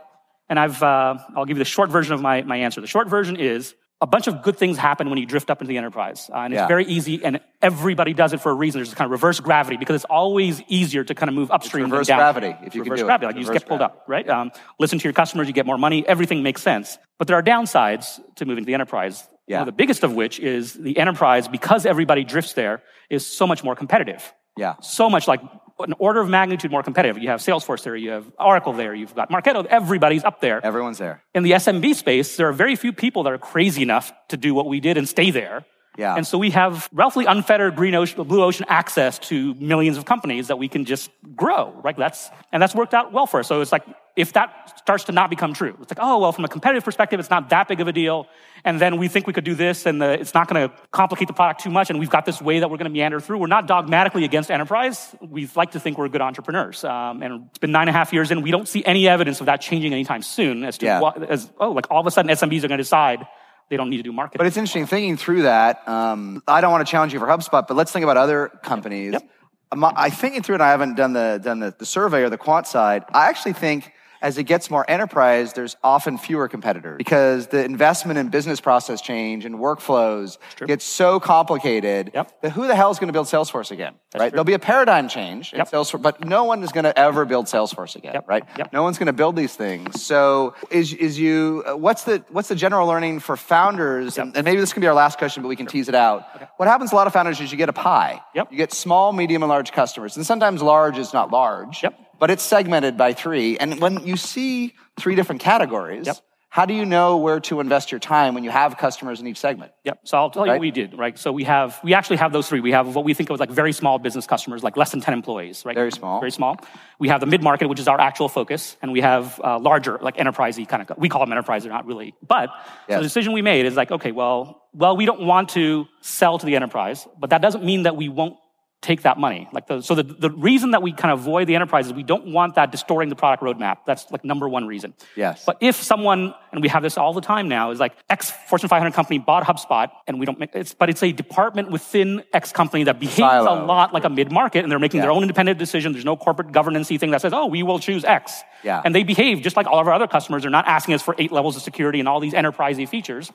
And 0.50 0.60
I've, 0.60 0.84
uh, 0.84 1.18
I'll 1.36 1.46
give 1.46 1.56
you 1.58 1.64
the 1.64 1.70
short 1.70 1.90
version 1.90 2.14
of 2.14 2.22
my, 2.22 2.42
my 2.44 2.58
answer. 2.58 2.80
The 2.82 2.86
short 2.88 3.08
version 3.08 3.36
is 3.38 3.74
a 4.06 4.08
bunch 4.08 4.28
of 4.28 4.44
good 4.44 4.56
things 4.56 4.78
happen 4.78 5.10
when 5.10 5.18
you 5.18 5.26
drift 5.26 5.50
up 5.50 5.62
into 5.62 5.70
the 5.70 5.78
enterprise. 5.80 6.30
Uh, 6.32 6.38
and 6.46 6.54
it's 6.54 6.62
Yeah. 6.62 6.68
very 6.68 6.86
easy, 6.86 7.26
and 7.26 7.40
everybody 7.60 8.14
does 8.14 8.34
it 8.34 8.40
for 8.40 8.52
a 8.52 8.54
reason. 8.54 8.78
There's 8.80 8.94
kind 8.94 9.08
of 9.08 9.12
reverse 9.12 9.40
gravity 9.40 9.78
because 9.78 9.96
it's 9.96 10.06
always 10.06 10.62
easier 10.68 11.04
to 11.04 11.16
kind 11.16 11.28
of 11.30 11.34
move 11.34 11.50
upstream 11.50 11.86
reverse 11.86 12.06
than 12.08 12.18
down. 12.20 12.34
gravity, 12.34 12.56
if 12.68 12.76
you 12.76 12.82
can 12.84 12.92
reverse 12.92 13.00
do 13.00 13.06
it. 13.06 13.08
gravity, 13.08 13.26
like 13.28 13.36
you 13.36 13.42
just 13.42 13.54
get 13.54 13.66
pulled 13.68 13.82
up, 13.82 14.04
right? 14.08 14.30
Um, 14.30 14.52
listen 14.80 15.00
to 15.00 15.04
your 15.04 15.14
customers, 15.14 15.48
you 15.48 15.54
get 15.54 15.66
more 15.66 15.78
money, 15.80 16.08
everything 16.08 16.44
makes 16.44 16.62
sense. 16.62 17.00
But 17.18 17.28
there 17.28 17.36
are 17.38 17.44
downsides 17.44 18.20
to 18.36 18.46
moving 18.46 18.64
to 18.64 18.68
the 18.68 18.76
enterprise. 18.76 19.28
Yeah. 19.48 19.58
One 19.58 19.62
of 19.68 19.74
the 19.74 19.78
biggest 19.78 20.04
of 20.04 20.14
which 20.14 20.40
is 20.40 20.74
the 20.74 20.98
enterprise, 21.00 21.48
because 21.48 21.86
everybody 21.86 22.24
drifts 22.24 22.54
there, 22.54 22.82
is 23.10 23.26
so 23.26 23.46
much 23.48 23.64
more 23.64 23.76
competitive 23.76 24.34
Yeah. 24.58 24.76
so 24.82 25.10
much 25.10 25.28
like 25.28 25.42
an 25.80 25.94
order 26.00 26.22
of 26.22 26.30
magnitude 26.30 26.72
more 26.72 26.84
competitive. 26.84 27.22
You 27.22 27.30
have 27.30 27.42
Salesforce 27.42 27.84
there, 27.84 27.96
you 27.96 28.12
have 28.12 28.26
Oracle 28.40 28.74
there, 28.74 28.94
you've 28.94 29.14
got 29.14 29.30
Marketo, 29.30 29.66
everybody's 29.66 30.24
up 30.24 30.40
there. 30.40 30.66
Everyone's 30.66 30.98
there. 30.98 31.24
In 31.34 31.44
the 31.44 31.52
SMB 31.52 31.96
space, 31.96 32.38
there 32.38 32.48
are 32.48 32.54
very 32.54 32.76
few 32.76 32.94
people 32.94 33.24
that 33.24 33.34
are 33.34 33.38
crazy 33.38 33.82
enough 33.82 34.14
to 34.30 34.38
do 34.38 34.54
what 34.54 34.68
we 34.68 34.80
did 34.80 34.98
and 34.98 35.08
stay 35.08 35.32
there. 35.32 35.66
Yeah. 35.98 36.16
And 36.16 36.26
so 36.28 36.38
we 36.38 36.52
have 36.52 36.90
roughly 36.92 37.26
unfettered 37.26 37.76
green 37.76 37.96
ocean, 37.96 38.24
blue 38.24 38.44
ocean 38.44 38.66
access 38.70 39.20
to 39.20 39.54
millions 39.56 39.98
of 39.98 40.06
companies 40.06 40.48
that 40.48 40.58
we 40.58 40.68
can 40.68 40.86
just 40.86 41.10
grow, 41.36 41.72
right? 41.84 41.96
That's, 41.96 42.30
and 42.52 42.62
that's 42.62 42.76
worked 42.76 42.94
out 42.94 43.14
well 43.14 43.28
for 43.28 43.40
us. 43.40 43.48
So 43.48 43.62
it's 43.62 43.72
like, 43.72 43.86
if 44.16 44.34
that 44.34 44.80
starts 44.80 45.06
to 45.06 45.12
not 45.12 45.30
become 45.30 45.54
true, 45.54 45.76
it's 45.82 45.92
like, 45.92 46.00
oh, 46.02 46.20
well, 46.20 46.32
from 46.32 46.46
a 46.46 46.48
competitive 46.48 46.86
perspective, 46.86 47.20
it's 47.20 47.30
not 47.30 47.50
that 47.50 47.68
big 47.68 47.82
of 47.82 47.88
a 47.88 47.92
deal. 47.92 48.28
And 48.64 48.80
then 48.80 48.98
we 48.98 49.10
think 49.10 49.28
we 49.28 49.34
could 49.34 49.44
do 49.44 49.56
this 49.56 49.86
and 49.86 50.02
the, 50.02 50.14
it's 50.20 50.34
not 50.34 50.48
going 50.48 50.70
to 50.70 50.76
complicate 50.92 51.28
the 51.28 51.34
product 51.34 51.62
too 51.62 51.70
much. 51.70 51.90
And 51.90 52.00
we've 52.00 52.10
got 52.10 52.26
this 52.26 52.42
way 52.42 52.60
that 52.60 52.70
we're 52.70 52.78
going 52.78 52.86
to 52.86 52.94
meander 52.94 53.20
through. 53.20 53.40
We're 53.40 53.48
not 53.48 53.68
dogmatically 53.68 54.24
against 54.24 54.50
enterprise. 54.50 55.14
We 55.22 55.50
like 55.56 55.72
to 55.72 55.80
think 55.80 55.98
we're 55.98 56.08
good 56.08 56.22
entrepreneurs. 56.22 56.84
Um, 56.84 57.22
and 57.22 57.48
it's 57.50 57.60
been 57.60 57.72
nine 57.72 57.88
and 57.88 57.96
a 57.96 57.98
half 57.98 58.14
years 58.14 58.32
in. 58.32 58.42
We 58.42 58.52
don't 58.52 58.68
see 58.68 58.84
any 58.86 59.08
evidence 59.08 59.42
of 59.42 59.48
that 59.48 59.60
changing 59.62 59.94
anytime 59.94 60.22
soon 60.22 60.64
as 60.64 60.78
to 60.80 60.86
Yeah. 60.86 61.02
what, 61.02 61.22
as, 61.30 61.52
oh, 61.60 61.72
like 61.72 61.92
all 61.92 62.00
of 62.00 62.08
a 62.08 62.12
sudden 62.12 62.32
SMBs 62.32 62.64
are 62.64 62.70
going 62.70 62.78
to 62.78 62.84
decide 62.84 63.28
they 63.70 63.78
don't 63.78 63.90
need 63.90 63.98
to 63.98 64.04
do 64.04 64.12
marketing. 64.12 64.38
But 64.38 64.48
it's 64.48 64.58
interesting 64.58 64.86
thinking 64.86 65.18
through 65.18 65.44
that. 65.44 65.88
Um, 65.88 66.44
I 66.48 66.62
don't 66.62 66.72
want 66.72 66.86
to 66.86 66.92
challenge 66.92 67.14
you 67.14 67.20
for 67.20 67.28
HubSpot, 67.28 67.68
but 67.68 67.76
let's 67.76 67.92
think 67.92 68.04
about 68.04 68.18
other 68.18 68.50
companies. 68.64 69.14
Yep. 69.14 69.30
Um, 69.72 69.84
I 69.84 70.10
thinking 70.10 70.44
through 70.44 70.56
it. 70.56 70.62
I 70.62 70.70
haven't 70.70 70.96
done 70.96 71.14
the 71.14 71.40
done 71.44 71.60
the, 71.60 71.74
the 71.78 71.86
survey 71.86 72.22
or 72.22 72.30
the 72.30 72.38
quant 72.38 72.68
side. 72.68 73.04
I 73.14 73.30
actually 73.30 73.54
think 73.54 73.92
as 74.26 74.40
it 74.40 74.46
gets 74.46 74.72
more 74.72 74.84
enterprise, 74.90 75.54
there's 75.54 75.78
often 75.84 76.18
fewer 76.18 76.48
competitors 76.48 76.98
because 76.98 77.46
the 77.48 77.64
investment 77.64 78.18
in 78.18 78.30
business 78.30 78.60
process 78.60 79.00
change 79.00 79.46
and 79.46 79.56
workflows 79.56 80.40
gets 80.66 80.84
so 80.84 81.20
complicated 81.20 82.10
Yep. 82.12 82.42
that 82.42 82.50
who 82.52 82.66
the 82.66 82.76
hell 82.76 82.90
is 82.90 82.98
going 82.98 83.10
to 83.10 83.14
build 83.14 83.28
Salesforce 83.28 83.70
again? 83.70 83.94
right? 84.16 84.22
true. 84.22 84.30
There'll 84.32 84.44
be 84.44 84.54
a 84.54 84.60
paradigm 84.60 85.08
change 85.10 85.54
in 85.54 85.60
Yep. 85.60 85.70
Salesforce, 85.70 86.02
but 86.02 86.26
no 86.26 86.46
one 86.46 86.64
is 86.64 86.72
going 86.72 86.86
to 86.86 86.98
ever 86.98 87.24
build 87.26 87.46
Salesforce 87.46 87.96
again, 87.96 88.14
Yep. 88.16 88.28
right? 88.28 88.44
No 88.74 88.82
one's 88.82 88.98
going 88.98 89.06
to 89.08 89.14
build 89.14 89.36
these 89.36 89.56
things. 89.56 90.02
So 90.02 90.56
is 90.72 90.92
is 90.94 91.20
you 91.20 91.64
uh, 91.68 91.78
what's 91.78 92.04
the 92.06 92.24
what's 92.30 92.48
the 92.50 92.56
general 92.56 92.88
learning 92.88 93.20
for 93.20 93.38
founders? 93.38 94.18
And, 94.18 94.36
and 94.36 94.44
maybe 94.44 94.60
this 94.60 94.74
can 94.74 94.82
be 94.82 94.88
our 94.88 94.96
last 94.96 95.20
question, 95.20 95.44
but 95.44 95.50
we 95.50 95.56
can 95.56 95.68
tease 95.68 95.88
it 95.88 95.96
out. 95.96 96.24
What 96.58 96.68
happens 96.68 96.92
a 96.92 96.96
lot 96.96 97.06
of 97.06 97.14
founders 97.14 97.40
is 97.42 97.52
you 97.52 97.60
get 97.60 97.70
a 97.70 97.74
pie. 97.74 98.22
Yep. 98.34 98.52
You 98.52 98.58
get 98.58 98.74
small, 98.74 99.14
medium, 99.14 99.44
and 99.44 99.50
large 99.50 99.72
customers, 99.72 100.18
and 100.18 100.26
sometimes 100.26 100.64
large 100.64 100.98
is 100.98 101.14
not 101.14 101.32
large. 101.32 101.84
Yep. 101.84 102.00
But 102.20 102.32
it's 102.32 102.44
segmented 102.44 102.98
by 102.98 103.14
three. 103.14 103.58
And 103.58 103.80
when 103.82 104.06
you 104.06 104.16
see 104.18 104.74
three 105.00 105.16
different 105.16 105.42
categories, 105.42 106.08
Yep. 106.08 106.18
how 106.50 106.66
do 106.66 106.74
you 106.74 106.86
know 106.86 107.18
where 107.18 107.42
to 107.42 107.60
invest 107.60 107.92
your 107.92 108.00
time 108.00 108.34
when 108.34 108.46
you 108.46 108.50
have 108.50 108.78
customers 108.78 109.20
in 109.20 109.28
each 109.28 109.38
segment? 109.38 109.74
Yep. 109.84 110.00
So 110.06 110.18
I'll 110.18 110.30
tell 110.30 110.46
you 110.46 110.54
what 110.54 110.62
we 110.62 110.72
did, 110.72 110.98
right? 110.98 111.18
So 111.20 111.34
we 111.34 111.44
have, 111.44 111.78
we 111.84 111.94
actually 111.94 112.16
have 112.18 112.32
those 112.32 112.48
three. 112.48 112.62
We 112.62 112.72
have 112.72 112.96
what 112.96 113.04
we 113.04 113.14
think 113.14 113.30
of 113.30 113.34
as 113.34 113.40
like 113.42 113.50
very 113.52 113.74
small 113.74 114.00
business 114.00 114.26
customers, 114.26 114.64
like 114.64 114.78
less 114.78 114.92
than 114.92 115.02
10 115.02 115.14
employees, 115.14 115.66
right? 115.66 115.76
Very 115.76 115.92
small. 115.92 116.22
Very 116.22 116.32
small. 116.32 116.56
We 116.98 117.10
have 117.10 117.20
the 117.20 117.26
mid-market, 117.26 117.68
which 117.68 117.80
is 117.82 117.88
our 117.90 118.00
actual 118.00 118.30
focus, 118.30 118.78
and 118.82 118.94
we 118.94 119.02
have 119.02 119.40
uh, 119.44 119.60
larger, 119.60 120.00
like 120.02 120.16
enterprisey 120.16 120.66
kind 120.66 120.82
of, 120.90 120.98
we 120.98 121.10
call 121.10 121.20
them 121.22 121.34
enterprise, 121.34 121.64
they're 121.64 121.74
not 121.74 121.86
really. 121.86 122.16
But 122.26 122.50
so 122.90 122.98
the 122.98 123.04
decision 123.04 123.34
we 123.34 123.42
made 123.42 123.66
is 123.66 123.76
like, 123.76 123.92
okay, 123.92 124.14
well, 124.14 124.62
well, 124.74 124.96
we 124.96 125.06
don't 125.06 125.22
want 125.26 125.50
to 125.50 125.86
sell 126.02 126.40
to 126.40 126.46
the 126.46 126.56
enterprise, 126.56 127.06
but 127.20 127.32
that 127.32 127.42
doesn't 127.42 127.66
mean 127.66 127.84
that 127.84 127.98
we 127.98 128.08
won't 128.08 128.38
take 128.86 129.02
that 129.02 129.18
money. 129.18 129.50
Like 129.52 129.68
the, 129.68 129.82
so 129.82 129.96
the, 129.96 130.04
the 130.04 130.30
reason 130.30 130.72
that 130.72 130.82
we 130.82 130.94
kind 130.94 131.12
of 131.12 131.20
avoid 131.20 131.48
the 131.48 131.56
enterprise 131.56 131.88
is 131.88 131.94
we 131.94 132.04
don't 132.04 132.28
want 132.28 132.56
that 132.56 132.72
distorting 132.72 133.10
the 133.10 133.16
product 133.16 133.42
roadmap. 133.44 133.78
That's 133.86 134.10
like 134.12 134.24
number 134.24 134.48
one 134.48 134.68
reason. 134.68 134.94
Yes. 135.16 135.44
But 135.46 135.58
if 135.60 135.76
someone, 135.76 136.34
and 136.52 136.62
we 136.62 136.70
have 136.70 136.84
this 136.84 136.98
all 136.98 137.14
the 137.14 137.22
time 137.22 137.50
now, 137.50 137.72
is 137.72 137.80
like 137.80 137.94
X 138.10 138.32
Fortune 138.48 138.70
500 138.70 138.94
company 138.94 139.20
bought 139.20 139.44
HubSpot, 139.44 139.90
and 140.08 140.20
we 140.20 140.26
don't 140.26 140.40
make 140.40 140.54
it's, 140.54 140.74
but 140.74 140.90
it's 140.90 141.04
a 141.04 141.12
department 141.12 141.72
within 141.72 142.24
X 142.32 142.52
company 142.52 142.84
that 142.84 143.00
behaves 143.00 143.18
Silo. 143.18 143.64
a 143.64 143.66
lot 143.66 143.94
like 143.94 144.04
a 144.04 144.10
mid 144.10 144.32
market, 144.32 144.64
and 144.64 144.72
they're 144.72 144.80
making 144.80 145.02
their 145.02 145.12
own 145.12 145.24
independent 145.24 145.58
decision. 145.58 145.92
There's 145.92 146.06
no 146.06 146.16
corporate 146.16 146.52
governance 146.52 146.88
thing 146.88 147.12
that 147.12 147.22
says, 147.22 147.34
oh, 147.34 147.48
we 147.48 147.64
will 147.64 147.80
choose 147.80 148.04
X. 148.04 148.44
Yeah. 148.64 148.82
And 148.84 148.94
they 148.94 149.04
behave 149.04 149.42
just 149.42 149.56
like 149.56 149.68
all 149.68 149.80
of 149.80 149.88
our 149.88 149.94
other 149.94 150.08
customers. 150.08 150.44
They're 150.44 150.52
not 150.52 150.68
asking 150.68 150.94
us 150.94 151.02
for 151.02 151.16
eight 151.18 151.32
levels 151.32 151.56
of 151.56 151.62
security 151.62 152.00
and 152.00 152.08
all 152.08 152.20
these 152.20 152.34
enterprisey 152.34 152.88
features. 152.88 153.32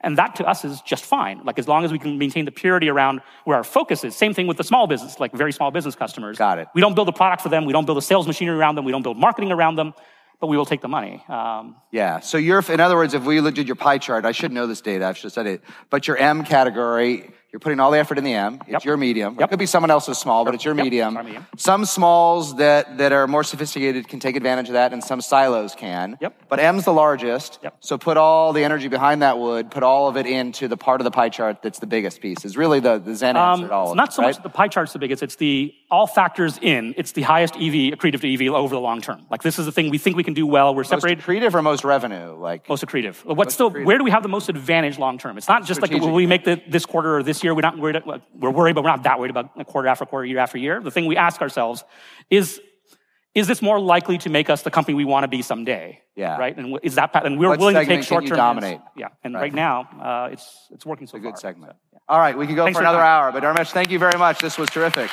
And 0.00 0.18
that 0.18 0.36
to 0.36 0.44
us 0.44 0.64
is 0.64 0.80
just 0.82 1.04
fine. 1.04 1.42
Like 1.44 1.58
as 1.58 1.66
long 1.66 1.84
as 1.84 1.92
we 1.92 1.98
can 1.98 2.18
maintain 2.18 2.44
the 2.44 2.52
purity 2.52 2.88
around 2.88 3.20
where 3.44 3.56
our 3.56 3.64
focus 3.64 4.04
is. 4.04 4.14
Same 4.14 4.34
thing 4.34 4.46
with 4.46 4.58
the 4.58 4.64
small 4.64 4.86
business, 4.86 4.93
like 5.20 5.32
very 5.32 5.52
small 5.52 5.70
business 5.70 5.94
customers. 5.94 6.38
Got 6.38 6.58
it. 6.58 6.68
We 6.74 6.80
don't 6.80 6.94
build 6.94 7.08
a 7.08 7.12
product 7.12 7.42
for 7.42 7.48
them. 7.48 7.64
We 7.64 7.72
don't 7.72 7.86
build 7.86 7.98
a 7.98 8.02
sales 8.02 8.26
machinery 8.26 8.56
around 8.56 8.74
them. 8.74 8.84
We 8.84 8.92
don't 8.92 9.02
build 9.02 9.18
marketing 9.18 9.52
around 9.52 9.76
them. 9.76 9.94
But 10.40 10.48
we 10.48 10.56
will 10.56 10.66
take 10.66 10.82
the 10.82 10.88
money. 10.88 11.22
Um, 11.28 11.76
Yeah. 11.90 12.20
So 12.20 12.36
you're, 12.38 12.62
in 12.68 12.80
other 12.80 12.96
words, 12.96 13.14
if 13.14 13.24
we 13.24 13.40
looked 13.40 13.58
at 13.58 13.66
your 13.66 13.76
pie 13.76 13.98
chart, 13.98 14.24
I 14.24 14.32
should 14.32 14.52
know 14.52 14.66
this 14.66 14.80
data. 14.80 15.06
I 15.06 15.12
should 15.12 15.24
have 15.24 15.32
said 15.32 15.46
it. 15.46 15.62
But 15.90 16.06
your 16.08 16.16
M 16.18 16.44
category, 16.44 17.30
you're 17.54 17.60
putting 17.60 17.78
all 17.78 17.92
the 17.92 18.00
effort 18.00 18.18
in 18.18 18.24
the 18.24 18.34
M. 18.34 18.54
It's 18.62 18.68
Yep. 18.72 18.84
your 18.84 18.96
medium. 18.96 19.36
It 19.38 19.48
could 19.48 19.60
be 19.60 19.66
someone 19.66 19.88
else's 19.92 20.18
small, 20.18 20.44
but 20.44 20.54
it's 20.54 20.64
your 20.64 20.74
Yep. 20.74 20.84
medium. 20.84 21.14
Medium. 21.14 21.46
Some 21.56 21.84
smalls 21.84 22.56
that, 22.56 22.98
that 22.98 23.12
are 23.12 23.28
more 23.28 23.44
sophisticated 23.44 24.08
can 24.08 24.18
take 24.18 24.34
advantage 24.34 24.66
of 24.66 24.72
that, 24.72 24.92
and 24.92 25.04
some 25.04 25.20
silos 25.20 25.76
can. 25.76 26.18
Yep. 26.20 26.34
But 26.48 26.58
M's 26.58 26.84
the 26.84 26.92
largest. 26.92 27.60
Yep. 27.62 27.76
So 27.78 27.96
put 27.96 28.16
all 28.16 28.52
the 28.52 28.64
energy 28.64 28.88
behind 28.88 29.22
that 29.22 29.38
wood, 29.38 29.70
put 29.70 29.84
all 29.84 30.08
of 30.08 30.16
it 30.16 30.26
into 30.26 30.66
the 30.66 30.76
part 30.76 31.00
of 31.00 31.04
the 31.04 31.12
pie 31.12 31.28
chart 31.28 31.62
that's 31.62 31.78
the 31.78 31.86
biggest 31.86 32.20
piece. 32.20 32.44
Is 32.44 32.56
really 32.56 32.80
the, 32.80 32.98
the 32.98 33.14
Zen 33.14 33.36
answer 33.36 33.62
Um, 33.62 33.68
to 33.68 33.72
all 33.72 33.86
it's 33.90 33.94
not 33.96 34.12
so 34.12 34.22
right? 34.22 34.34
much 34.34 34.42
the 34.42 34.48
pie 34.48 34.66
chart's 34.66 34.92
the 34.92 34.98
biggest. 34.98 35.22
It's 35.22 35.36
the 35.36 35.72
all 35.90 36.06
factors 36.06 36.58
in. 36.60 36.94
It's 36.96 37.12
the 37.12 37.22
highest 37.22 37.54
EV, 37.56 37.92
accretive 37.94 38.20
to 38.22 38.32
EV 38.46 38.52
over 38.52 38.74
the 38.74 38.80
long 38.80 39.00
term. 39.00 39.26
Like 39.30 39.42
this 39.42 39.58
is 39.58 39.66
the 39.66 39.72
thing 39.72 39.90
we 39.90 39.98
think 39.98 40.16
we 40.16 40.24
can 40.24 40.34
do 40.34 40.46
well. 40.46 40.74
We're 40.74 40.80
most 40.80 40.88
separated. 40.90 41.22
accretive 41.24 41.54
or 41.54 41.62
most 41.62 41.84
revenue? 41.84 42.34
Like 42.36 42.68
Most 42.68 42.84
accretive. 42.84 43.24
What's 43.24 43.54
still, 43.54 43.70
accretive. 43.70 43.84
where 43.84 43.98
do 43.98 44.04
we 44.04 44.10
have 44.10 44.22
the 44.22 44.28
most 44.28 44.48
advantage 44.48 44.98
long 44.98 45.18
term? 45.18 45.36
It's 45.38 45.48
not 45.48 45.64
just 45.64 45.80
like, 45.82 45.88
Strategic. 45.90 46.06
will 46.08 46.14
we 46.14 46.26
make 46.26 46.44
the, 46.44 46.60
this 46.68 46.84
quarter 46.86 47.16
or 47.18 47.22
this 47.22 47.44
year? 47.44 47.54
We're 47.54 47.60
not 47.62 47.78
worried, 47.78 48.02
we're 48.34 48.50
worried, 48.50 48.74
but 48.74 48.82
we're 48.82 48.90
not 48.90 49.02
that 49.04 49.18
worried 49.18 49.30
about 49.30 49.54
quarter 49.66 49.88
after 49.88 50.04
quarter, 50.06 50.24
year 50.26 50.38
after 50.38 50.58
year. 50.58 50.80
The 50.80 50.90
thing 50.90 51.06
we 51.06 51.16
ask 51.16 51.40
ourselves 51.40 51.84
is, 52.30 52.60
is 53.34 53.46
this 53.46 53.60
more 53.62 53.78
likely 53.80 54.16
to 54.18 54.30
make 54.30 54.48
us 54.48 54.62
the 54.62 54.70
company 54.70 54.94
we 54.94 55.04
want 55.04 55.24
to 55.24 55.28
be 55.28 55.42
someday? 55.42 56.00
Yeah. 56.16 56.36
Right? 56.38 56.56
And 56.56 56.78
is 56.82 56.94
that, 56.94 57.10
and 57.26 57.38
we're 57.38 57.48
What 57.48 57.58
willing 57.58 57.74
to 57.74 57.84
take 57.84 58.02
short 58.04 58.26
term. 58.26 58.36
dominate? 58.36 58.80
Yeah. 58.96 59.08
And 59.22 59.34
Right. 59.34 59.42
right, 59.42 59.54
now, 59.54 59.88
uh, 60.00 60.28
it's, 60.32 60.68
it's 60.70 60.86
working 60.86 61.06
so 61.08 61.18
a 61.18 61.20
far. 61.20 61.30
good 61.32 61.38
segment. 61.38 61.72
So, 61.72 61.78
yeah. 61.94 61.98
All 62.08 62.18
right, 62.20 62.36
we 62.38 62.46
can 62.46 62.54
go 62.54 62.64
Thanks 62.64 62.78
for 62.78 62.82
another 62.82 63.00
hour. 63.02 63.32
But 63.32 63.42
Dharmesh, 63.42 63.72
thank 63.72 63.90
you 63.90 63.98
very 63.98 64.18
much. 64.18 64.38
This 64.38 64.56
was 64.58 64.68
terrific. 64.70 65.10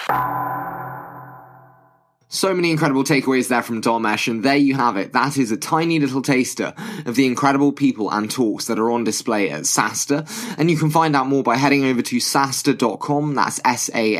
So 2.33 2.53
many 2.53 2.71
incredible 2.71 3.03
takeaways 3.03 3.49
there 3.49 3.61
from 3.61 3.81
Dharmesh, 3.81 4.29
and 4.29 4.41
there 4.41 4.55
you 4.55 4.73
have 4.75 4.95
it. 4.95 5.11
That 5.11 5.35
is 5.37 5.51
a 5.51 5.57
tiny 5.57 5.99
little 5.99 6.21
taster 6.21 6.73
of 7.05 7.17
the 7.17 7.25
incredible 7.25 7.73
people 7.73 8.09
and 8.09 8.31
talks 8.31 8.67
that 8.67 8.79
are 8.79 8.89
on 8.89 9.03
display 9.03 9.49
at 9.49 9.63
SaaStr. 9.63 10.55
And 10.57 10.71
you 10.71 10.77
can 10.77 10.89
find 10.89 11.13
out 11.13 11.27
more 11.27 11.43
by 11.43 11.57
heading 11.57 11.83
over 11.83 12.01
to 12.01 12.15
saastr.com, 12.15 13.35
that's 13.35 13.59
S-A-A-S-T-R.com, 13.65 14.11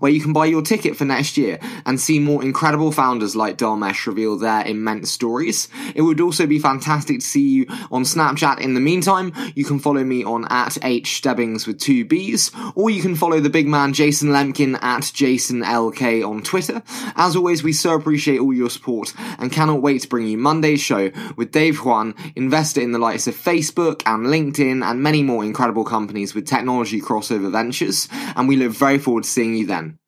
where 0.00 0.10
you 0.10 0.20
can 0.20 0.32
buy 0.32 0.46
your 0.46 0.62
ticket 0.62 0.96
for 0.96 1.04
next 1.04 1.36
year 1.36 1.60
and 1.86 2.00
see 2.00 2.18
more 2.18 2.42
incredible 2.42 2.90
founders 2.90 3.36
like 3.36 3.56
Dharmesh 3.56 4.04
reveal 4.08 4.36
their 4.36 4.66
immense 4.66 5.12
stories. 5.12 5.68
It 5.94 6.02
would 6.02 6.20
also 6.20 6.48
be 6.48 6.58
fantastic 6.58 7.20
to 7.20 7.24
see 7.26 7.48
you 7.48 7.66
on 7.92 8.02
Snapchat. 8.02 8.58
In 8.58 8.74
the 8.74 8.80
meantime, 8.80 9.32
you 9.54 9.64
can 9.64 9.78
follow 9.78 10.02
me 10.02 10.24
on 10.24 10.44
at 10.50 10.76
H 10.84 11.18
Stebbings 11.18 11.68
with 11.68 11.78
two 11.78 12.04
B's, 12.04 12.50
or 12.74 12.90
you 12.90 13.00
can 13.00 13.14
follow 13.14 13.38
the 13.38 13.48
big 13.48 13.68
man 13.68 13.92
Jason 13.92 14.30
Lemkin 14.30 14.76
at 14.82 15.12
Jason 15.14 15.62
LK 15.92 16.28
on 16.28 16.42
Twitter. 16.42 16.82
As 17.16 17.36
always, 17.36 17.62
we 17.62 17.72
so 17.72 17.94
appreciate 17.94 18.40
all 18.40 18.52
your 18.52 18.70
support 18.70 19.12
and 19.38 19.52
cannot 19.52 19.82
wait 19.82 20.02
to 20.02 20.08
bring 20.08 20.26
you 20.26 20.38
Monday's 20.38 20.80
show 20.80 21.10
with 21.36 21.52
Dave 21.52 21.76
Yuan, 21.84 22.14
investor 22.36 22.80
in 22.80 22.92
the 22.92 22.98
likes 22.98 23.26
of 23.26 23.34
Facebook 23.34 24.02
and 24.06 24.26
LinkedIn 24.26 24.84
and 24.84 25.02
many 25.02 25.22
more 25.22 25.44
incredible 25.44 25.84
companies 25.84 26.34
with 26.34 26.46
technology 26.46 27.00
crossover 27.00 27.50
ventures. 27.50 28.08
And 28.36 28.48
we 28.48 28.56
look 28.56 28.72
very 28.72 28.98
forward 28.98 29.24
to 29.24 29.30
seeing 29.30 29.54
you 29.54 29.66
then. 29.66 29.98